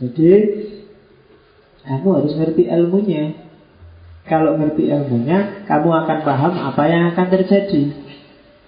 [0.00, 0.32] Jadi
[1.84, 3.49] kamu harus ngerti ilmunya.
[4.28, 7.82] Kalau ngerti ilmunya, kamu akan paham apa yang akan terjadi.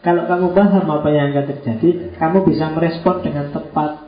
[0.03, 4.03] Kalau kamu paham apa yang akan terjadi, kamu bisa merespon dengan tepat.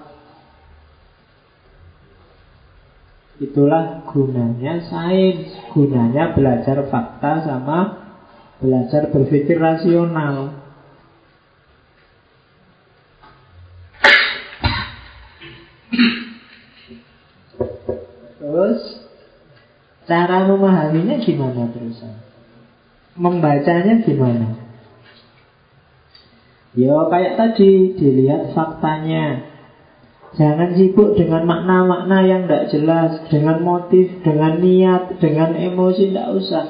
[3.39, 7.79] Itulah gunanya sains, gunanya belajar fakta sama
[8.63, 10.55] belajar berpikir rasional.
[18.39, 19.04] Terus
[20.05, 22.21] cara memahaminya gimana terusan?
[23.15, 24.65] Membacanya gimana?
[26.75, 29.55] Yo kayak tadi dilihat faktanya.
[30.35, 36.67] Jangan sibuk dengan makna-makna yang tidak jelas, dengan motif, dengan niat, dengan emosi, tidak usah.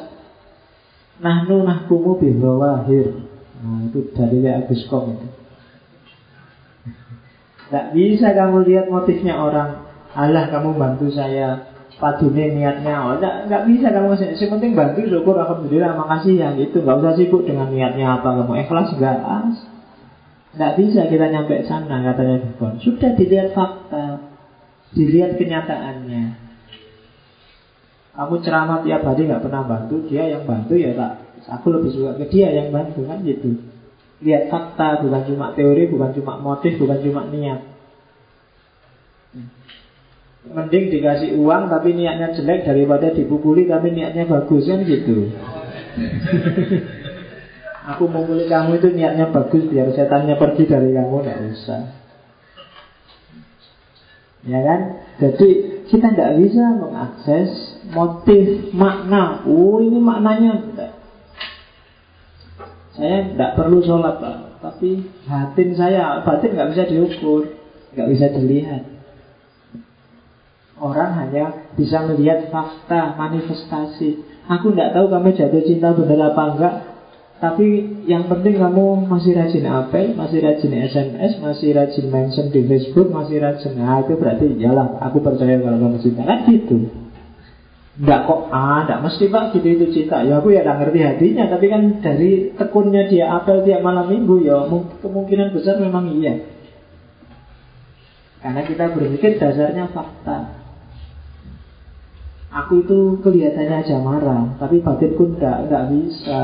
[1.25, 3.25] Nahnu nahkumu bihawahir.
[3.65, 5.29] Nah, itu dari Agus Kom itu.
[7.65, 9.89] Tidak bisa kamu lihat motifnya orang.
[10.13, 11.74] Allah kamu bantu saya.
[12.05, 13.01] Padune niatnya.
[13.01, 14.13] Oh, tidak, tidak bisa kamu.
[14.37, 16.85] Yang penting bantu syukur alhamdulillah makasih ya gitu.
[16.85, 19.25] Gak usah sibuk dengan niatnya apa kamu ikhlas enggak.
[20.55, 22.79] Tidak bisa kita nyampe sana katanya Bukan.
[22.79, 24.23] Sudah dilihat fakta
[24.95, 26.23] Dilihat kenyataannya
[28.15, 31.27] Kamu ceramah tiap hari nggak pernah bantu Dia yang bantu ya tak
[31.59, 33.67] Aku lebih suka ke dia yang bantu kan gitu
[34.23, 37.74] Lihat fakta bukan cuma teori Bukan cuma motif Bukan cuma niat
[40.45, 45.33] Mending dikasih uang tapi niatnya jelek Daripada dipukuli tapi niatnya bagus kan gitu.
[47.95, 51.83] Aku mulai kamu itu niatnya bagus biar setannya pergi dari kamu Tidak usah.
[54.45, 54.81] Ya kan?
[55.21, 55.49] Jadi
[55.89, 59.45] kita tidak bisa mengakses motif, makna.
[59.49, 60.53] Oh ini maknanya.
[62.93, 64.37] Saya tidak perlu sholat Pak.
[64.61, 67.53] Tapi batin saya, batin nggak bisa diukur
[67.95, 68.94] nggak bisa dilihat
[70.75, 76.75] Orang hanya bisa melihat fakta, manifestasi Aku tidak tahu kamu jatuh cinta benar apa enggak
[77.35, 77.67] tapi
[78.09, 83.37] yang penting kamu masih rajin apel, masih rajin SMS, masih rajin mention di Facebook, masih
[83.37, 83.77] rajin.
[83.77, 86.25] Nah itu berarti iyalah aku percaya kalau kamu cinta.
[86.25, 86.89] Kan gitu.
[88.01, 90.25] Enggak kok, ah, enggak mesti pak gitu itu cinta.
[90.25, 94.41] Ya aku ya enggak ngerti hatinya, tapi kan dari tekunnya dia apel tiap malam minggu
[94.41, 94.65] ya
[95.05, 96.49] kemungkinan besar memang iya.
[98.41, 100.64] Karena kita berpikir dasarnya fakta.
[102.55, 106.43] Aku itu kelihatannya aja marah, tapi batinku enggak, enggak bisa.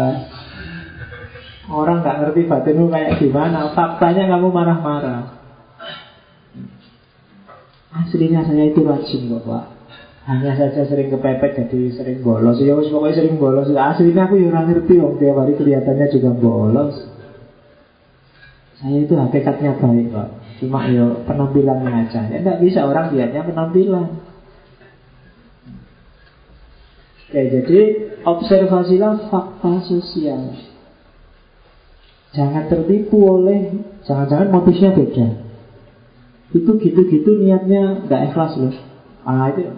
[1.70, 3.70] Orang nggak ngerti batinmu kayak gimana.
[3.78, 5.38] Faktanya kamu marah-marah.
[7.94, 9.64] Aslinya saya itu rajin kok Pak.
[10.26, 12.58] Hanya saja sering kepepet jadi sering bolos.
[12.58, 13.70] Ya pokoknya sering bolos.
[13.70, 16.94] Aslinya aku ya ngerti om Tiap hari kelihatannya juga bolos.
[18.82, 20.28] Saya itu hakikatnya baik Pak.
[20.58, 22.26] Cuma ya penampilannya aja.
[22.34, 24.29] Ya nggak bisa orang lihatnya penampilan
[27.30, 27.80] Oke jadi
[28.26, 30.58] observasilah fakta sosial.
[32.34, 33.70] Jangan tertipu oleh
[34.02, 35.26] Jangan-jangan motifnya beda.
[36.50, 38.74] Itu gitu-gitu niatnya nggak ikhlas loh.
[39.22, 39.70] Ah itu.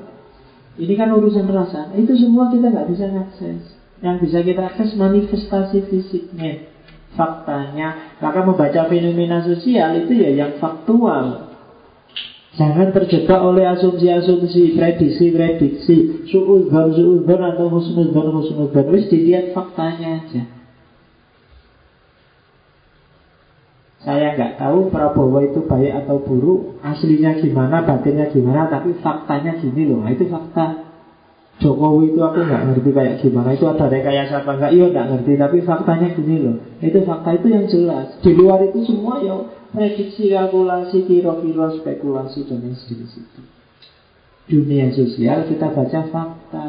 [0.81, 1.93] Ini kan urusan rasa.
[1.93, 6.73] Itu semua kita nggak bisa akses Yang bisa kita akses manifestasi fisiknya
[7.13, 8.17] Faktanya.
[8.25, 11.52] Maka membaca fenomena sosial itu ya yang faktual
[12.53, 18.93] Jangan terjebak oleh asumsi-asumsi, prediksi-prediksi, suudhan, suudhan atau husnudhan, husnudhan.
[18.93, 20.43] Wis dilihat faktanya aja.
[24.03, 29.87] Saya nggak tahu Prabowo itu baik atau buruk Aslinya gimana, batinnya gimana Tapi faktanya gini
[29.87, 30.03] loh.
[30.03, 30.91] Nah itu fakta.
[31.63, 33.55] Jokowi itu aku nggak ngerti kayak gimana.
[33.55, 35.33] Itu ada rekayasa apa enggak Iya nggak ngerti.
[35.39, 36.57] Tapi faktanya gini loh.
[36.83, 38.19] Itu fakta itu yang jelas.
[38.21, 43.43] Di luar itu semua ya Prediksi, kalkulasi, kira-kira, spekulasi Dan lain sebagainya
[44.43, 46.67] Dunia sosial kita baca fakta.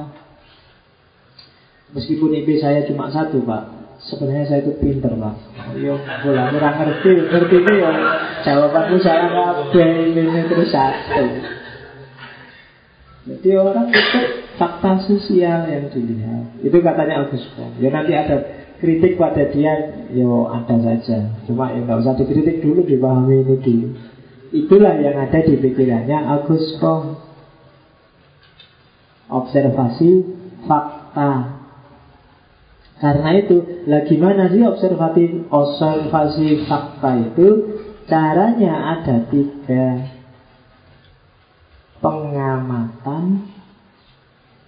[1.92, 3.70] Meskipun IP saya cuma satu pak
[4.02, 5.36] Sebenarnya saya itu pinter pak.
[5.80, 7.92] Yo, bola kurang ngerti Ngerti itu ya.
[8.44, 11.26] Jawabanku salah kabeh Ini terus satu.
[13.24, 14.20] Jadi orang itu
[14.54, 16.62] Fakta sosial yang dilihat.
[16.62, 17.42] Itu katanya Agus
[17.82, 21.32] Ya nanti ada kritik pada dia Yo ada saja.
[21.48, 23.88] Cuma ya nggak usah dikritik dulu Dipahami ini dulu.
[24.54, 27.16] Itulah yang ada di pikirannya Agus Kom
[29.32, 30.12] Observasi
[30.70, 31.64] fakta.
[33.02, 37.50] Karena itu, lah gimana sih observasi observasi fakta itu?
[38.06, 40.08] Caranya ada tiga.
[41.98, 43.50] Pengamatan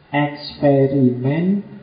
[0.10, 1.75] Eksperimen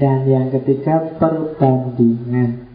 [0.00, 2.72] Dan yang ketiga perbandingan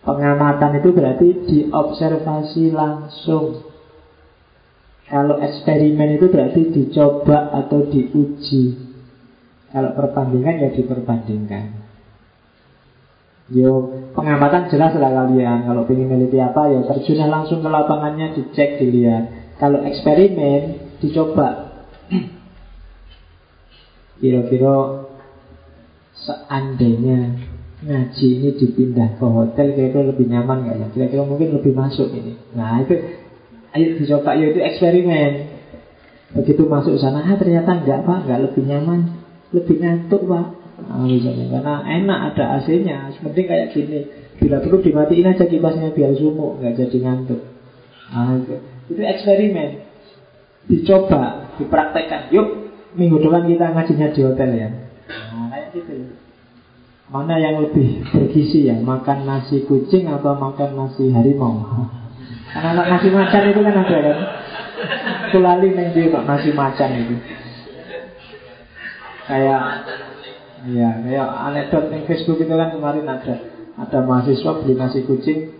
[0.00, 3.68] Pengamatan itu berarti diobservasi langsung
[5.06, 8.86] Kalau eksperimen itu berarti dicoba atau diuji
[9.76, 11.84] kalau perbandingan ya diperbandingkan.
[13.52, 15.68] Yo pengamatan jelas lah kalian.
[15.68, 19.54] Kalau ingin meneliti apa ya terjun langsung ke lapangannya dicek dilihat.
[19.60, 21.76] Kalau eksperimen dicoba.
[24.24, 25.05] Kira-kira
[26.26, 27.38] seandainya
[27.86, 30.86] ngaji ini dipindah ke hotel kira-kira lebih nyaman nggak ya?
[30.90, 32.34] Kira-kira mungkin lebih masuk ini.
[32.58, 32.98] Nah itu
[33.72, 35.32] ayo dicoba ya itu eksperimen.
[36.34, 39.00] Begitu masuk sana, ah, ternyata enggak pak, enggak lebih nyaman
[39.54, 40.58] lebih ngantuk pak
[40.90, 44.00] nah, misalnya karena enak ada AC-nya penting kayak gini
[44.36, 47.40] Bila perlu dimatiin aja kipasnya biar sumuk, nggak jadi ngantuk.
[48.12, 48.56] Nah, itu.
[48.92, 49.70] itu eksperimen.
[50.68, 52.28] Dicoba, dipraktekkan.
[52.36, 52.48] Yuk,
[52.98, 54.68] minggu depan kita ngajinya di hotel ya.
[55.06, 55.94] Nah, kayak gitu.
[57.06, 58.76] Mana yang lebih bergizi ya?
[58.82, 61.62] Makan nasi kucing atau makan nasi harimau?
[62.50, 64.18] Karena anak nasi macan itu kan ada kan?
[65.30, 65.88] Kulali neng
[66.26, 67.16] nasi macan itu.
[69.26, 69.62] Kayak
[70.66, 73.34] Iya, kayak anekdot di Facebook itu kan kemarin ada
[73.78, 75.54] ada mahasiswa beli nasi kucing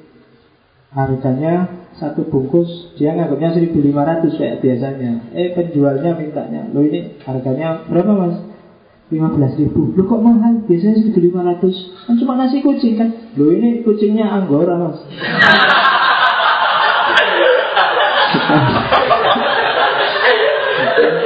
[0.90, 8.12] harganya satu bungkus dia nganggapnya 1500 kayak biasanya eh penjualnya mintanya lo ini harganya berapa
[8.16, 8.35] mas
[9.07, 9.95] 15 ribu.
[9.95, 10.66] Lo kok mahal?
[10.66, 13.15] Biasanya 1500 kan cuma nasi kucing kan?
[13.39, 14.99] Lo ini kucingnya anggora mas.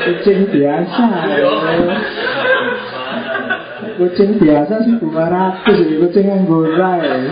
[0.01, 1.05] Kucing biasa.
[4.01, 7.17] Kucing biasa sih 200 kucing anggora ya.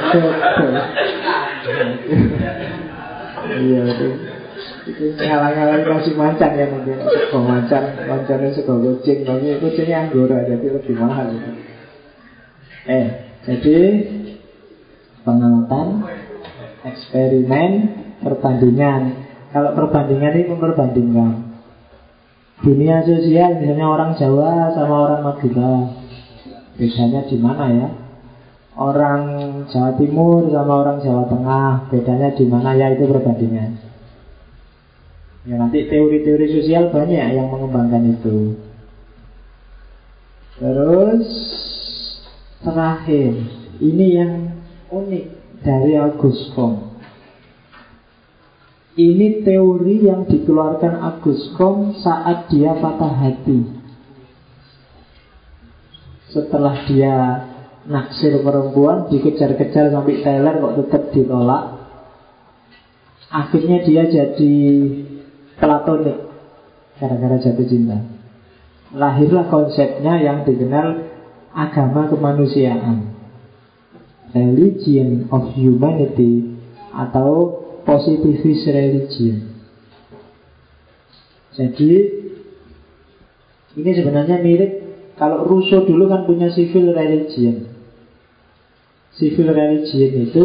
[3.58, 3.80] Iya
[4.88, 9.28] itu ngalang-ngalang kasih macan ya mungkin sego macan macannya sego kucing.
[9.28, 11.28] Tapi kucingnya anggora jadi lebih mahal.
[11.36, 11.50] Itu
[12.88, 13.06] eh
[13.44, 13.78] jadi
[15.28, 16.08] pengamatan
[16.88, 17.70] eksperimen
[18.24, 19.02] perbandingan.
[19.52, 21.32] Kalau perbandingan ini memperbandingkan.
[22.58, 25.94] Dunia sosial misalnya orang Jawa sama orang Madura.
[26.74, 27.88] Bedanya di mana ya?
[28.78, 29.22] Orang
[29.70, 31.70] Jawa Timur sama orang Jawa Tengah.
[31.92, 32.74] Bedanya di mana?
[32.74, 33.87] Ya itu perbandingan
[35.48, 38.60] ya nanti teori-teori sosial banyak yang mengembangkan itu.
[40.60, 41.24] Terus
[42.60, 43.32] terakhir
[43.80, 44.32] ini yang
[44.92, 45.24] unik
[45.64, 46.88] dari August Comte
[48.98, 53.62] ini teori yang dikeluarkan Agus Comte saat dia patah hati.
[56.34, 57.14] Setelah dia
[57.86, 61.64] naksir perempuan dikejar-kejar sampai Taylor kok tetap ditolak.
[63.30, 64.56] Akhirnya dia jadi
[65.58, 66.18] platonik
[66.98, 67.98] gara-gara jatuh cinta.
[68.94, 71.12] Lahirlah konsepnya yang dikenal
[71.52, 73.14] agama kemanusiaan.
[74.32, 76.56] Religion of humanity
[76.92, 79.56] atau positivist religion.
[81.56, 81.92] Jadi
[83.78, 84.72] ini sebenarnya mirip
[85.18, 87.72] kalau Rousseau dulu kan punya civil religion.
[89.16, 90.44] Civil religion itu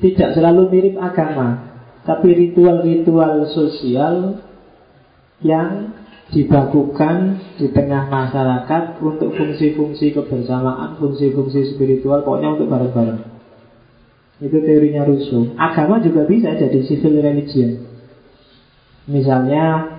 [0.00, 1.69] tidak selalu mirip agama,
[2.06, 4.40] tapi ritual-ritual sosial
[5.40, 5.96] yang
[6.30, 13.20] dibakukan di tengah masyarakat untuk fungsi-fungsi kebersamaan, fungsi-fungsi spiritual, pokoknya untuk bareng-bareng.
[14.40, 15.52] Itu teorinya Rousseau.
[15.58, 17.84] Agama juga bisa jadi civil religion.
[19.10, 19.98] Misalnya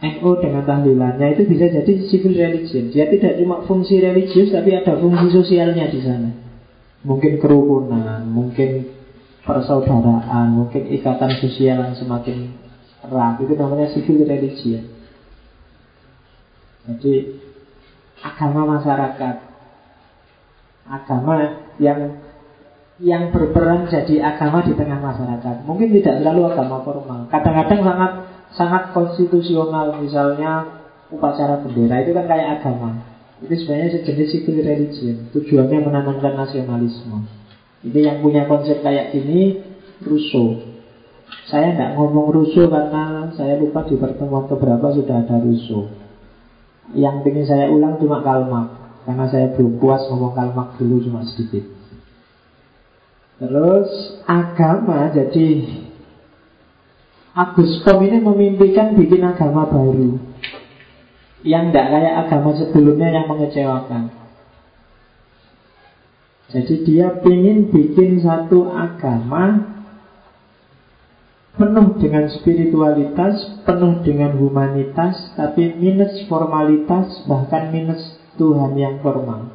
[0.00, 2.94] NU dengan tahlilannya itu bisa jadi civil religion.
[2.94, 6.44] Dia tidak cuma fungsi religius tapi ada fungsi sosialnya di sana
[7.04, 8.93] mungkin kerukunan, mungkin
[9.44, 12.56] persaudaraan, mungkin ikatan sosial yang semakin
[13.04, 13.40] erat.
[13.44, 14.88] Itu namanya civil religion.
[16.84, 17.40] Jadi
[18.24, 19.36] agama masyarakat,
[20.88, 21.32] agama
[21.80, 22.20] yang
[23.02, 25.64] yang berperan jadi agama di tengah masyarakat.
[25.68, 27.28] Mungkin tidak selalu agama formal.
[27.28, 28.12] Kadang-kadang sangat
[28.54, 30.80] sangat konstitusional, misalnya
[31.12, 33.02] upacara bendera itu kan kayak agama.
[33.44, 37.43] Itu sebenarnya sejenis civil religion Tujuannya menanamkan nasionalisme
[37.84, 39.60] Ini yang punya konsep kayak gini
[40.00, 40.56] Rousseau
[41.52, 45.92] Saya tidak ngomong Rousseau karena Saya lupa di pertemuan keberapa sudah ada Rousseau
[46.96, 48.84] Yang ingin saya ulang cuma Kalmak.
[49.04, 51.64] Karena saya belum puas ngomong Kalmak dulu cuma sedikit.
[53.40, 55.08] Terus agama.
[55.12, 55.64] Jadi
[57.34, 60.16] Agus Pom ini memimpikan bikin agama baru.
[61.44, 64.23] Yang tidak kayak agama sebelumnya yang mengecewakan.
[66.54, 69.74] Jadi dia ingin bikin satu agama
[71.58, 77.98] penuh dengan spiritualitas, penuh dengan humanitas, tapi minus formalitas, bahkan minus
[78.38, 79.50] Tuhan yang formal.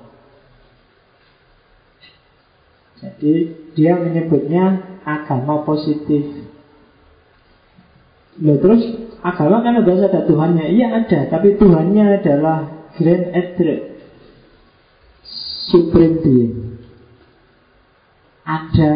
[2.99, 6.51] Jadi dia menyebutnya agama positif.
[8.43, 8.83] Lalu terus
[9.19, 13.99] Agama kan ada ada Tuhannya Iya ada, tapi Tuhannya adalah Grand Etre
[15.67, 16.78] Supreme Being
[18.49, 18.93] Ada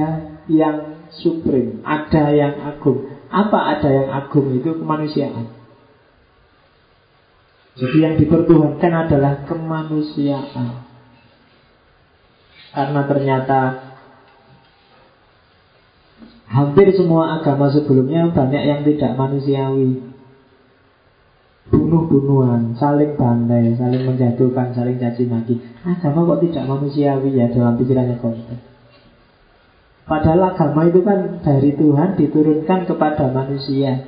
[0.49, 3.05] yang supreme Ada yang agung.
[3.29, 4.73] Apa ada yang agung itu?
[4.73, 5.53] Kemanusiaan.
[7.73, 10.89] Jadi yang dipertuhankan adalah kemanusiaan.
[12.73, 13.59] Karena ternyata
[16.53, 20.05] Hampir semua agama sebelumnya banyak yang tidak manusiawi.
[21.73, 25.57] Bunuh-bunuhan, saling bantai, saling menjatuhkan, saling caci maki.
[25.81, 28.72] Agama kok tidak manusiawi ya dalam pikirannya konsep.
[30.03, 34.03] Padahal agama itu kan dari Tuhan diturunkan kepada manusia.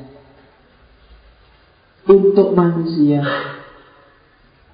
[2.06, 3.24] Untuk manusia.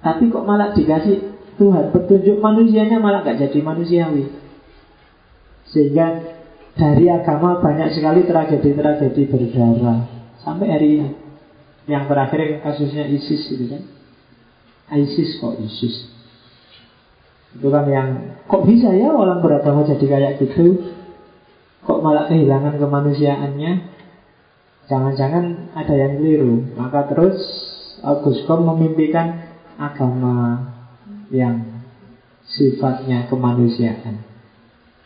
[0.02, 1.16] Tapi kok malah dikasih
[1.56, 1.94] Tuhan?
[1.94, 4.34] Petunjuk manusianya malah gak jadi manusiawi.
[5.70, 6.36] Sehingga
[6.74, 10.10] dari agama banyak sekali tragedi-tragedi berdarah.
[10.42, 11.08] Sampai hari ini.
[11.86, 13.82] Yang terakhir kasusnya ISIS itu kan.
[14.92, 16.10] ISIS kok ISIS?
[17.56, 18.08] Itu kan yang
[18.50, 20.76] Kok bisa ya orang beragama jadi kayak gitu
[21.82, 23.72] Kok malah kehilangan kemanusiaannya?
[24.86, 26.62] Jangan-jangan ada yang keliru.
[26.78, 27.38] Maka terus
[28.06, 30.70] August memimpikan agama
[31.34, 31.82] yang
[32.46, 34.22] sifatnya kemanusiaan.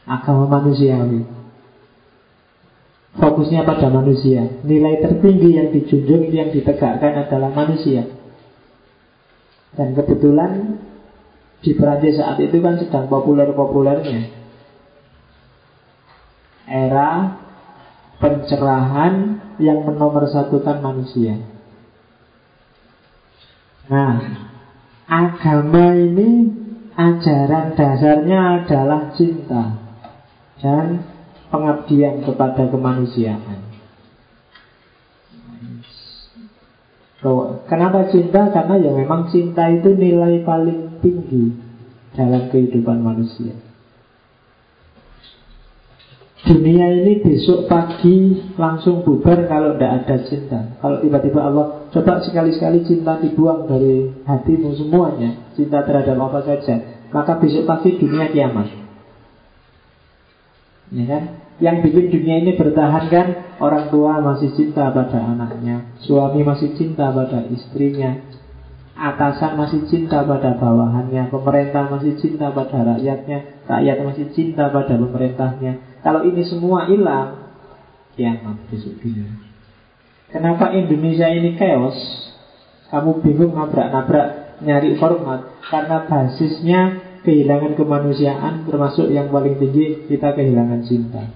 [0.04, 1.24] Agama manusiawi.
[3.16, 4.60] Fokusnya pada manusia.
[4.60, 8.04] Nilai tertinggi yang dijunjung Yang ditegakkan adalah manusia.
[9.72, 10.76] Dan kebetulan
[11.64, 14.45] Di Perancis saat itu kan sedang populer-populernya
[16.66, 17.38] era
[18.18, 21.40] pencerahan yang menomorsatukan manusia.
[23.86, 24.18] Nah,
[25.06, 26.50] agama ini
[26.98, 29.78] ajaran dasarnya adalah cinta
[30.58, 31.06] dan
[31.48, 33.62] pengabdian kepada kemanusiaan.
[37.66, 38.54] Kenapa cinta?
[38.54, 41.58] Karena ya memang cinta itu nilai paling tinggi
[42.14, 43.65] dalam kehidupan manusia.
[46.46, 50.78] Dunia ini besok pagi langsung bubar kalau tidak ada cinta.
[50.78, 57.42] Kalau tiba-tiba Allah coba sekali-sekali cinta dibuang dari hatimu semuanya, cinta terhadap apa saja, maka
[57.42, 58.70] besok pagi dunia kiamat.
[60.94, 61.22] Ya kan?
[61.58, 63.26] Yang bikin dunia ini bertahan kan
[63.58, 68.22] orang tua masih cinta pada anaknya, suami masih cinta pada istrinya,
[68.94, 75.95] atasan masih cinta pada bawahannya, pemerintah masih cinta pada rakyatnya, rakyat masih cinta pada pemerintahnya,
[76.06, 77.50] kalau ini semua hilang,
[78.14, 79.02] kiamat besok.
[80.30, 81.98] Kenapa Indonesia ini chaos?
[82.94, 86.80] Kamu bingung nabrak-nabrak nyari format karena basisnya
[87.26, 91.26] kehilangan kemanusiaan termasuk yang paling tinggi kita kehilangan cinta.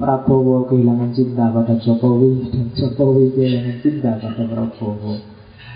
[0.00, 5.20] Prabowo kehilangan cinta pada Jokowi dan Jokowi kehilangan cinta pada Prabowo.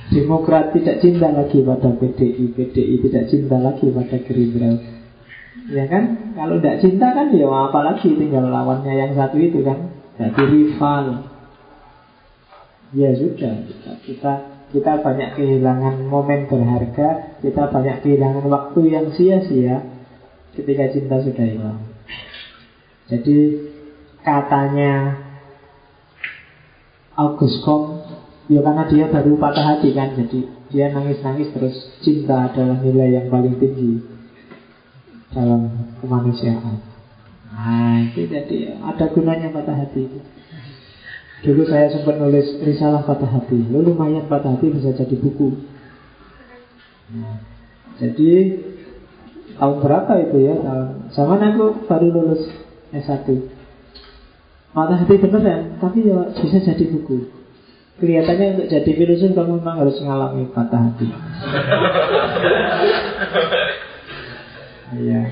[0.09, 4.96] Demokrat tidak cinta lagi pada PDI, PDI tidak cinta lagi pada Gerindra.
[5.67, 6.35] Ya kan?
[6.37, 9.97] Kalau tidak cinta kan ya apalagi tinggal lawannya yang satu itu kan.
[10.21, 11.05] Jadi rival.
[12.95, 14.33] Ya sudah, kita, kita
[14.75, 19.83] kita banyak kehilangan momen berharga, kita banyak kehilangan waktu yang sia-sia
[20.59, 21.81] ketika cinta sudah hilang.
[23.07, 23.39] Jadi
[24.27, 25.23] katanya
[27.15, 28.03] August Kom,
[28.51, 33.27] ya karena dia baru patah hati kan, jadi dia nangis-nangis terus cinta adalah nilai yang
[33.31, 34.16] paling tinggi
[35.33, 35.71] dalam
[36.03, 36.97] kemanusiaan.
[37.57, 40.07] Nah, itu jadi ada gunanya patah hati.
[41.41, 43.61] Dulu saya sempat nulis risalah patah hati.
[43.71, 45.65] Lalu lumayan patah hati bisa jadi buku.
[47.17, 47.41] Nah,
[47.97, 48.61] jadi
[49.57, 50.55] tahun berapa itu ya?
[50.61, 52.43] Tahun zaman aku baru lulus
[52.93, 53.25] S1.
[54.77, 57.33] Patah hati beneran, tapi ya bisa jadi buku.
[57.97, 61.09] Kelihatannya untuk jadi filosof kamu memang harus mengalami patah hati.
[64.95, 65.23] Iya.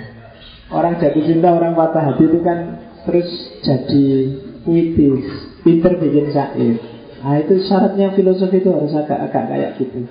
[0.72, 2.58] Orang jatuh cinta, orang patah hati itu kan
[3.04, 3.28] terus
[3.62, 4.06] jadi
[4.64, 5.26] puitis,
[5.62, 6.76] pinter bikin syair.
[7.20, 10.08] Nah itu syaratnya filosofi itu harus agak-agak kayak gitu.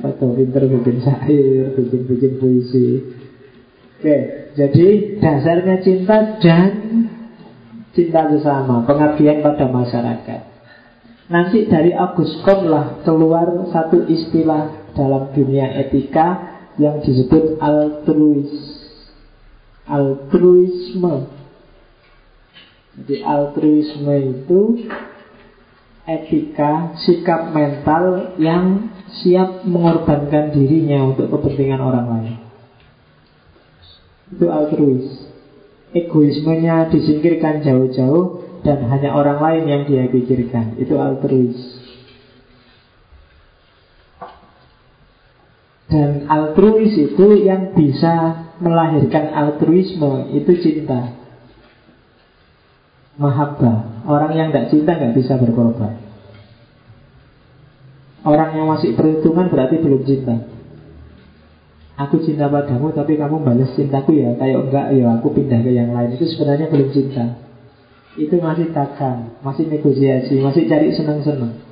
[0.00, 2.88] Atau pinter bikin syair, bikin-bikin puisi.
[3.98, 4.16] Oke,
[4.58, 4.86] jadi
[5.22, 6.70] dasarnya cinta dan
[7.92, 10.40] cinta bersama, pengabdian pada masyarakat.
[11.30, 18.52] Nanti dari Agus Kom lah keluar satu istilah dalam dunia etika yang disebut altruis.
[19.84, 21.28] Altruisme.
[22.92, 24.60] Jadi altruisme itu
[26.06, 28.92] etika sikap mental yang
[29.22, 32.34] siap mengorbankan dirinya untuk kepentingan orang lain.
[34.32, 35.08] Itu altruis.
[35.92, 38.24] Egoismenya disingkirkan jauh-jauh
[38.64, 40.80] dan hanya orang lain yang dia pikirkan.
[40.80, 41.81] Itu altruis
[45.92, 51.12] Dan altruis itu yang bisa melahirkan altruisme itu cinta.
[53.20, 54.08] Mahabbah.
[54.08, 56.00] Orang yang tidak cinta nggak bisa berkorban.
[58.24, 60.48] Orang yang masih perhitungan berarti belum cinta.
[62.00, 65.92] Aku cinta padamu tapi kamu balas cintaku ya Kayak enggak ya aku pindah ke yang
[65.92, 67.36] lain Itu sebenarnya belum cinta
[68.16, 71.71] Itu masih takkan Masih negosiasi Masih cari senang-senang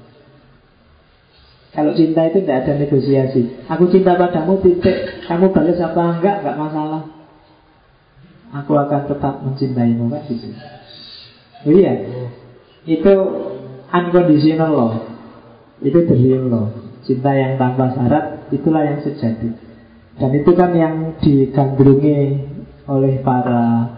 [1.71, 3.63] kalau cinta itu tidak ada negosiasi.
[3.71, 5.23] Aku cinta padamu titik.
[5.31, 7.03] Kamu balas apa enggak, enggak masalah.
[8.51, 10.51] Aku akan tetap mencintaimu kan gitu.
[11.63, 11.95] Oh iya,
[12.83, 13.15] itu
[13.87, 14.99] unconditional love.
[15.79, 16.75] Itu the real.
[17.07, 19.55] Cinta yang tanpa syarat, itulah yang sejati.
[20.19, 22.45] Dan itu kan yang digandrungi
[22.91, 23.89] oleh para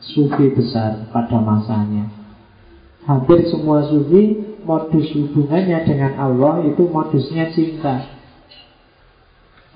[0.00, 2.10] sufi besar pada masanya.
[3.06, 8.18] Hampir semua sufi modus hubungannya dengan Allah itu modusnya cinta.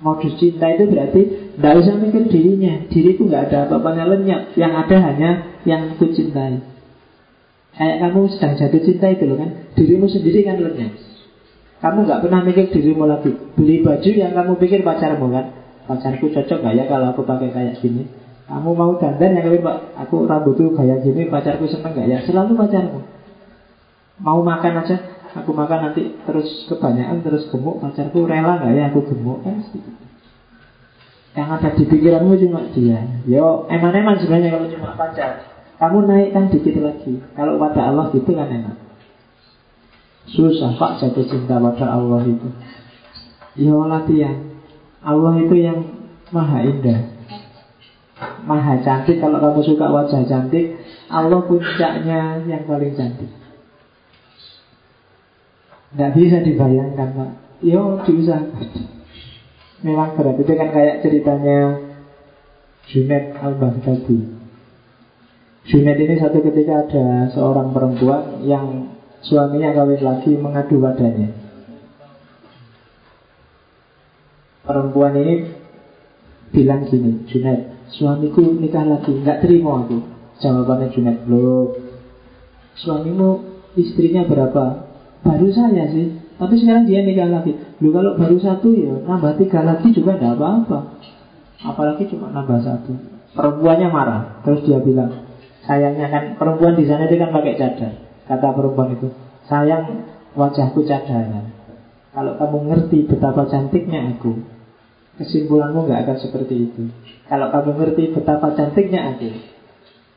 [0.00, 1.22] Modus cinta itu berarti
[1.56, 2.84] tidak usah mikir dirinya.
[2.92, 4.42] Diriku nggak ada apa-apanya lenyap.
[4.54, 5.30] Yang ada hanya
[5.64, 6.60] yang aku cintai.
[7.76, 9.50] Kayak kamu sedang jatuh cinta itu loh kan.
[9.72, 10.92] Dirimu sendiri kan lenyap.
[11.80, 13.32] Kamu nggak pernah mikir dirimu lagi.
[13.56, 15.46] Beli baju yang kamu pikir pacarmu kan.
[15.86, 18.10] Pacarku cocok gak ya kalau aku pakai kayak gini?
[18.50, 19.62] Kamu mau dandan yang kamu
[20.06, 22.18] Aku rambutku kayak gini Pacarku seneng gak ya?
[22.26, 23.15] Selalu pacarmu
[24.20, 24.96] Mau makan aja.
[25.36, 27.84] Aku makan nanti terus kebanyakan terus gemuk.
[27.84, 29.44] Pacarku rela nggak ya aku gemuk?
[29.44, 29.60] Kan
[31.36, 33.04] Yang ada di pikiranmu cuma dia.
[33.28, 35.44] Yo eman-eman sebenarnya kalau cuma pacar.
[35.76, 37.20] Kamu naikkan dikit lagi.
[37.36, 38.76] Kalau pada Allah gitu kan enak.
[40.32, 42.48] Susah pak jatuh cinta pada Allah itu.
[43.60, 44.56] Yo latihan.
[45.04, 45.84] Allah itu yang
[46.32, 47.12] maha indah.
[48.48, 49.20] Maha cantik.
[49.20, 50.80] Kalau kamu suka wajah cantik
[51.12, 53.45] Allah puncaknya yang paling cantik
[55.96, 57.30] Nggak bisa dibayangkan Pak.
[57.64, 58.68] Yo diusahakan
[59.80, 60.36] Memang berat.
[60.36, 61.58] Itu kan kayak ceritanya
[62.86, 64.18] Junet al-Baghdadi.
[65.66, 68.94] Junet ini satu ketika ada seorang perempuan Yang
[69.26, 71.34] suaminya kawin lagi mengadu padanya
[74.62, 75.34] Perempuan ini
[76.54, 79.14] bilang gini Junet, suamiku nikah lagi.
[79.14, 79.98] Nggak terima aku.
[80.42, 81.78] Jawabannya Junet Loh,
[82.78, 83.30] suamimu
[83.78, 84.85] istrinya berapa?
[85.24, 86.16] Baru saya sih.
[86.36, 87.56] Tapi sekarang dia nikah lagi.
[87.80, 91.00] Lu kalau baru satu ya nambah tiga lagi juga tidak apa-apa.
[91.64, 92.92] Apalagi cuma nambah satu.
[93.32, 94.22] Perempuannya marah.
[94.44, 95.26] Terus dia bilang
[95.66, 97.92] Sayangnya kan perempuan di sana itu kan pakai cadar
[98.30, 99.10] Kata perempuan itu.
[99.50, 100.06] Sayang
[100.38, 101.50] wajahku cadaran
[102.14, 104.46] Kalau kamu ngerti betapa cantiknya aku
[105.16, 106.92] Kesimpulanmu nggak akan seperti itu.
[107.26, 109.30] Kalau kamu ngerti betapa cantiknya aku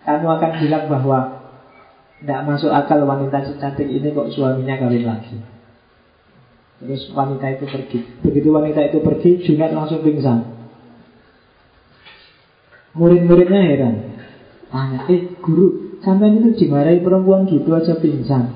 [0.06, 1.39] Kamu akan bilang bahwa
[2.20, 5.38] tidak masuk akal wanita secantik ini kok suaminya kawin lagi.
[6.80, 8.00] Terus wanita itu pergi.
[8.24, 10.48] Begitu wanita itu pergi Junet langsung pingsan.
[12.96, 13.96] Murid-muridnya heran.
[14.70, 18.56] Tanya, eh guru Sampai itu dimarahi perempuan gitu aja pingsan?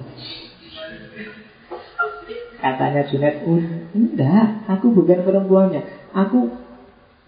[2.64, 3.60] Katanya Junet oh,
[3.92, 5.84] Enggak, aku bukan perempuannya.
[6.16, 6.56] Aku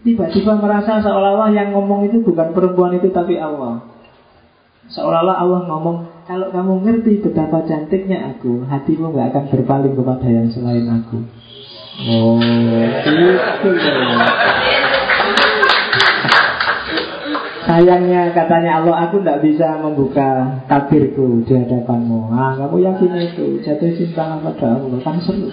[0.00, 3.84] tiba-tiba merasa seolah-olah yang ngomong itu bukan perempuan itu tapi Allah.
[4.88, 10.50] Seolah-olah Allah ngomong kalau kamu ngerti betapa cantiknya aku, hatimu gak akan berpaling kepada yang
[10.50, 11.22] selain aku.
[12.02, 13.70] Oh, itu
[17.66, 22.30] Sayangnya katanya Allah aku tidak bisa membuka tabirku di hadapanmu.
[22.34, 23.46] Ah, kamu yakin itu?
[23.62, 25.50] Jatuh cinta pada Allah Kan seru.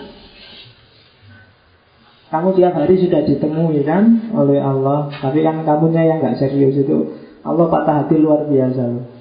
[2.34, 5.10] Kamu tiap hari sudah ditemui kan Oleh Allah.
[5.22, 7.14] Tapi kan kamunya yang gak serius itu
[7.46, 8.84] Allah patah hati luar biasa.
[8.90, 9.13] loh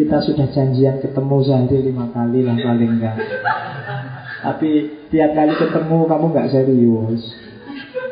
[0.00, 3.16] kita sudah janjian ketemu sehari lima kali lah paling enggak.
[4.40, 4.70] Tapi
[5.12, 7.22] tiap kali ketemu kamu nggak serius.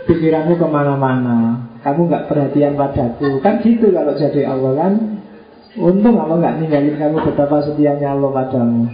[0.05, 1.65] Pikiranmu ke mana-mana.
[1.81, 3.41] Kamu nggak perhatian padaku.
[3.41, 4.93] Kan gitu kalau jadi Allah kan.
[5.79, 8.85] Untung Allah nggak ninggalin kamu betapa setianya Allah padamu.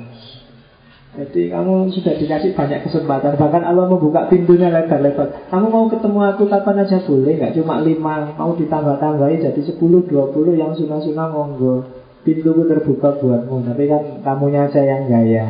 [1.15, 3.39] Jadi kamu sudah dikasih banyak kesempatan.
[3.39, 5.51] Bahkan Allah membuka pintunya lebar-lebar.
[5.51, 8.35] Kamu mau ketemu aku kapan aja boleh Gak cuma lima.
[8.35, 11.94] Mau ditambah-tambahin jadi sepuluh, dua puluh Yang sunah-sunah monggo
[12.25, 13.69] Pintuku terbuka buatmu.
[13.69, 15.45] Tapi kan kamunya aja yang gaya.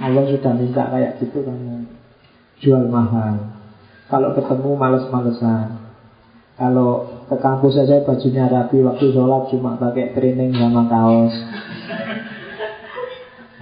[0.00, 1.84] Allah sudah minta kayak gitu kamu.
[2.64, 3.52] Jual mahal.
[4.08, 5.92] Kalau ketemu males-malesan.
[6.56, 11.34] Kalau ke kampus saja bajunya rapi Waktu sholat cuma pakai training sama kaos.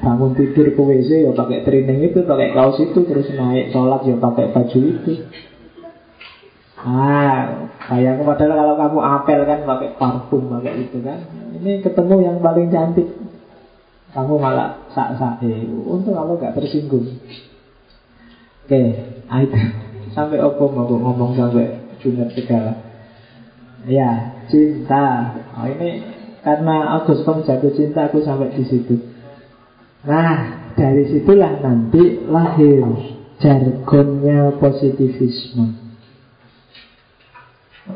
[0.01, 2.99] Bangun tidur ke WC ya pakai training itu, pakai kaos itu.
[3.05, 5.13] Terus naik sholat ya pakai baju itu
[6.81, 11.21] Ah, kayak padahal kalau kamu apel kan pakai parfum pakai itu kan.
[11.61, 13.09] Ini ketemu yang paling cantik.
[14.17, 15.45] Kamu malah sak-sak.
[15.45, 17.21] Eh, untung kalau gak tersinggung.
[18.65, 19.59] Oke, okay, itu
[20.17, 22.79] sampai opo mau ngomong sampai junior segala.
[23.85, 25.37] Ya, cinta.
[25.57, 26.01] Oh, ini
[26.41, 28.97] karena Agus Pong jatuh cinta aku sampai di situ.
[30.07, 32.85] Nah, dari situlah nanti lahir
[33.41, 35.80] jargonnya positivisme.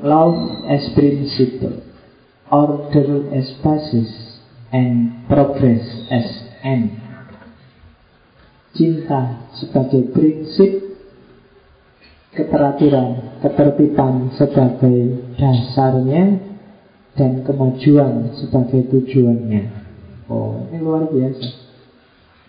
[0.02, 1.82] Love as principle,
[2.50, 4.10] order as basis,
[4.72, 6.26] and progress as
[6.64, 6.98] end.
[8.74, 10.98] Cinta sebagai prinsip,
[12.34, 16.42] keteraturan, ketertiban sebagai dasarnya,
[17.14, 19.64] dan kemajuan sebagai tujuannya.
[20.26, 21.46] Oh, ini luar biasa.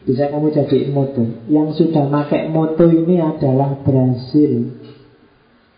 [0.05, 1.25] Bisa kamu jadi moto.
[1.49, 4.81] Yang sudah pakai moto ini adalah Brasil.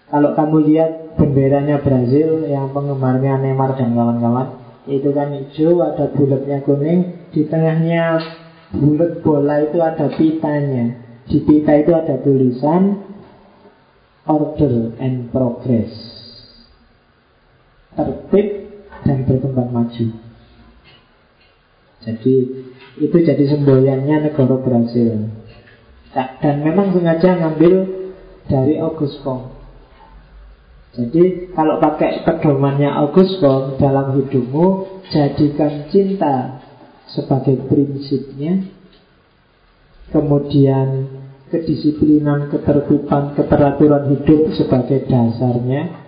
[0.08, 4.48] Kalau kamu lihat benderanya Brazil yang penggemarnya Neymar dan kawan-kawan,
[4.88, 8.22] itu kan hijau, ada bulatnya kuning, di tengahnya
[8.72, 11.04] bulat bola itu ada pitanya.
[11.28, 13.04] Di pita itu ada tulisan
[14.24, 15.92] order and progress.
[17.92, 18.48] Tertib
[19.04, 20.06] dan berkembang maju.
[22.08, 22.36] Jadi
[23.02, 25.28] itu jadi semboyannya negara Brasil.
[26.16, 27.74] Dan memang sengaja ngambil
[28.48, 29.57] dari August Comte.
[30.98, 36.66] Jadi kalau pakai pedomannya August Comte dalam hidupmu, jadikan cinta
[37.14, 38.66] sebagai prinsipnya,
[40.10, 41.06] kemudian
[41.54, 46.02] kedisiplinan, ketertiban, keteraturan hidup sebagai dasarnya,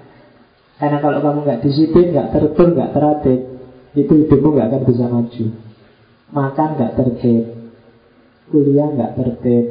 [0.81, 3.39] karena kalau kamu nggak disiplin, nggak tertib, nggak terlatih,
[3.93, 5.45] itu hidupmu nggak akan bisa maju.
[6.33, 7.43] Makan nggak tertib,
[8.49, 9.65] kuliah nggak tertib,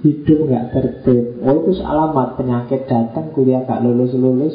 [0.00, 1.40] hidup nggak tertib.
[1.44, 4.54] Oh itu alamat penyakit datang, kuliah nggak lulus lulus,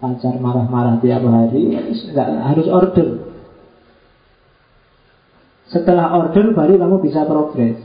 [0.00, 1.76] pacar marah-marah tiap hari,
[2.12, 3.08] nggak harus order.
[5.70, 7.78] Setelah order baru kamu bisa progres.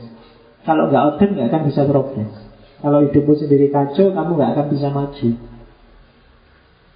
[0.66, 2.32] Kalau nggak order nggak akan bisa progres.
[2.76, 5.30] Kalau hidupmu sendiri kacau, kamu nggak akan bisa maju.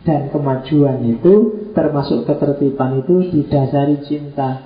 [0.01, 1.35] Dan kemajuan itu
[1.77, 4.65] termasuk ketertiban itu didasari cinta.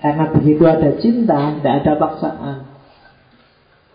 [0.00, 2.69] Karena begitu ada cinta, tidak ada paksaan.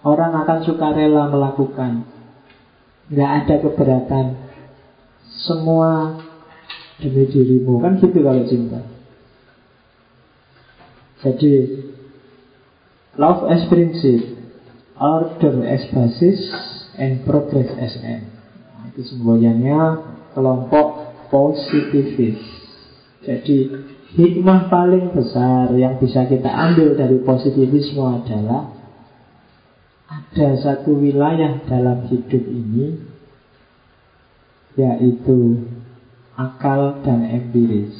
[0.05, 2.05] Orang akan suka rela melakukan.
[3.09, 4.25] Tidak ada keberatan.
[5.49, 6.21] Semua
[7.01, 7.81] demi dirimu.
[7.81, 8.85] Kan gitu kalau cinta.
[11.25, 11.53] Jadi,
[13.17, 14.45] love as principle,
[15.01, 16.37] order as basis,
[17.01, 18.29] and progress as end.
[18.77, 19.81] Nah, itu semboyannya
[20.37, 22.39] kelompok positivis.
[23.25, 23.73] Jadi
[24.13, 28.74] hikmah paling besar yang bisa kita ambil dari positivisme adalah
[30.05, 33.01] ada satu wilayah dalam hidup ini
[34.75, 35.65] yaitu
[36.35, 37.95] akal dan empiris.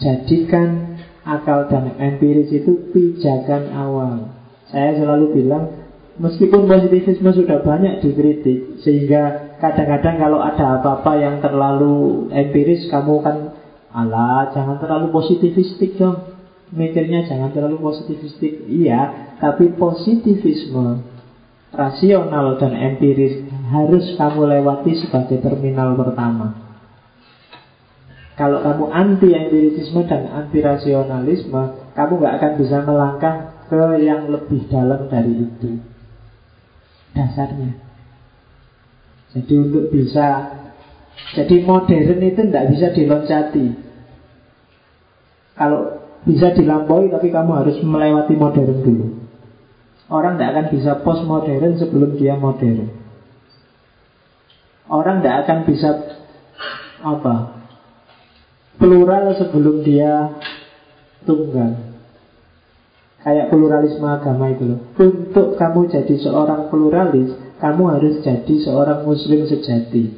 [0.00, 4.32] Jadikan akal dan empiris itu pijakan awal.
[4.72, 5.82] Saya selalu bilang
[6.12, 13.56] Meskipun positivisme sudah banyak dikritik Sehingga kadang-kadang kalau ada apa-apa yang terlalu empiris Kamu kan
[13.92, 16.31] Alah jangan terlalu positivistik dong
[16.72, 21.04] Mikirnya jangan terlalu positivistik Iya Tapi positivisme
[21.72, 26.58] Rasional dan empiris Harus kamu lewati sebagai terminal pertama
[28.34, 33.36] Kalau kamu anti empirisisme dan anti rasionalisme Kamu gak akan bisa melangkah
[33.68, 35.92] ke yang lebih dalam dari itu
[37.12, 37.72] dasarnya.
[39.32, 40.60] Jadi untuk bisa
[41.32, 43.66] jadi modern itu tidak bisa diloncati.
[45.56, 49.06] Kalau bisa dilampaui tapi kamu harus melewati modern dulu.
[50.12, 52.90] Orang tidak akan bisa post modern sebelum dia modern.
[54.86, 55.90] Orang tidak akan bisa
[57.02, 57.34] apa
[58.78, 60.38] plural sebelum dia
[61.26, 61.92] tunggal.
[63.22, 67.30] Kayak pluralisme agama itu loh Untuk kamu jadi seorang pluralis
[67.62, 70.10] Kamu harus jadi seorang muslim sejati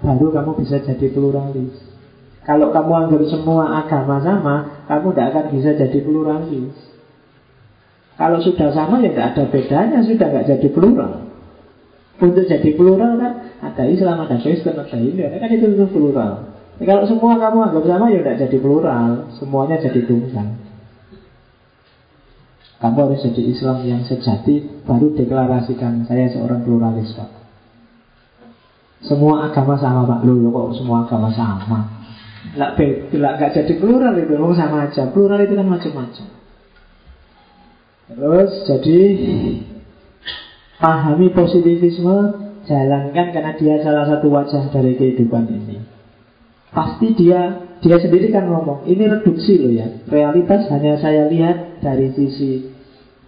[0.00, 1.93] Baru kamu bisa jadi pluralis
[2.44, 4.54] Kalau kamu anggap semua agama sama
[4.84, 6.76] Kamu tidak akan bisa jadi pluralis.
[8.14, 9.98] Kalau sudah sama ya tidak ada bedanya.
[10.04, 11.12] Sudah nggak jadi plural.
[12.20, 13.32] Untuk jadi plural kan
[13.64, 15.24] Ada Islam, ada Kristen, ada Hindu.
[15.24, 16.32] Kan itu, itu plural.
[16.78, 19.10] Ya, Kalau semua kamu anggap sama ya tidak jadi plural.
[19.40, 20.48] Semuanya jadi tunggal.
[22.84, 27.30] Kamu harus jadi Islam yang sejati Baru deklarasikan saya seorang pluralis Pak.
[29.08, 30.28] Semua agama sama Pak.
[30.28, 31.93] Loh kok semua agama sama
[32.54, 34.36] Lah, lah gak jadi plural itu.
[34.36, 35.08] Oh, sama aja.
[35.08, 36.26] Plural itu kan macam-macam.
[38.04, 39.00] Terus jadi
[40.84, 45.84] Pahami positivisme Jalankan karena dia salah satu wajah dari kehidupan ini.
[46.72, 49.84] Pasti dia dia sendiri kan ngomong Ini reduksi loh ya.
[50.08, 52.72] Realitas hanya saya lihat dari sisi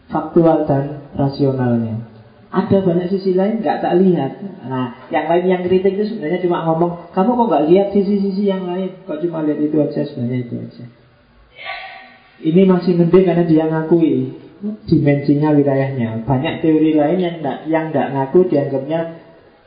[0.09, 2.16] faktual dan rasionalnya.
[2.57, 4.41] Ada banyak sisi lain nggak tak lihat.
[4.65, 8.65] Nah, yang lain yang kritik itu sebenarnya cuma ngomong, kamu kok nggak lihat sisi-sisi yang
[8.65, 8.97] lain?
[9.05, 10.85] Kok cuma lihat itu aja sebenarnya itu aja.
[12.41, 14.33] Ini masih mending karena dia ngakui
[14.89, 16.25] dimensinya wilayahnya.
[16.25, 19.01] Banyak teori lain yang tidak yang tidak ngaku dianggapnya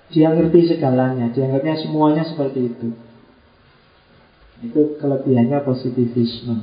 [0.09, 2.89] dia ngerti segalanya, dianggapnya semuanya seperti itu.
[4.65, 6.57] Itu kelebihannya positivisme.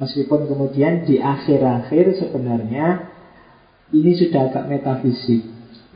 [0.00, 3.11] Meskipun kemudian di akhir-akhir sebenarnya
[3.92, 5.44] ini sudah agak metafisik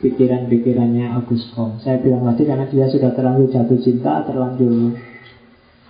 [0.05, 1.81] pikiran-pikirannya August Comte.
[1.81, 4.93] Saya bilang tadi karena dia sudah terlalu jatuh cinta, terlanjur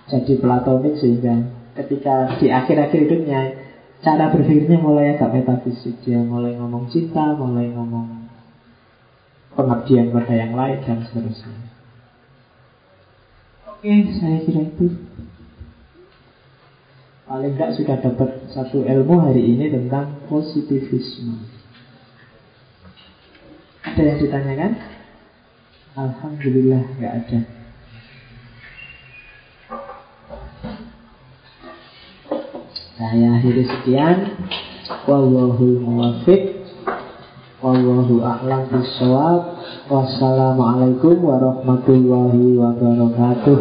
[0.07, 3.41] jadi platonik sehingga ketika di akhir-akhir hidupnya
[3.99, 5.99] cara berpikirnya mulai agak metafisik.
[6.07, 8.31] Dia mulai ngomong cinta mulai ngomong
[9.59, 11.75] pengabdian pada yang lain dan seterusnya.
[13.67, 14.87] Oke saya kira itu.
[17.27, 21.56] Paling tidak sudah dapat satu ilmu hari ini tentang positivisme
[23.87, 24.71] ada yang ditanyakan?
[25.97, 27.39] Alhamdulillah nggak ada.
[32.97, 34.17] Saya akhiri sekian.
[35.07, 36.67] Wallahul muwafiq.
[37.63, 39.57] Wallahu a'lam bishawab.
[39.87, 43.59] Wassalamualaikum warahmatullahi wabarakatuh.